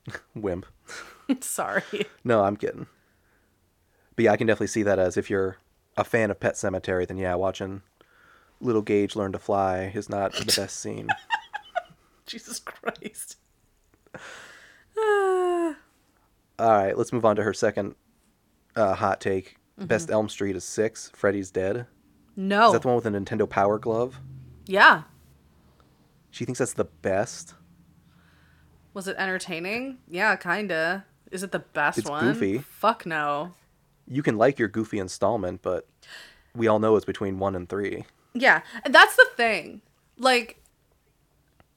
wimp. 0.34 0.66
Sorry. 1.40 1.82
No, 2.24 2.42
I'm 2.44 2.56
kidding. 2.56 2.86
But 4.16 4.24
yeah, 4.24 4.32
I 4.32 4.36
can 4.36 4.46
definitely 4.46 4.66
see 4.68 4.82
that 4.84 4.98
as 4.98 5.16
if 5.16 5.28
you're 5.30 5.58
a 5.96 6.04
fan 6.04 6.30
of 6.30 6.40
Pet 6.40 6.54
Sematary, 6.54 7.06
then 7.06 7.16
yeah, 7.18 7.34
watching 7.34 7.82
little 8.60 8.82
Gage 8.82 9.16
learn 9.16 9.32
to 9.32 9.38
fly 9.38 9.92
is 9.94 10.08
not 10.08 10.32
the 10.34 10.44
best 10.44 10.78
scene. 10.80 11.08
Jesus 12.26 12.58
Christ. 12.60 13.36
All 14.98 15.74
right, 16.58 16.96
let's 16.96 17.12
move 17.12 17.24
on 17.24 17.36
to 17.36 17.42
her 17.42 17.54
second 17.54 17.94
uh, 18.76 18.94
hot 18.94 19.20
take. 19.20 19.56
Mm-hmm. 19.78 19.86
Best 19.86 20.10
Elm 20.10 20.28
Street 20.28 20.56
is 20.56 20.64
six. 20.64 21.10
Freddy's 21.14 21.50
dead. 21.50 21.86
No. 22.40 22.68
Is 22.68 22.72
that 22.72 22.82
the 22.82 22.88
one 22.88 22.94
with 22.96 23.04
the 23.04 23.10
Nintendo 23.10 23.46
Power 23.48 23.78
Glove? 23.78 24.18
Yeah. 24.64 25.02
She 26.30 26.46
thinks 26.46 26.58
that's 26.58 26.72
the 26.72 26.84
best. 26.86 27.52
Was 28.94 29.06
it 29.06 29.16
entertaining? 29.18 29.98
Yeah, 30.08 30.36
kinda. 30.36 31.04
Is 31.30 31.42
it 31.42 31.52
the 31.52 31.58
best 31.58 31.98
It's 31.98 32.08
one? 32.08 32.24
goofy. 32.24 32.58
Fuck 32.58 33.04
no. 33.04 33.52
You 34.08 34.22
can 34.22 34.38
like 34.38 34.58
your 34.58 34.68
goofy 34.68 34.98
installment, 34.98 35.60
but 35.60 35.86
we 36.54 36.66
all 36.66 36.78
know 36.78 36.96
it's 36.96 37.04
between 37.04 37.38
one 37.38 37.54
and 37.54 37.68
three. 37.68 38.06
Yeah, 38.32 38.62
and 38.84 38.94
that's 38.94 39.16
the 39.16 39.26
thing. 39.36 39.82
Like, 40.16 40.62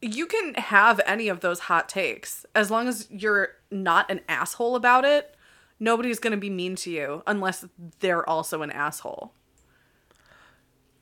you 0.01 0.25
can 0.27 0.53
have 0.53 1.01
any 1.05 1.27
of 1.27 1.41
those 1.41 1.59
hot 1.59 1.89
takes 1.89 2.45
as 2.55 2.71
long 2.71 2.87
as 2.87 3.09
you're 3.11 3.49
not 3.69 4.09
an 4.09 4.21
asshole 4.29 4.75
about 4.77 5.03
it. 5.03 5.35
Nobody's 5.77 6.19
gonna 6.19 6.37
be 6.37 6.49
mean 6.49 6.75
to 6.77 6.89
you 6.89 7.21
unless 7.27 7.65
they're 7.99 8.27
also 8.27 8.61
an 8.61 8.71
asshole. 8.71 9.33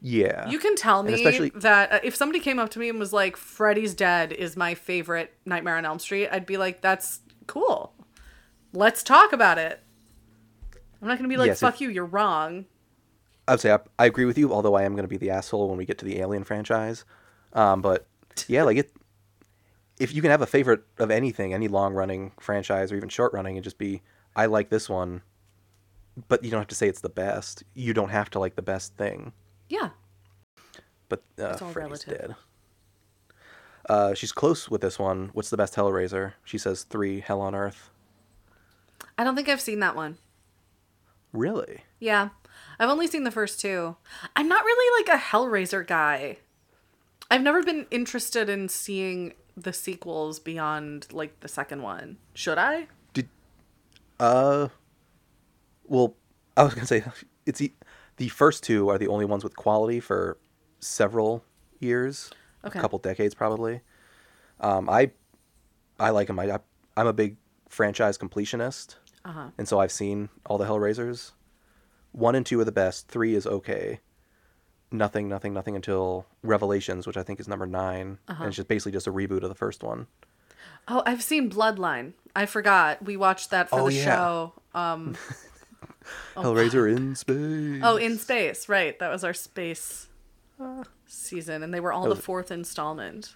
Yeah. 0.01 0.49
You 0.49 0.57
can 0.57 0.75
tell 0.75 1.03
me 1.03 1.13
especially- 1.13 1.51
that 1.55 1.91
uh, 1.91 1.99
if 2.03 2.15
somebody 2.15 2.39
came 2.39 2.57
up 2.59 2.69
to 2.71 2.79
me 2.79 2.89
and 2.89 2.97
was 2.99 3.13
like, 3.13 3.37
"Freddy's 3.37 3.93
Dead 3.93 4.31
is 4.33 4.57
my 4.57 4.73
favorite 4.73 5.33
Nightmare 5.45 5.77
on 5.77 5.85
Elm 5.85 5.99
Street," 5.99 6.27
I'd 6.31 6.45
be 6.45 6.57
like, 6.57 6.81
"That's 6.81 7.19
cool. 7.47 7.93
Let's 8.73 9.03
talk 9.03 9.31
about 9.31 9.57
it." 9.57 9.79
I'm 11.01 11.07
not 11.07 11.17
gonna 11.17 11.29
be 11.29 11.37
like, 11.37 11.47
Yes, 11.47 11.59
"Fuck 11.59 11.75
if- 11.75 11.81
you, 11.81 11.89
you're 11.89 12.05
wrong." 12.05 12.65
I 13.47 13.53
would 13.53 13.59
say 13.59 13.71
I, 13.71 13.79
I 13.99 14.05
agree 14.05 14.25
with 14.25 14.37
you, 14.37 14.53
although 14.53 14.75
I 14.75 14.83
am 14.83 14.93
going 14.93 15.03
to 15.03 15.09
be 15.09 15.17
the 15.17 15.31
asshole 15.31 15.67
when 15.67 15.77
we 15.77 15.85
get 15.85 15.97
to 15.97 16.05
the 16.05 16.19
Alien 16.19 16.43
franchise. 16.43 17.05
Um, 17.53 17.81
but 17.81 18.07
yeah, 18.47 18.63
like 18.63 18.77
it. 18.77 18.91
If 19.99 20.13
you 20.15 20.21
can 20.21 20.31
have 20.31 20.41
a 20.41 20.47
favorite 20.47 20.83
of 20.99 21.11
anything, 21.11 21.53
any 21.53 21.67
long 21.67 21.93
running 21.93 22.31
franchise 22.39 22.91
or 22.91 22.95
even 22.97 23.09
short 23.09 23.33
running, 23.33 23.57
and 23.57 23.63
just 23.63 23.77
be, 23.77 24.01
I 24.35 24.45
like 24.45 24.69
this 24.69 24.89
one, 24.89 25.21
but 26.27 26.43
you 26.43 26.49
don't 26.51 26.59
have 26.61 26.67
to 26.69 26.75
say 26.75 26.87
it's 26.87 27.01
the 27.01 27.09
best. 27.09 27.63
You 27.73 27.93
don't 27.93 28.09
have 28.09 28.29
to 28.31 28.39
like 28.39 28.55
the 28.55 28.61
best 28.61 28.95
thing. 28.95 29.33
Yeah. 29.71 29.89
But 31.07 31.23
uh, 31.39 31.45
It's 31.51 31.61
all 31.61 31.71
Freddy's 31.71 32.05
relative. 32.07 32.27
dead. 32.29 32.35
Uh, 33.89 34.13
she's 34.13 34.31
close 34.31 34.69
with 34.69 34.81
this 34.81 34.99
one. 34.99 35.29
What's 35.33 35.49
the 35.49 35.57
best 35.57 35.75
Hellraiser? 35.75 36.33
She 36.43 36.57
says 36.57 36.83
three, 36.83 37.21
Hell 37.21 37.41
on 37.41 37.55
Earth. 37.55 37.89
I 39.17 39.23
don't 39.23 39.35
think 39.35 39.49
I've 39.49 39.61
seen 39.61 39.79
that 39.79 39.95
one. 39.95 40.17
Really? 41.33 41.83
Yeah. 41.99 42.29
I've 42.79 42.89
only 42.89 43.07
seen 43.07 43.23
the 43.23 43.31
first 43.31 43.59
two. 43.59 43.95
I'm 44.35 44.47
not 44.47 44.63
really 44.65 45.01
like 45.03 45.15
a 45.17 45.21
Hellraiser 45.21 45.85
guy. 45.87 46.37
I've 47.29 47.41
never 47.41 47.63
been 47.63 47.87
interested 47.91 48.49
in 48.49 48.67
seeing 48.67 49.33
the 49.55 49.73
sequels 49.73 50.39
beyond 50.39 51.07
like 51.11 51.39
the 51.39 51.47
second 51.47 51.81
one. 51.81 52.17
Should 52.33 52.57
I? 52.57 52.87
Did 53.13 53.29
Uh, 54.19 54.67
well, 55.85 56.15
I 56.57 56.63
was 56.63 56.73
gonna 56.73 56.87
say 56.87 57.03
it's 57.45 57.61
e- 57.61 57.73
the 58.21 58.29
first 58.29 58.61
two 58.63 58.87
are 58.89 58.99
the 58.99 59.07
only 59.07 59.25
ones 59.25 59.43
with 59.43 59.55
quality 59.55 59.99
for 59.99 60.37
several 60.79 61.43
years, 61.79 62.29
Okay. 62.63 62.77
a 62.77 62.81
couple 62.81 62.99
decades 62.99 63.33
probably. 63.33 63.81
Um, 64.59 64.87
I 64.87 65.11
I 65.99 66.11
like 66.11 66.27
them. 66.27 66.37
I 66.39 66.59
I'm 66.95 67.07
a 67.07 67.13
big 67.13 67.37
franchise 67.67 68.19
completionist, 68.19 68.97
Uh-huh. 69.25 69.47
and 69.57 69.67
so 69.67 69.79
I've 69.79 69.91
seen 69.91 70.29
all 70.45 70.59
the 70.59 70.65
Hellraisers. 70.65 71.31
One 72.11 72.35
and 72.35 72.45
two 72.45 72.59
are 72.59 72.65
the 72.65 72.71
best. 72.71 73.07
Three 73.07 73.33
is 73.33 73.47
okay. 73.47 74.01
Nothing, 74.91 75.27
nothing, 75.27 75.53
nothing 75.53 75.75
until 75.75 76.27
Revelations, 76.43 77.07
which 77.07 77.17
I 77.17 77.23
think 77.23 77.39
is 77.39 77.47
number 77.47 77.65
9 77.65 78.19
Uh-huh. 78.27 78.43
and 78.43 78.47
it's 78.49 78.57
just 78.57 78.67
basically 78.67 78.91
just 78.91 79.07
a 79.07 79.11
reboot 79.11 79.41
of 79.41 79.49
the 79.49 79.55
first 79.55 79.81
one. 79.83 80.05
Oh, 80.87 81.01
I've 81.07 81.23
seen 81.23 81.49
Bloodline. 81.49 82.13
I 82.35 82.45
forgot. 82.45 83.03
We 83.03 83.15
watched 83.17 83.49
that 83.49 83.69
for 83.69 83.79
Oh, 83.79 83.89
the 83.89 83.95
yeah. 83.95 84.05
show. 84.05 84.53
Um 84.75 85.15
Hellraiser 86.35 86.95
in 86.95 87.15
space. 87.15 87.81
Oh, 87.83 87.95
in 87.97 88.17
space, 88.17 88.67
right. 88.69 88.97
That 88.99 89.09
was 89.11 89.23
our 89.23 89.33
space 89.33 90.07
season 91.07 91.63
and 91.63 91.73
they 91.73 91.79
were 91.79 91.91
all 91.91 92.07
the 92.07 92.15
fourth 92.15 92.51
installment. 92.51 93.35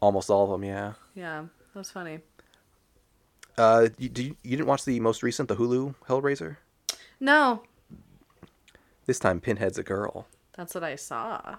Almost 0.00 0.30
all 0.30 0.44
of 0.44 0.50
them, 0.50 0.64
yeah. 0.64 0.92
Yeah, 1.14 1.46
that 1.72 1.78
was 1.78 1.90
funny. 1.90 2.20
Uh, 3.58 3.88
you, 3.98 4.08
did 4.08 4.26
you, 4.26 4.36
you 4.42 4.50
didn't 4.56 4.66
watch 4.68 4.84
the 4.84 5.00
most 5.00 5.22
recent, 5.22 5.48
the 5.48 5.56
Hulu 5.56 5.94
Hellraiser? 6.08 6.58
No. 7.18 7.62
This 9.06 9.18
time, 9.18 9.40
Pinhead's 9.40 9.78
a 9.78 9.82
girl, 9.82 10.26
That's 10.56 10.74
what 10.74 10.84
I 10.84 10.96
saw. 10.96 11.56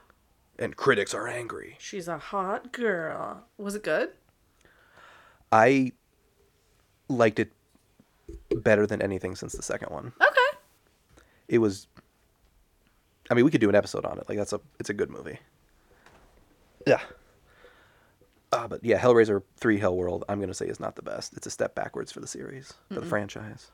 and 0.60 0.76
critics 0.76 1.14
are 1.14 1.28
angry. 1.28 1.76
She's 1.80 2.08
a 2.08 2.18
hot 2.18 2.72
girl. 2.72 3.46
Was 3.58 3.74
it 3.76 3.84
good? 3.84 4.10
I 5.52 5.94
liked 7.10 7.40
it 7.40 7.52
better 8.58 8.86
than 8.88 9.02
anything 9.02 9.36
since 9.36 9.54
the 9.54 9.64
second 9.64 9.90
one. 9.92 10.14
Okay. 10.22 10.58
It 11.48 11.60
was. 11.60 11.88
I 13.30 13.34
mean, 13.34 13.46
we 13.46 13.52
could 13.52 13.62
do 13.62 13.70
an 13.70 13.76
episode 13.76 14.06
on 14.06 14.18
it. 14.20 14.28
Like 14.30 14.38
that's 14.38 14.54
a 14.54 14.62
it's 14.80 14.90
a 14.90 14.94
good 14.94 15.10
movie. 15.10 15.40
Yeah. 16.86 17.02
Uh, 18.52 18.68
but 18.68 18.84
yeah, 18.84 18.98
Hellraiser 18.98 19.44
three 19.58 19.78
Hell 19.78 19.96
World, 19.96 20.24
I'm 20.30 20.40
gonna 20.40 20.54
say 20.54 20.68
is 20.68 20.80
not 20.80 20.96
the 20.96 21.02
best. 21.02 21.34
It's 21.36 21.48
a 21.48 21.52
step 21.52 21.76
backwards 21.76 22.12
for 22.12 22.22
the 22.22 22.28
series, 22.28 22.74
for 22.88 22.96
the 22.96 23.02
Mm-mm. 23.02 23.10
franchise. 23.10 23.72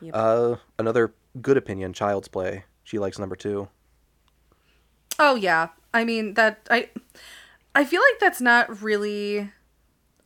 Yep. 0.00 0.14
Uh, 0.14 0.56
another 0.78 1.14
good 1.40 1.56
opinion, 1.56 1.94
Child's 1.94 2.28
Play. 2.28 2.64
She 2.82 2.98
likes 2.98 3.18
number 3.18 3.36
two. 3.36 3.68
Oh 5.18 5.36
yeah. 5.36 5.68
I 5.94 6.04
mean 6.04 6.34
that 6.34 6.66
I 6.70 6.90
I 7.74 7.84
feel 7.84 8.02
like 8.02 8.20
that's 8.20 8.40
not 8.40 8.82
really 8.82 9.50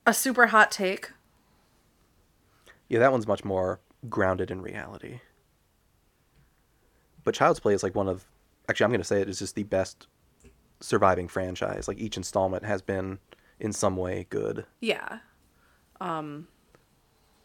a 0.07 0.13
super 0.15 0.47
hot 0.49 0.71
take. 0.73 1.13
Yeah, 2.89 3.01
that 3.01 3.13
one's 3.13 3.27
much 3.27 3.45
more 3.45 3.81
grounded 4.09 4.51
in 4.51 4.63
reality. 4.63 5.21
But 7.25 7.35
Child's 7.35 7.61
Play 7.61 7.75
is 7.75 7.83
like 7.83 7.95
one 7.95 8.09
of 8.09 8.25
actually 8.69 8.85
I'm 8.85 8.93
gonna 8.93 9.05
say 9.05 9.21
it 9.21 9.29
is 9.29 9.39
just 9.39 9.55
the 9.55 9.65
best 9.65 10.07
surviving 10.81 11.29
franchise. 11.29 11.89
Like 11.89 11.99
each 11.99 12.17
installment 12.17 12.65
has 12.65 12.83
been 12.83 13.19
in 13.61 13.73
some 13.73 13.97
way 13.97 14.27
good. 14.31 14.65
Yeah. 14.81 15.19
Um 16.01 16.49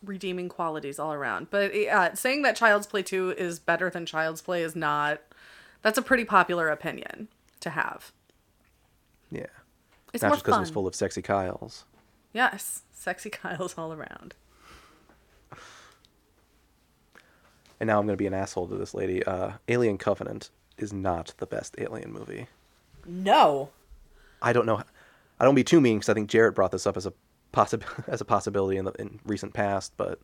redeeming 0.04 0.50
qualities 0.50 1.00
all 1.00 1.14
around. 1.14 1.50
But 1.50 1.74
uh, 1.74 2.14
saying 2.14 2.42
that 2.42 2.58
Child's 2.58 2.88
Play 2.88 3.04
2 3.04 3.36
is 3.38 3.60
better 3.60 3.90
than 3.90 4.06
Child's 4.06 4.42
Play 4.42 4.62
is 4.64 4.76
not 4.76 5.22
that's 5.82 5.98
a 5.98 6.02
pretty 6.02 6.26
popular 6.26 6.70
opinion 6.70 7.28
to 7.60 7.70
have. 7.72 8.12
Yeah. 9.32 9.48
It's 10.14 10.22
Not 10.22 10.34
just 10.34 10.46
because 10.46 10.58
it 10.58 10.62
was 10.62 10.70
full 10.70 10.88
of 10.88 10.96
sexy 10.96 11.22
Kyles. 11.22 11.86
Yes, 12.34 12.84
sexy 12.94 13.30
Kyle's 13.32 13.76
all 13.78 13.92
around. 13.92 14.36
And 17.80 17.88
now 17.88 18.00
I'm 18.00 18.06
gonna 18.06 18.18
be 18.18 18.28
an 18.28 18.34
asshole 18.34 18.68
to 18.70 18.76
this 18.76 18.94
lady. 18.94 19.24
Uh, 19.24 19.54
Alien 19.68 19.98
Covenant 19.98 20.50
is 20.78 20.94
not 20.94 21.34
the 21.38 21.46
best 21.46 21.76
Alien 21.78 22.12
movie. 22.12 22.48
No. 23.06 23.70
I 24.42 24.54
don't 24.54 24.66
know. 24.66 24.84
I 25.40 25.46
don't 25.46 25.56
be 25.56 25.64
too 25.64 25.82
mean 25.82 25.98
because 25.98 26.10
I 26.10 26.14
think 26.14 26.30
Jarrett 26.30 26.56
brought 26.56 26.72
this 26.72 26.88
up 26.88 26.96
as 26.98 27.06
a 27.06 27.14
possib- 27.54 27.84
as 28.08 28.22
a 28.22 28.26
possibility 28.26 28.78
in 28.78 28.86
the 28.86 28.92
in 28.94 29.20
recent 29.26 29.54
past, 29.54 29.94
but 29.98 30.20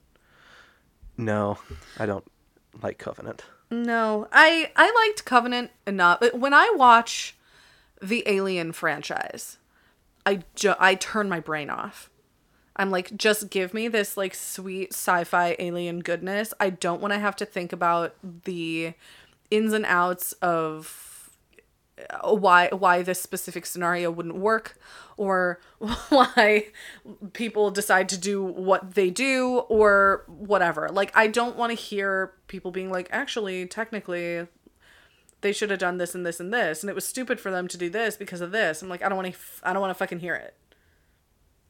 no, 1.18 1.58
I 1.98 2.06
don't 2.06 2.26
like 2.82 2.98
Covenant. 2.98 3.44
No, 3.72 4.28
I 4.32 4.72
I 4.76 4.92
liked 5.08 5.26
Covenant 5.26 5.72
enough. 5.86 6.20
But 6.22 6.40
When 6.40 6.54
I 6.54 6.72
watch 6.76 7.36
the 8.02 8.24
Alien 8.26 8.72
franchise, 8.72 9.58
I 10.26 10.44
ju- 10.56 10.76
I 10.80 10.96
turn 10.96 11.28
my 11.30 11.40
brain 11.40 11.70
off. 11.70 12.10
I'm 12.80 12.92
like, 12.92 13.16
just 13.18 13.50
give 13.50 13.74
me 13.74 13.90
this 13.90 14.16
like 14.16 14.34
sweet 14.34 14.94
sci-fi 14.94 15.58
alien 15.60 16.00
goodness. 16.00 16.54
I 16.62 16.70
don't 16.70 17.02
want 17.02 17.14
to 17.14 17.20
have 17.20 17.36
to 17.36 17.46
think 17.46 17.74
about 17.74 18.16
the 18.46 18.94
ins 19.52 19.74
and 19.74 19.86
outs 19.86 20.32
of 20.42 21.30
uh, 22.10 22.34
why 22.34 22.70
why 22.72 23.02
this 23.02 23.22
specific 23.22 23.66
scenario 23.66 24.10
wouldn't 24.10 24.38
work 24.38 24.80
or 25.18 25.60
why 26.10 26.68
people 27.34 27.70
decide 27.70 28.08
to 28.10 28.18
do 28.18 28.42
what 28.42 28.96
they 28.96 29.10
do 29.10 29.58
or 29.68 30.24
whatever. 30.28 30.88
Like 30.88 31.12
I 31.18 31.28
don't 31.28 31.58
want 31.58 31.72
to 31.72 31.76
hear 31.76 32.32
people 32.48 32.72
being 32.72 32.90
like 32.90 33.10
actually 33.12 33.66
technically 33.66 34.48
they 35.42 35.52
should 35.52 35.70
have 35.70 35.80
done 35.80 35.98
this 35.98 36.16
and 36.16 36.26
this 36.26 36.40
and 36.40 36.54
this 36.54 36.82
and 36.82 36.90
it 36.90 36.96
was 36.96 37.06
stupid 37.06 37.42
for 37.42 37.52
them 37.52 37.68
to 37.68 37.78
do 37.78 37.90
this 37.90 38.16
because 38.16 38.40
of 38.40 38.52
this. 38.52 38.82
I'm 38.82 38.88
like 38.88 39.04
I 39.04 39.10
don't 39.10 39.18
want 39.18 39.34
to 39.34 39.40
I 39.64 39.74
don't 39.74 39.82
want 39.82 39.92
to 39.92 40.00
fucking 40.00 40.20
hear 40.20 40.36
it. 40.36 40.56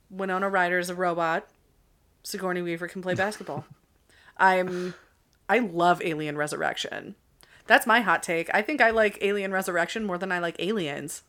Winona 0.09 0.49
Ryder 0.49 0.79
is 0.79 0.89
a 0.89 0.95
robot. 0.95 1.47
Sigourney 2.23 2.61
Weaver 2.61 2.87
can 2.87 3.01
play 3.01 3.15
basketball. 3.15 3.65
I'm 4.37 4.93
I 5.47 5.59
love 5.59 6.01
Alien 6.03 6.37
Resurrection. 6.37 7.15
That's 7.67 7.87
my 7.87 8.01
hot 8.01 8.23
take. 8.23 8.49
I 8.53 8.61
think 8.61 8.81
I 8.81 8.89
like 8.89 9.17
Alien 9.21 9.51
Resurrection 9.51 10.05
more 10.05 10.17
than 10.17 10.31
I 10.31 10.39
like 10.39 10.55
Aliens. 10.59 11.23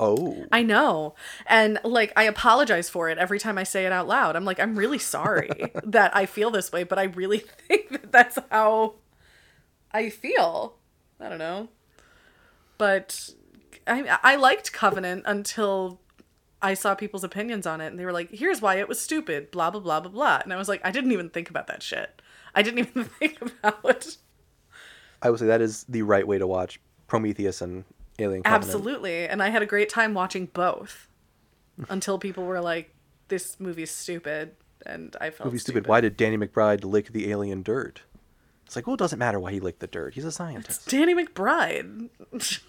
Oh, 0.00 0.46
I 0.52 0.62
know. 0.62 1.14
And 1.46 1.80
like 1.82 2.12
I 2.16 2.22
apologize 2.24 2.88
for 2.88 3.08
it 3.10 3.18
every 3.18 3.40
time 3.40 3.58
I 3.58 3.64
say 3.64 3.84
it 3.84 3.92
out 3.92 4.06
loud. 4.06 4.36
I'm 4.36 4.44
like 4.44 4.60
I'm 4.60 4.76
really 4.76 4.98
sorry 4.98 5.50
that 5.84 6.16
I 6.16 6.26
feel 6.26 6.50
this 6.50 6.70
way, 6.70 6.84
but 6.84 6.98
I 6.98 7.04
really 7.04 7.38
think 7.68 7.90
that 7.90 8.12
that's 8.12 8.38
how 8.50 8.94
I 9.92 10.10
feel. 10.10 10.76
I 11.20 11.28
don't 11.28 11.38
know. 11.38 11.68
But 12.76 13.30
I 13.86 14.18
I 14.22 14.36
liked 14.36 14.72
Covenant 14.72 15.24
until 15.26 16.00
I 16.60 16.74
saw 16.74 16.94
people's 16.94 17.24
opinions 17.24 17.66
on 17.66 17.80
it 17.80 17.86
and 17.86 17.98
they 17.98 18.04
were 18.04 18.12
like, 18.12 18.30
"Here's 18.30 18.60
why 18.60 18.76
it 18.76 18.88
was 18.88 19.00
stupid, 19.00 19.50
blah 19.50 19.70
blah 19.70 19.80
blah 19.80 20.00
blah 20.00 20.10
blah." 20.10 20.40
And 20.42 20.52
I 20.52 20.56
was 20.56 20.68
like, 20.68 20.80
I 20.84 20.90
didn't 20.90 21.12
even 21.12 21.30
think 21.30 21.50
about 21.50 21.66
that 21.68 21.82
shit. 21.82 22.20
I 22.54 22.62
didn't 22.62 22.80
even 22.80 23.04
think 23.20 23.40
about 23.40 23.84
it. 23.84 24.16
I 25.22 25.30
would 25.30 25.38
say 25.38 25.46
that 25.46 25.60
is 25.60 25.84
the 25.88 26.02
right 26.02 26.26
way 26.26 26.38
to 26.38 26.46
watch 26.46 26.80
Prometheus 27.06 27.60
and 27.60 27.84
Alien 28.18 28.42
Covenant. 28.42 28.64
Absolutely. 28.64 29.26
And 29.26 29.42
I 29.42 29.48
had 29.48 29.62
a 29.62 29.66
great 29.66 29.88
time 29.88 30.14
watching 30.14 30.46
both 30.46 31.08
until 31.88 32.18
people 32.18 32.44
were 32.44 32.60
like, 32.60 32.94
this 33.28 33.58
movie's 33.60 33.90
stupid. 33.90 34.54
And 34.86 35.16
I 35.20 35.30
felt 35.30 35.46
Movie 35.46 35.58
stupid. 35.58 35.86
Why 35.86 36.00
did 36.00 36.16
Danny 36.16 36.36
McBride 36.36 36.84
lick 36.84 37.12
the 37.12 37.30
alien 37.30 37.62
dirt? 37.62 38.02
It's 38.64 38.76
like, 38.76 38.86
well, 38.86 38.94
it 38.94 38.98
doesn't 38.98 39.18
matter 39.18 39.40
why 39.40 39.52
he 39.52 39.60
licked 39.60 39.80
the 39.80 39.86
dirt. 39.86 40.14
He's 40.14 40.24
a 40.24 40.32
scientist. 40.32 40.82
It's 40.82 40.92
Danny 40.92 41.14
McBride. 41.14 42.10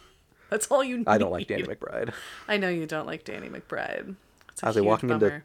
That's 0.50 0.68
all 0.68 0.84
you 0.84 0.98
need. 1.00 1.08
I 1.08 1.18
don't 1.18 1.32
like 1.32 1.48
Danny 1.48 1.64
McBride. 1.64 2.14
I 2.48 2.58
know 2.58 2.70
you 2.70 2.86
don't 2.86 3.08
like 3.08 3.24
Danny 3.24 3.50
McBride. 3.50 4.16
It's 4.52 4.64
a 4.64 4.66
I 4.66 4.70
was 4.70 4.76
like 4.76 4.84
huge 4.84 4.90
walking 4.90 5.10
into 5.12 5.42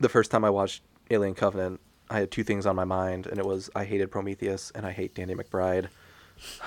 the 0.00 0.08
first 0.08 0.30
time 0.30 0.44
I 0.44 0.50
watched 0.50 0.82
Alien 1.10 1.34
Covenant, 1.34 1.80
I 2.10 2.18
had 2.20 2.30
two 2.30 2.44
things 2.44 2.66
on 2.66 2.76
my 2.76 2.84
mind, 2.84 3.26
and 3.26 3.38
it 3.38 3.46
was 3.46 3.70
I 3.74 3.84
hated 3.84 4.10
Prometheus 4.10 4.70
and 4.74 4.84
I 4.86 4.92
hate 4.92 5.14
Danny 5.14 5.34
McBride. 5.34 5.88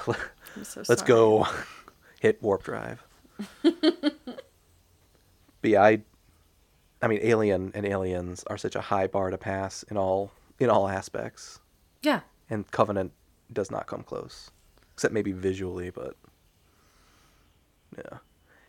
So 0.64 0.82
Let's 0.90 1.04
go 1.04 1.46
hit 2.20 2.42
warp 2.42 2.64
drive. 2.64 3.04
but 3.62 4.42
yeah, 5.64 5.84
I, 5.84 6.02
I 7.04 7.08
mean, 7.08 7.20
Alien 7.22 7.72
and 7.76 7.86
Aliens 7.86 8.44
are 8.48 8.58
such 8.58 8.76
a 8.76 8.82
high 8.82 9.06
bar 9.08 9.30
to 9.30 9.38
pass 9.38 9.84
in 9.84 9.96
all 9.98 10.32
in 10.60 10.70
all 10.72 10.90
aspects, 10.90 11.60
Yeah. 12.02 12.22
and 12.50 12.70
Covenant 12.72 13.12
does 13.54 13.70
not 13.72 13.86
come 13.88 14.02
close, 14.04 14.50
except 14.94 15.14
maybe 15.14 15.32
visually, 15.32 15.90
but 15.92 16.16
yeah. 18.06 18.20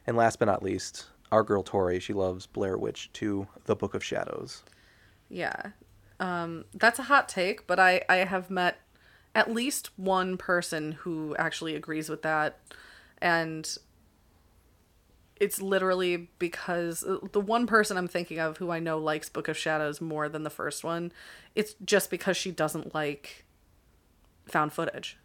And 0.07 0.17
last 0.17 0.39
but 0.39 0.47
not 0.47 0.63
least, 0.63 1.07
our 1.31 1.43
girl 1.43 1.63
Tori, 1.63 2.01
she 2.01 2.13
loves 2.13 2.47
Blair 2.47 2.77
Witch 2.77 3.11
2, 3.13 3.47
The 3.65 3.77
Book 3.77 3.95
of 3.95 4.03
Shadows. 4.03 4.63
Yeah. 5.29 5.71
Um, 6.19 6.65
that's 6.75 6.99
a 6.99 7.05
hot 7.05 7.29
take, 7.29 7.67
but 7.67 7.79
I, 7.79 8.03
I 8.09 8.17
have 8.17 8.51
met 8.51 8.81
at 9.35 9.53
least 9.53 9.91
one 9.97 10.37
person 10.37 10.93
who 10.93 11.37
actually 11.39 11.75
agrees 11.75 12.09
with 12.09 12.23
that. 12.23 12.59
And 13.19 13.69
it's 15.41 15.63
literally 15.63 16.29
because 16.39 17.03
uh, 17.05 17.19
the 17.33 17.41
one 17.41 17.67
person 17.67 17.97
I'm 17.97 18.09
thinking 18.09 18.39
of 18.39 18.59
who 18.59 18.71
I 18.71 18.79
know 18.81 18.99
likes 18.99 19.29
Book 19.29 19.49
of 19.49 19.57
Shadows 19.57 20.01
more 20.01 20.29
than 20.29 20.43
the 20.43 20.51
first 20.51 20.85
one, 20.85 21.13
it's 21.55 21.75
just 21.85 22.11
because 22.11 22.37
she 22.37 22.51
doesn't 22.51 22.95
like 22.95 23.45
found 24.47 24.73
footage. 24.73 25.17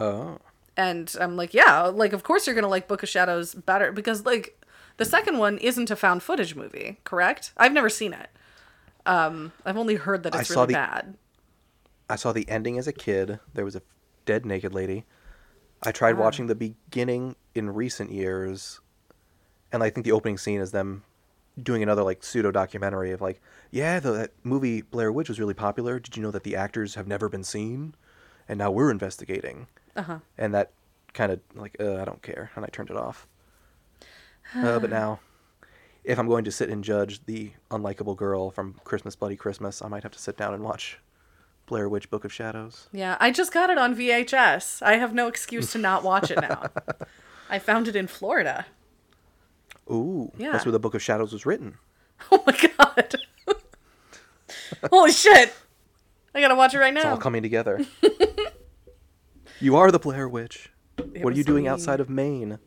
Oh. 0.00 0.38
And 0.76 1.14
I'm 1.20 1.36
like, 1.36 1.54
yeah, 1.54 1.82
like 1.82 2.12
of 2.12 2.22
course 2.24 2.46
you're 2.46 2.54
gonna 2.54 2.68
like 2.68 2.88
Book 2.88 3.02
of 3.02 3.08
Shadows 3.08 3.54
better 3.54 3.92
because 3.92 4.24
like 4.26 4.60
the 4.96 5.04
second 5.04 5.38
one 5.38 5.58
isn't 5.58 5.90
a 5.90 5.96
found 5.96 6.22
footage 6.22 6.54
movie, 6.54 6.98
correct? 7.04 7.52
I've 7.56 7.72
never 7.72 7.88
seen 7.88 8.12
it. 8.12 8.28
Um, 9.06 9.52
I've 9.64 9.76
only 9.76 9.96
heard 9.96 10.22
that 10.22 10.34
it's 10.34 10.50
really 10.50 10.66
the- 10.68 10.72
bad. 10.74 11.14
I 12.08 12.16
saw 12.16 12.32
the 12.32 12.48
ending 12.48 12.76
as 12.78 12.86
a 12.86 12.92
kid. 12.92 13.38
There 13.54 13.64
was 13.64 13.76
a 13.76 13.82
dead 14.26 14.44
naked 14.44 14.74
lady. 14.74 15.04
I 15.82 15.90
tried 15.92 16.16
Ah. 16.16 16.20
watching 16.20 16.46
the 16.48 16.54
beginning 16.54 17.36
in 17.54 17.70
recent 17.70 18.10
years, 18.10 18.80
and 19.72 19.82
I 19.82 19.90
think 19.90 20.04
the 20.04 20.12
opening 20.12 20.38
scene 20.38 20.60
is 20.60 20.70
them 20.70 21.02
doing 21.62 21.82
another 21.82 22.02
like 22.02 22.22
pseudo 22.24 22.50
documentary 22.50 23.12
of 23.12 23.20
like, 23.20 23.40
yeah, 23.70 24.00
the, 24.00 24.10
that 24.12 24.32
movie 24.42 24.82
Blair 24.82 25.12
Witch 25.12 25.28
was 25.28 25.38
really 25.38 25.54
popular. 25.54 25.98
Did 26.00 26.16
you 26.16 26.22
know 26.22 26.30
that 26.30 26.42
the 26.42 26.56
actors 26.56 26.94
have 26.94 27.06
never 27.06 27.28
been 27.28 27.44
seen, 27.44 27.94
and 28.48 28.58
now 28.58 28.70
we're 28.70 28.90
investigating? 28.90 29.66
Uh-huh. 29.96 30.18
And 30.38 30.54
that 30.54 30.70
kind 31.12 31.32
of 31.32 31.40
like, 31.54 31.76
uh, 31.80 31.96
I 32.00 32.04
don't 32.04 32.22
care, 32.22 32.50
and 32.56 32.64
I 32.64 32.68
turned 32.68 32.90
it 32.90 32.96
off. 32.96 33.26
uh, 34.54 34.78
but 34.78 34.90
now, 34.90 35.20
if 36.02 36.18
I'm 36.18 36.28
going 36.28 36.44
to 36.44 36.50
sit 36.52 36.68
and 36.68 36.82
judge 36.84 37.24
the 37.26 37.52
unlikable 37.70 38.16
girl 38.16 38.50
from 38.50 38.80
Christmas 38.84 39.16
Bloody 39.16 39.36
Christmas, 39.36 39.80
I 39.82 39.88
might 39.88 40.02
have 40.02 40.12
to 40.12 40.18
sit 40.18 40.36
down 40.36 40.52
and 40.52 40.62
watch 40.62 40.98
Blair 41.66 41.88
Witch 41.88 42.10
Book 42.10 42.24
of 42.24 42.32
Shadows. 42.32 42.88
Yeah, 42.92 43.16
I 43.20 43.30
just 43.30 43.52
got 43.52 43.70
it 43.70 43.78
on 43.78 43.96
VHS. 43.96 44.82
I 44.82 44.96
have 44.96 45.14
no 45.14 45.28
excuse 45.28 45.72
to 45.72 45.78
not 45.78 46.02
watch 46.04 46.30
it 46.30 46.40
now. 46.40 46.64
I 47.50 47.58
found 47.58 47.88
it 47.88 47.96
in 47.96 48.06
Florida. 48.06 48.66
Ooh, 49.90 50.32
Yeah. 50.36 50.52
that's 50.52 50.64
where 50.66 50.72
the 50.72 50.78
Book 50.80 50.94
of 50.94 51.02
Shadows 51.02 51.32
was 51.32 51.46
written. 51.46 51.78
Oh 52.30 52.42
my 52.46 52.56
god. 52.78 53.14
Holy 54.90 55.10
shit. 55.12 55.52
I 56.34 56.40
gotta 56.40 56.54
watch 56.54 56.74
it 56.74 56.78
right 56.78 56.92
now. 56.92 57.00
It's 57.00 57.08
all 57.08 57.16
coming 57.18 57.42
together. 57.42 57.84
You 59.60 59.76
are 59.76 59.90
the 59.90 59.98
Blair 59.98 60.28
Witch. 60.28 60.70
It 60.98 61.24
what 61.24 61.32
are 61.32 61.36
you 61.36 61.44
doing 61.44 61.66
outside 61.66 62.00
of 62.00 62.10
Maine? 62.10 62.58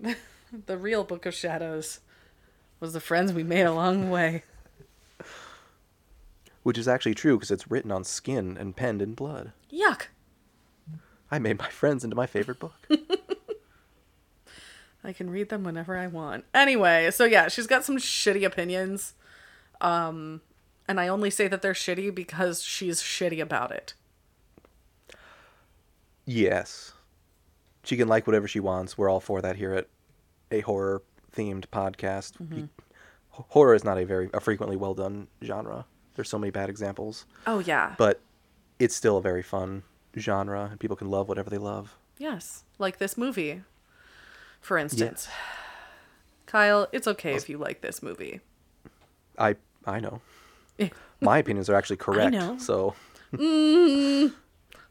The 0.66 0.78
real 0.78 1.04
Book 1.04 1.26
of 1.26 1.34
Shadows 1.34 2.00
was 2.80 2.94
the 2.94 3.00
friends 3.00 3.34
we 3.34 3.42
made 3.42 3.64
along 3.64 4.00
the 4.00 4.06
way. 4.06 4.44
Which 6.62 6.78
is 6.78 6.88
actually 6.88 7.14
true 7.14 7.36
because 7.36 7.50
it's 7.50 7.70
written 7.70 7.92
on 7.92 8.04
skin 8.04 8.56
and 8.58 8.74
penned 8.74 9.02
in 9.02 9.12
blood. 9.12 9.52
Yuck. 9.70 10.06
I 11.30 11.38
made 11.38 11.58
my 11.58 11.68
friends 11.68 12.02
into 12.02 12.16
my 12.16 12.26
favorite 12.26 12.58
book. 12.58 12.72
I 15.04 15.12
can 15.12 15.28
read 15.28 15.50
them 15.50 15.64
whenever 15.64 15.98
I 15.98 16.06
want. 16.06 16.46
Anyway, 16.54 17.10
so 17.10 17.26
yeah, 17.26 17.48
she's 17.48 17.66
got 17.66 17.84
some 17.84 17.98
shitty 17.98 18.46
opinions. 18.46 19.12
Um 19.82 20.40
and 20.88 20.98
I 20.98 21.06
only 21.08 21.30
say 21.30 21.46
that 21.48 21.62
they're 21.62 21.72
shitty 21.74 22.14
because 22.14 22.62
she's 22.62 23.00
shitty 23.02 23.40
about 23.40 23.70
it. 23.70 23.94
yes. 26.24 26.92
She 27.84 27.96
can 27.96 28.08
like 28.08 28.26
whatever 28.26 28.46
she 28.46 28.60
wants. 28.60 28.98
We're 28.98 29.08
all 29.08 29.20
for 29.20 29.40
that 29.40 29.56
here 29.56 29.72
at 29.72 29.86
a 30.50 30.60
horror 30.60 31.02
themed 31.34 31.66
podcast. 31.72 32.32
Mm-hmm. 32.36 32.64
Horror 33.30 33.74
is 33.74 33.82
not 33.84 33.96
a 33.96 34.04
very 34.04 34.28
a 34.34 34.40
frequently 34.40 34.76
well 34.76 34.92
done 34.92 35.28
genre. 35.42 35.86
There's 36.14 36.28
so 36.28 36.38
many 36.38 36.50
bad 36.50 36.68
examples. 36.68 37.24
Oh 37.46 37.60
yeah. 37.60 37.94
But 37.96 38.20
it's 38.78 38.94
still 38.94 39.16
a 39.16 39.22
very 39.22 39.42
fun 39.42 39.84
genre 40.18 40.68
and 40.70 40.78
people 40.78 40.96
can 40.96 41.10
love 41.10 41.28
whatever 41.28 41.48
they 41.48 41.56
love. 41.58 41.96
Yes, 42.18 42.64
like 42.78 42.98
this 42.98 43.16
movie. 43.16 43.62
For 44.60 44.76
instance. 44.76 45.28
Kyle, 46.46 46.88
it's 46.92 47.06
okay 47.06 47.34
if 47.36 47.48
you 47.48 47.56
like 47.56 47.80
this 47.80 48.02
movie. 48.02 48.40
I 49.38 49.56
I 49.86 50.00
know. 50.00 50.20
My 51.20 51.38
opinions 51.38 51.68
are 51.68 51.74
actually 51.74 51.96
correct. 51.96 52.32
know. 52.32 52.58
So 52.58 52.94
Mm, 53.32 54.32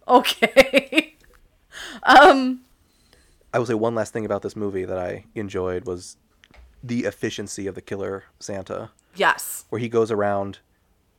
okay. 0.08 1.16
um 2.04 2.62
I 3.54 3.60
will 3.60 3.66
say 3.66 3.74
one 3.74 3.96
last 3.96 4.14
thing 4.14 4.26
about 4.26 4.42
this 4.42 4.56
movie 4.56 4.86
that 4.86 4.98
I 4.98 5.26
enjoyed 5.34 5.86
was 5.86 6.18
the 6.84 7.06
efficiency 7.06 7.66
of 7.66 7.76
the 7.76 7.82
killer 7.82 8.26
Santa, 8.40 8.92
yes. 9.16 9.66
where 9.70 9.80
he 9.80 9.90
goes 9.90 10.12
around. 10.12 10.60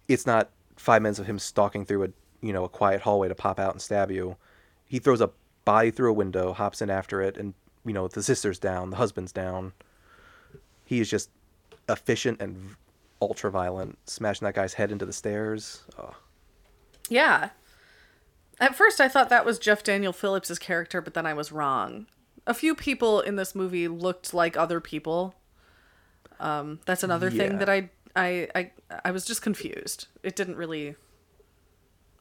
It's 0.06 0.26
not 0.26 0.50
five 0.76 1.02
minutes 1.02 1.18
of 1.18 1.26
him 1.26 1.38
stalking 1.38 1.84
through 1.84 2.04
a 2.04 2.08
you 2.40 2.52
know 2.52 2.64
a 2.64 2.68
quiet 2.68 3.00
hallway 3.00 3.28
to 3.28 3.34
pop 3.34 3.58
out 3.58 3.72
and 3.72 3.82
stab 3.82 4.10
you. 4.10 4.36
He 4.86 4.98
throws 4.98 5.20
a 5.20 5.30
body 5.64 5.90
through 5.90 6.10
a 6.10 6.14
window, 6.14 6.52
hops 6.52 6.80
in 6.80 6.90
after 6.90 7.20
it, 7.20 7.36
and 7.36 7.54
you 7.84 7.92
know 7.92 8.06
the 8.08 8.22
sister's 8.22 8.58
down, 8.58 8.90
the 8.90 8.96
husband's 8.96 9.32
down. 9.32 9.72
He 10.84 11.00
is 11.00 11.10
just 11.10 11.30
efficient 11.88 12.40
and 12.40 12.76
ultra 13.20 13.50
violent, 13.50 13.98
smashing 14.08 14.44
that 14.46 14.54
guy's 14.54 14.74
head 14.74 14.92
into 14.92 15.06
the 15.06 15.12
stairs. 15.12 15.82
Oh, 15.98 16.14
Yeah. 17.08 17.50
At 18.60 18.74
first, 18.74 19.00
I 19.00 19.06
thought 19.08 19.28
that 19.28 19.44
was 19.44 19.58
Jeff 19.58 19.84
Daniel 19.84 20.12
Phillips' 20.12 20.58
character, 20.58 21.00
but 21.00 21.14
then 21.14 21.26
I 21.26 21.32
was 21.34 21.52
wrong. 21.52 22.06
A 22.46 22.52
few 22.54 22.74
people 22.74 23.20
in 23.20 23.36
this 23.36 23.54
movie 23.54 23.86
looked 23.86 24.34
like 24.34 24.56
other 24.56 24.80
people. 24.80 25.34
Um, 26.40 26.80
that's 26.84 27.04
another 27.04 27.30
thing 27.30 27.58
that 27.58 27.68
I, 27.68 27.90
I, 28.16 28.48
I, 28.56 28.70
I 29.04 29.10
was 29.12 29.24
just 29.24 29.42
confused. 29.42 30.08
It 30.24 30.34
didn't 30.34 30.56
really, 30.56 30.96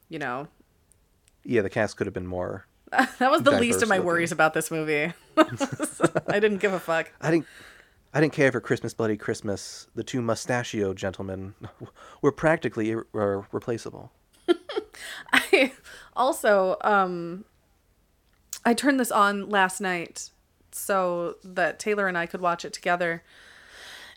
you 0.09 0.19
know, 0.19 0.47
yeah, 1.43 1.61
the 1.61 1.69
cast 1.69 1.95
could 1.97 2.05
have 2.07 2.13
been 2.13 2.27
more. 2.27 2.67
that 2.91 3.31
was 3.31 3.41
the 3.43 3.51
least 3.51 3.81
of 3.81 3.89
my 3.89 3.95
looking. 3.95 4.07
worries 4.07 4.31
about 4.31 4.53
this 4.53 4.69
movie. 4.69 5.13
I 6.27 6.39
didn't 6.39 6.57
give 6.57 6.73
a 6.73 6.79
fuck. 6.79 7.11
I 7.21 7.31
didn't. 7.31 7.47
I 8.17 8.19
didn't 8.19 8.33
care 8.33 8.51
for 8.51 8.59
Christmas 8.59 8.95
Bloody 8.95 9.15
Christmas. 9.15 9.85
The 9.93 10.03
two 10.03 10.23
mustachio 10.23 10.95
gentlemen 10.95 11.53
were 12.23 12.31
practically 12.31 12.89
ir- 12.89 13.05
replaceable. 13.13 14.11
I 15.31 15.73
also 16.15 16.77
um 16.81 17.45
I 18.65 18.73
turned 18.73 18.99
this 18.99 19.11
on 19.11 19.51
last 19.51 19.79
night 19.79 20.31
so 20.71 21.35
that 21.43 21.77
Taylor 21.77 22.07
and 22.07 22.17
I 22.17 22.25
could 22.25 22.41
watch 22.41 22.65
it 22.65 22.73
together. 22.73 23.21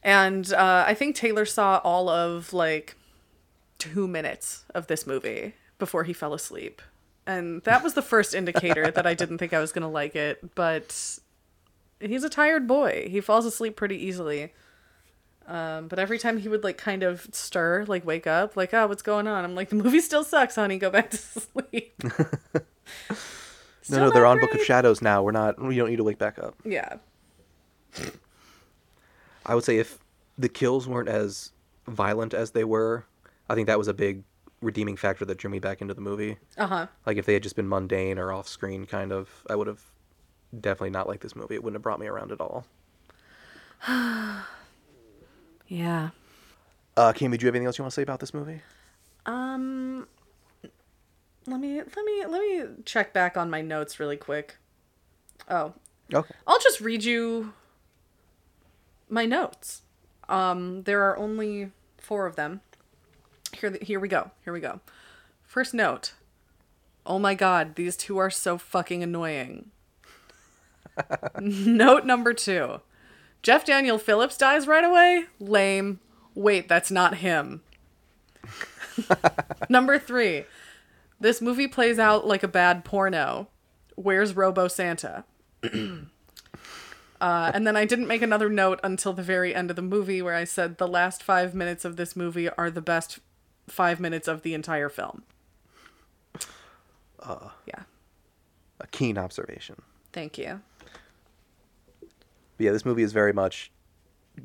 And 0.03 0.51
uh, 0.51 0.85
I 0.87 0.95
think 0.95 1.15
Taylor 1.15 1.45
saw 1.45 1.83
all 1.85 2.09
of 2.09 2.55
like 2.55 2.97
two 3.79 4.09
minutes 4.09 4.65
of 4.75 4.87
this 4.87 5.07
movie 5.07 5.57
before 5.79 6.05
he 6.05 6.15
fell 6.15 6.33
asleep. 6.33 6.81
And 7.27 7.63
that 7.65 7.85
was 7.85 7.93
the 7.93 8.01
first 8.01 8.35
indicator 8.35 8.91
that 8.91 9.07
I 9.07 9.13
didn't 9.13 9.37
think 9.37 9.53
I 9.53 9.61
was 9.61 9.73
going 9.73 9.83
to 9.83 9.89
like 9.89 10.17
it. 10.17 10.55
But 10.55 11.19
he's 12.01 12.25
a 12.25 12.29
tired 12.31 12.67
boy. 12.67 13.09
He 13.11 13.21
falls 13.21 13.45
asleep 13.47 13.77
pretty 13.77 13.97
easily. 13.97 14.53
Um, 15.47 15.89
but 15.89 15.99
every 15.99 16.19
time 16.19 16.39
he 16.39 16.49
would 16.49 16.63
like 16.63 16.79
kind 16.79 17.03
of 17.03 17.27
stir, 17.33 17.85
like 17.89 18.05
wake 18.07 18.27
up, 18.27 18.57
like, 18.57 18.73
oh, 18.73 18.87
what's 18.87 19.03
going 19.03 19.27
on? 19.27 19.45
I'm 19.45 19.55
like, 19.55 19.69
the 19.71 19.77
movie 19.77 20.01
still 20.01 20.23
sucks, 20.23 20.55
honey. 20.55 20.79
Go 20.79 20.91
back 20.91 21.11
to 21.11 21.17
sleep. 21.17 21.95
no, 23.91 23.99
no, 23.99 24.11
they're 24.11 24.27
on 24.27 24.39
Book 24.39 24.55
of 24.55 24.63
Shadows 24.63 25.03
now. 25.03 25.23
We're 25.23 25.33
not. 25.33 25.61
We 25.61 25.77
don't 25.77 25.91
need 25.91 25.97
to 25.97 26.05
wake 26.05 26.19
back 26.19 26.39
up. 26.39 26.55
yeah. 26.65 26.97
I 29.47 29.55
would 29.55 29.65
say 29.65 29.79
if 29.79 29.99
the 30.39 30.49
kills 30.49 30.87
weren't 30.87 31.09
as 31.09 31.53
violent 31.89 32.35
as 32.35 32.53
they 32.53 32.63
were, 32.63 33.05
I 33.49 33.55
think 33.55 33.67
that 33.67 33.79
was 33.79 33.89
a 33.89 33.95
big 33.95 34.23
redeeming 34.61 34.97
factor 34.97 35.25
that 35.25 35.39
drew 35.39 35.51
me 35.51 35.59
back 35.59 35.81
into 35.81 35.95
the 35.95 36.01
movie. 36.01 36.37
Uh 36.57 36.67
huh. 36.67 36.87
Like 37.07 37.17
if 37.17 37.27
they 37.27 37.33
had 37.35 37.43
just 37.43 37.57
been 37.57 37.69
mundane 37.69 38.19
or 38.19 38.33
off 38.33 38.47
screen, 38.47 38.87
kind 38.87 39.13
of, 39.13 39.29
I 39.49 39.57
would 39.57 39.67
have 39.67 39.83
definitely 40.59 40.91
not 40.91 41.09
like 41.09 41.21
this 41.21 41.37
movie. 41.37 41.55
It 41.55 41.63
wouldn't 41.63 41.77
have 41.77 41.83
brought 41.83 42.01
me 42.01 42.07
around 42.07 42.33
at 42.33 42.41
all. 42.41 42.67
Yeah. 45.71 46.11
Uh, 46.97 47.13
Kim, 47.13 47.31
do 47.31 47.37
you 47.41 47.47
have 47.47 47.55
anything 47.55 47.67
else 47.67 47.79
you 47.79 47.85
want 47.85 47.93
to 47.93 47.95
say 47.95 48.03
about 48.03 48.19
this 48.19 48.35
movie? 48.35 48.61
Um 49.25 50.09
let 51.47 51.61
me 51.61 51.81
let 51.81 52.05
me 52.05 52.25
let 52.27 52.41
me 52.41 52.65
check 52.85 53.13
back 53.13 53.37
on 53.37 53.49
my 53.49 53.61
notes 53.61 54.01
really 54.01 54.17
quick. 54.17 54.57
Oh. 55.49 55.75
Okay. 56.13 56.35
I'll 56.47 56.59
just 56.59 56.81
read 56.81 57.05
you 57.05 57.53
my 59.09 59.25
notes. 59.27 59.83
Um 60.29 60.83
there 60.83 61.03
are 61.05 61.17
only 61.17 61.71
4 61.99 62.27
of 62.27 62.35
them. 62.37 62.63
Here 63.53 63.79
here 63.81 64.01
we 64.01 64.09
go. 64.09 64.33
Here 64.45 64.53
we 64.53 64.61
go. 64.61 64.81
First 65.45 65.73
note. 65.73 66.15
Oh 67.07 67.19
my 67.19 67.35
god, 67.35 67.77
these 67.77 67.97
two 67.97 68.19
are 68.19 68.31
so 68.31 68.59
fucking 68.59 69.03
annoying. 69.03 69.71
Note 71.41 72.05
number 72.07 72.33
2. 72.35 72.81
Jeff 73.43 73.65
Daniel 73.65 73.99
Phillips 73.99 74.37
dies 74.37 74.67
right 74.67 74.85
away? 74.85 75.25
Lame. 75.39 76.01
Wait, 76.35 76.69
that's 76.69 76.91
not 76.91 77.17
him. 77.17 77.63
Number 79.69 79.99
three, 79.99 80.45
this 81.19 81.41
movie 81.41 81.69
plays 81.69 81.99
out 81.99 82.27
like 82.27 82.43
a 82.43 82.49
bad 82.49 82.85
porno. 82.85 83.49
Where's 83.97 84.37
Robo 84.37 84.69
Santa? 84.69 85.25
uh, 85.65 87.51
and 87.55 87.67
then 87.67 87.77
I 87.77 87.85
didn't 87.85 88.07
make 88.09 88.23
another 88.23 88.49
note 88.49 88.81
until 88.83 89.13
the 89.13 89.23
very 89.23 89.55
end 89.55 89.71
of 89.71 89.77
the 89.77 89.83
movie 89.83 90.23
where 90.23 90.35
I 90.35 90.45
said 90.45 90.79
the 90.79 90.89
last 90.89 91.23
five 91.23 91.55
minutes 91.55 91.85
of 91.85 91.97
this 91.97 92.15
movie 92.15 92.49
are 92.51 92.71
the 92.71 92.81
best 92.83 93.21
five 93.69 94.01
minutes 94.01 94.29
of 94.29 94.43
the 94.43 94.55
entire 94.55 94.89
film. 94.89 95.23
Uh, 97.21 97.51
Yeah. 97.67 97.85
A 98.81 98.87
keen 98.87 99.19
observation. 99.19 99.83
Thank 100.13 100.39
you. 100.39 100.61
But 102.61 102.67
yeah, 102.67 102.73
this 102.73 102.85
movie 102.85 103.03
is 103.03 103.15
very 103.15 103.33
much 103.33 103.73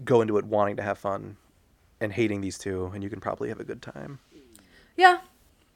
go 0.05 0.22
into 0.22 0.38
it 0.38 0.45
wanting 0.45 0.78
to 0.78 0.82
have 0.82 0.97
fun 0.97 1.36
and 1.99 2.13
hating 2.13 2.39
these 2.39 2.57
two, 2.57 2.89
and 2.93 3.03
you 3.03 3.09
can 3.09 3.20
probably 3.20 3.49
have 3.49 3.59
a 3.59 3.66
good 3.66 3.82
time. 3.82 4.20
Yeah. 4.95 5.18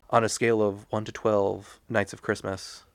On 0.09 0.23
a 0.23 0.29
scale 0.29 0.61
of 0.61 0.85
1 0.89 1.03
to 1.03 1.11
12 1.11 1.81
nights 1.89 2.13
of 2.13 2.21
Christmas, 2.21 2.85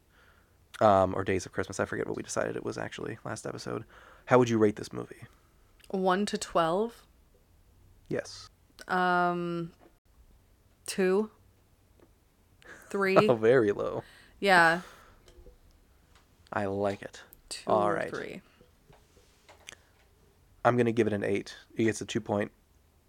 um, 0.80 1.14
or 1.14 1.24
days 1.24 1.44
of 1.44 1.52
Christmas, 1.52 1.78
I 1.78 1.84
forget 1.84 2.06
what 2.06 2.16
we 2.16 2.22
decided 2.22 2.56
it 2.56 2.64
was 2.64 2.78
actually 2.78 3.18
last 3.22 3.46
episode. 3.46 3.84
How 4.24 4.38
would 4.38 4.48
you 4.48 4.56
rate 4.56 4.76
this 4.76 4.94
movie? 4.94 5.24
One 5.90 6.24
to 6.24 6.38
12. 6.38 7.02
Yes. 8.08 8.48
Um, 8.88 9.72
two. 10.86 11.30
Three. 12.88 13.18
Oh, 13.28 13.34
very 13.34 13.72
low. 13.72 14.04
Yeah. 14.40 14.80
I 16.50 16.64
like 16.64 17.02
it. 17.02 17.20
Two 17.50 17.70
All 17.70 17.86
or 17.86 18.08
three. 18.08 18.40
I'm 20.64 20.76
going 20.76 20.86
to 20.86 20.92
give 20.92 21.06
it 21.06 21.12
an 21.12 21.22
8. 21.24 21.54
It 21.76 21.84
gets 21.84 22.00
a 22.00 22.06
2 22.06 22.20
point 22.20 22.50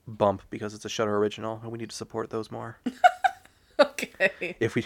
bump 0.07 0.41
because 0.49 0.73
it's 0.73 0.85
a 0.85 0.89
Shudder 0.89 1.17
original, 1.17 1.59
and 1.63 1.71
we 1.71 1.77
need 1.77 1.89
to 1.89 1.95
support 1.95 2.29
those 2.29 2.51
more. 2.51 2.77
okay. 3.79 4.55
If 4.59 4.75
we 4.75 4.85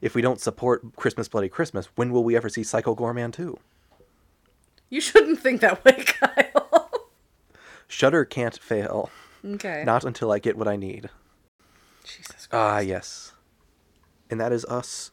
if 0.00 0.14
we 0.14 0.22
don't 0.22 0.40
support 0.40 0.94
Christmas 0.96 1.28
Bloody 1.28 1.48
Christmas, 1.48 1.86
when 1.96 2.12
will 2.12 2.22
we 2.24 2.36
ever 2.36 2.48
see 2.48 2.62
Psycho 2.62 2.94
Goreman 2.94 3.32
2? 3.32 3.58
You 4.90 5.00
shouldn't 5.00 5.40
think 5.40 5.60
that 5.60 5.84
way, 5.84 6.04
Kyle. 6.06 7.08
Shudder 7.88 8.24
can't 8.24 8.58
fail. 8.58 9.10
Okay. 9.44 9.82
Not 9.84 10.04
until 10.04 10.30
I 10.30 10.38
get 10.38 10.56
what 10.56 10.68
I 10.68 10.76
need. 10.76 11.10
Jesus 12.04 12.48
Ah, 12.52 12.78
yes. 12.78 13.32
And 14.30 14.40
that 14.40 14.52
is 14.52 14.64
us 14.66 15.10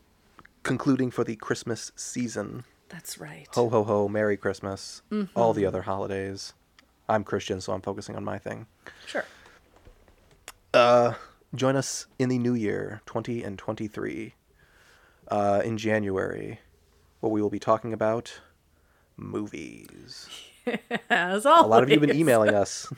concluding 0.64 1.10
for 1.12 1.24
the 1.24 1.36
Christmas 1.36 1.92
season. 1.96 2.64
That's 2.90 3.18
right. 3.18 3.48
Ho 3.52 3.70
ho 3.70 3.84
ho, 3.84 4.08
Merry 4.08 4.38
Christmas. 4.38 5.02
All 5.36 5.54
the 5.54 5.64
Mhm. 5.64 5.68
other 5.68 5.82
holidays. 5.84 6.54
I'm 7.08 7.24
Christian, 7.24 7.62
so 7.62 7.74
I'm 7.74 7.82
focusing 7.82 8.16
on 8.16 8.24
my 8.24 8.38
thing. 8.38 8.68
Sure. 9.06 9.26
Uh, 10.74 11.14
join 11.54 11.76
us 11.76 12.08
in 12.20 12.30
the 12.30 12.38
new 12.38 12.54
year, 12.54 13.02
20 13.06 13.44
and 13.44 13.58
23. 13.58 14.34
Uh, 15.28 15.62
in 15.66 15.76
January, 15.78 16.60
where 17.20 17.32
we 17.32 17.42
will 17.42 17.50
be 17.50 17.58
talking 17.60 17.94
about 17.94 18.42
movies. 19.18 20.30
As 21.10 21.46
always. 21.48 21.66
A 21.66 21.68
lot 21.68 21.82
of 21.82 21.90
you 21.90 22.00
have 22.00 22.08
been 22.08 22.16
emailing 22.16 22.54
us 22.56 22.92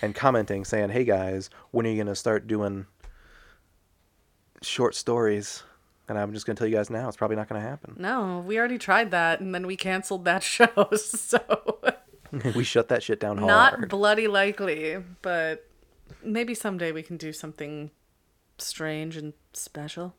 and 0.00 0.14
commenting 0.14 0.64
saying, 0.64 0.90
"Hey 0.90 1.04
guys, 1.04 1.50
when 1.72 1.86
are 1.86 1.90
you 1.90 1.96
going 1.96 2.06
to 2.06 2.14
start 2.14 2.46
doing 2.46 2.86
short 4.62 4.94
stories?" 4.94 5.62
And 6.08 6.18
I'm 6.18 6.32
just 6.32 6.46
going 6.46 6.56
to 6.56 6.60
tell 6.60 6.68
you 6.68 6.76
guys 6.76 6.88
now, 6.90 7.08
it's 7.08 7.16
probably 7.16 7.36
not 7.36 7.48
going 7.48 7.60
to 7.62 7.66
happen. 7.68 7.96
No, 7.98 8.42
we 8.46 8.58
already 8.58 8.76
tried 8.78 9.10
that, 9.10 9.40
and 9.40 9.54
then 9.54 9.66
we 9.66 9.76
canceled 9.76 10.24
that 10.26 10.42
show. 10.42 10.88
So 10.96 11.38
we 12.54 12.64
shut 12.64 12.88
that 12.88 13.02
shit 13.02 13.20
down 13.20 13.38
hard. 13.38 13.48
not 13.48 13.88
bloody 13.88 14.26
likely, 14.28 14.96
but 15.22 15.68
maybe 16.22 16.54
someday 16.54 16.92
we 16.92 17.02
can 17.02 17.16
do 17.16 17.32
something 17.32 17.90
strange 18.58 19.16
and 19.16 19.32
special. 19.52 20.14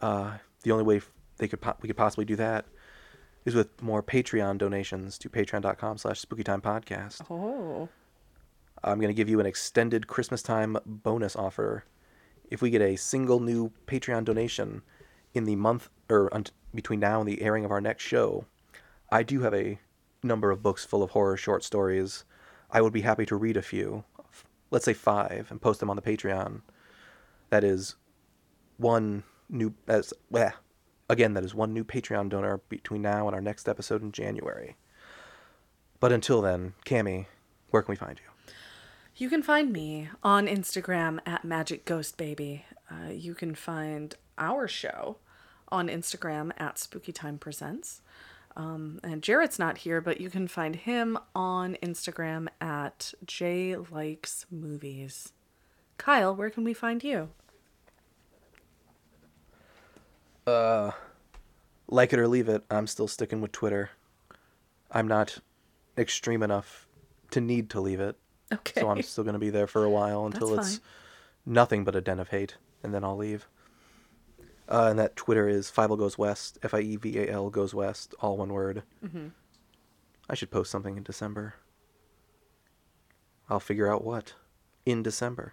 Uh, 0.00 0.38
the 0.62 0.72
only 0.72 0.84
way 0.84 1.00
they 1.38 1.48
could 1.48 1.60
po- 1.60 1.76
we 1.80 1.88
could 1.88 1.96
possibly 1.96 2.24
do 2.24 2.36
that 2.36 2.66
is 3.44 3.54
with 3.54 3.80
more 3.82 4.02
Patreon 4.02 4.58
donations 4.58 5.18
to 5.18 5.28
patreon.com 5.28 5.98
slash 5.98 6.22
spookytimepodcast. 6.22 7.22
Oh. 7.30 7.88
I'm 8.84 8.98
going 8.98 9.08
to 9.08 9.14
give 9.14 9.28
you 9.28 9.40
an 9.40 9.46
extended 9.46 10.06
Christmas 10.06 10.42
time 10.42 10.76
bonus 10.86 11.36
offer. 11.36 11.84
If 12.50 12.62
we 12.62 12.70
get 12.70 12.82
a 12.82 12.96
single 12.96 13.40
new 13.40 13.72
Patreon 13.86 14.24
donation 14.24 14.82
in 15.34 15.44
the 15.44 15.56
month 15.56 15.88
or 16.10 16.28
unt- 16.32 16.52
between 16.74 17.00
now 17.00 17.20
and 17.20 17.28
the 17.28 17.42
airing 17.42 17.64
of 17.64 17.70
our 17.70 17.80
next 17.80 18.04
show, 18.04 18.44
I 19.10 19.22
do 19.22 19.40
have 19.40 19.54
a 19.54 19.78
number 20.22 20.50
of 20.50 20.62
books 20.62 20.84
full 20.84 21.02
of 21.02 21.10
horror 21.10 21.36
short 21.36 21.64
stories. 21.64 22.24
I 22.70 22.80
would 22.80 22.92
be 22.92 23.02
happy 23.02 23.26
to 23.26 23.36
read 23.36 23.56
a 23.56 23.62
few, 23.62 24.04
let's 24.70 24.84
say 24.84 24.94
five, 24.94 25.48
and 25.50 25.60
post 25.60 25.80
them 25.80 25.90
on 25.90 25.96
the 25.96 26.02
Patreon. 26.02 26.62
That 27.50 27.64
is 27.64 27.96
one 28.78 29.24
new 29.48 29.74
as 29.86 30.14
bleh. 30.32 30.52
again 31.10 31.34
that 31.34 31.44
is 31.44 31.54
one 31.54 31.74
new 31.74 31.84
Patreon 31.84 32.30
donor 32.30 32.62
between 32.68 33.02
now 33.02 33.26
and 33.28 33.34
our 33.34 33.42
next 33.42 33.68
episode 33.68 34.02
in 34.02 34.12
January. 34.12 34.76
But 36.00 36.12
until 36.12 36.40
then, 36.40 36.74
Cami, 36.86 37.26
where 37.70 37.82
can 37.82 37.92
we 37.92 37.96
find 37.96 38.18
you? 38.18 38.52
You 39.14 39.28
can 39.28 39.42
find 39.42 39.72
me 39.72 40.08
on 40.22 40.46
Instagram 40.46 41.20
at 41.26 41.44
Magic 41.44 41.84
Ghost 41.84 42.16
Baby. 42.16 42.64
Uh, 42.90 43.10
you 43.12 43.34
can 43.34 43.54
find 43.54 44.14
our 44.38 44.66
show 44.66 45.18
on 45.68 45.88
Instagram 45.88 46.52
at 46.56 46.78
Spooky 46.78 47.12
Time 47.12 47.38
Presents. 47.38 48.00
Um, 48.56 49.00
and 49.02 49.22
Jarrett's 49.22 49.58
not 49.58 49.78
here, 49.78 50.00
but 50.00 50.20
you 50.20 50.28
can 50.28 50.46
find 50.46 50.76
him 50.76 51.18
on 51.34 51.76
Instagram 51.82 52.48
at 52.60 53.14
J 53.24 53.76
Likes 53.76 54.46
Movies. 54.50 55.32
Kyle, 55.98 56.34
where 56.34 56.50
can 56.50 56.64
we 56.64 56.74
find 56.74 57.02
you? 57.02 57.30
Uh, 60.46 60.90
like 61.88 62.12
it 62.12 62.18
or 62.18 62.28
leave 62.28 62.48
it, 62.48 62.64
I'm 62.70 62.86
still 62.86 63.08
sticking 63.08 63.40
with 63.40 63.52
Twitter. 63.52 63.90
I'm 64.90 65.08
not 65.08 65.38
extreme 65.96 66.42
enough 66.42 66.86
to 67.30 67.40
need 67.40 67.70
to 67.70 67.80
leave 67.80 68.00
it. 68.00 68.16
Okay. 68.52 68.80
So 68.80 68.90
I'm 68.90 69.02
still 69.02 69.24
going 69.24 69.34
to 69.34 69.40
be 69.40 69.50
there 69.50 69.66
for 69.66 69.84
a 69.84 69.90
while 69.90 70.26
until 70.32 70.58
it's 70.58 70.80
nothing 71.46 71.84
but 71.84 71.96
a 71.96 72.00
den 72.00 72.20
of 72.20 72.28
hate, 72.28 72.56
and 72.82 72.92
then 72.92 73.04
I'll 73.04 73.16
leave. 73.16 73.46
Uh, 74.72 74.88
and 74.88 74.98
that 74.98 75.16
Twitter 75.16 75.46
is 75.48 75.70
Fievel 75.70 75.98
Goes 75.98 76.16
West, 76.16 76.58
F 76.62 76.72
I 76.72 76.80
E 76.80 76.96
V 76.96 77.18
A 77.18 77.28
L 77.30 77.50
Goes 77.50 77.74
West, 77.74 78.14
all 78.20 78.38
one 78.38 78.52
word. 78.52 78.82
Mhm. 79.04 79.32
I 80.30 80.34
should 80.34 80.50
post 80.50 80.70
something 80.70 80.96
in 80.96 81.02
December. 81.02 81.54
I'll 83.50 83.60
figure 83.60 83.92
out 83.92 84.02
what 84.02 84.32
in 84.86 85.02
December. 85.02 85.52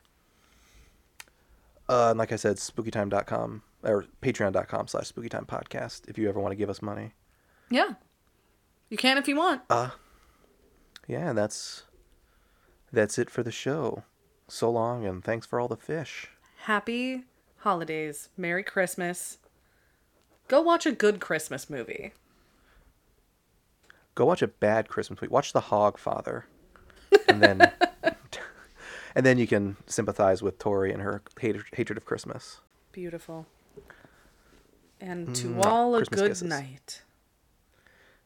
Uh, 1.90 2.12
and 2.12 2.20
like 2.20 2.32
I 2.32 2.38
said, 2.38 2.58
spookytime.com 2.58 3.64
or 3.84 4.06
patreon.com 4.22 4.88
slash 4.88 5.12
spookytime 5.12 5.48
podcast 5.48 6.08
if 6.08 6.18
you 6.18 6.30
ever 6.30 6.40
want 6.40 6.52
to 6.54 6.56
give 6.56 6.70
us 6.70 6.82
money. 6.82 7.14
Yeah. 7.70 7.96
You 8.90 8.96
can 8.98 9.18
if 9.18 9.28
you 9.28 9.36
want. 9.36 9.64
Uh, 9.70 9.90
yeah, 11.08 11.34
that's 11.34 11.84
that's 12.94 13.20
it 13.20 13.30
for 13.30 13.44
the 13.44 13.52
show. 13.52 14.04
So 14.48 14.72
long, 14.72 15.06
and 15.06 15.24
thanks 15.24 15.46
for 15.46 15.60
all 15.60 15.68
the 15.68 15.76
fish. 15.78 16.30
Happy 16.64 17.26
holidays. 17.60 18.30
Merry 18.38 18.64
Christmas. 18.64 19.38
Go 20.48 20.62
watch 20.62 20.86
a 20.86 20.92
good 20.92 21.20
Christmas 21.20 21.70
movie. 21.70 22.14
Go 24.16 24.26
watch 24.26 24.42
a 24.42 24.48
bad 24.48 24.88
Christmas 24.90 25.22
movie. 25.22 25.32
Watch 25.32 25.54
The 25.54 25.62
Hogfather, 25.62 26.44
and 27.28 27.42
then 27.42 27.72
and 29.16 29.26
then 29.26 29.38
you 29.38 29.48
can 29.48 29.78
sympathize 29.88 30.42
with 30.42 30.58
Tori 30.60 30.92
and 30.92 31.02
her 31.02 31.22
hatred, 31.40 31.66
hatred 31.74 31.98
of 31.98 32.06
Christmas. 32.06 32.60
Beautiful. 32.92 33.46
And 35.00 35.34
to 35.36 35.48
Mwah. 35.48 35.66
all 35.66 35.96
a 35.96 36.00
Christmas 36.00 36.20
good 36.20 36.28
kisses. 36.30 36.48
night. 36.48 37.02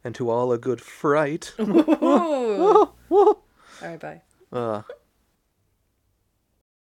And 0.04 0.16
to 0.16 0.30
all 0.30 0.52
a 0.52 0.58
good 0.58 0.82
fright. 0.82 1.54
Ooh. 1.60 2.90
all 3.12 3.38
right, 3.82 4.00
bye. 4.00 4.22
Uh, 4.52 4.82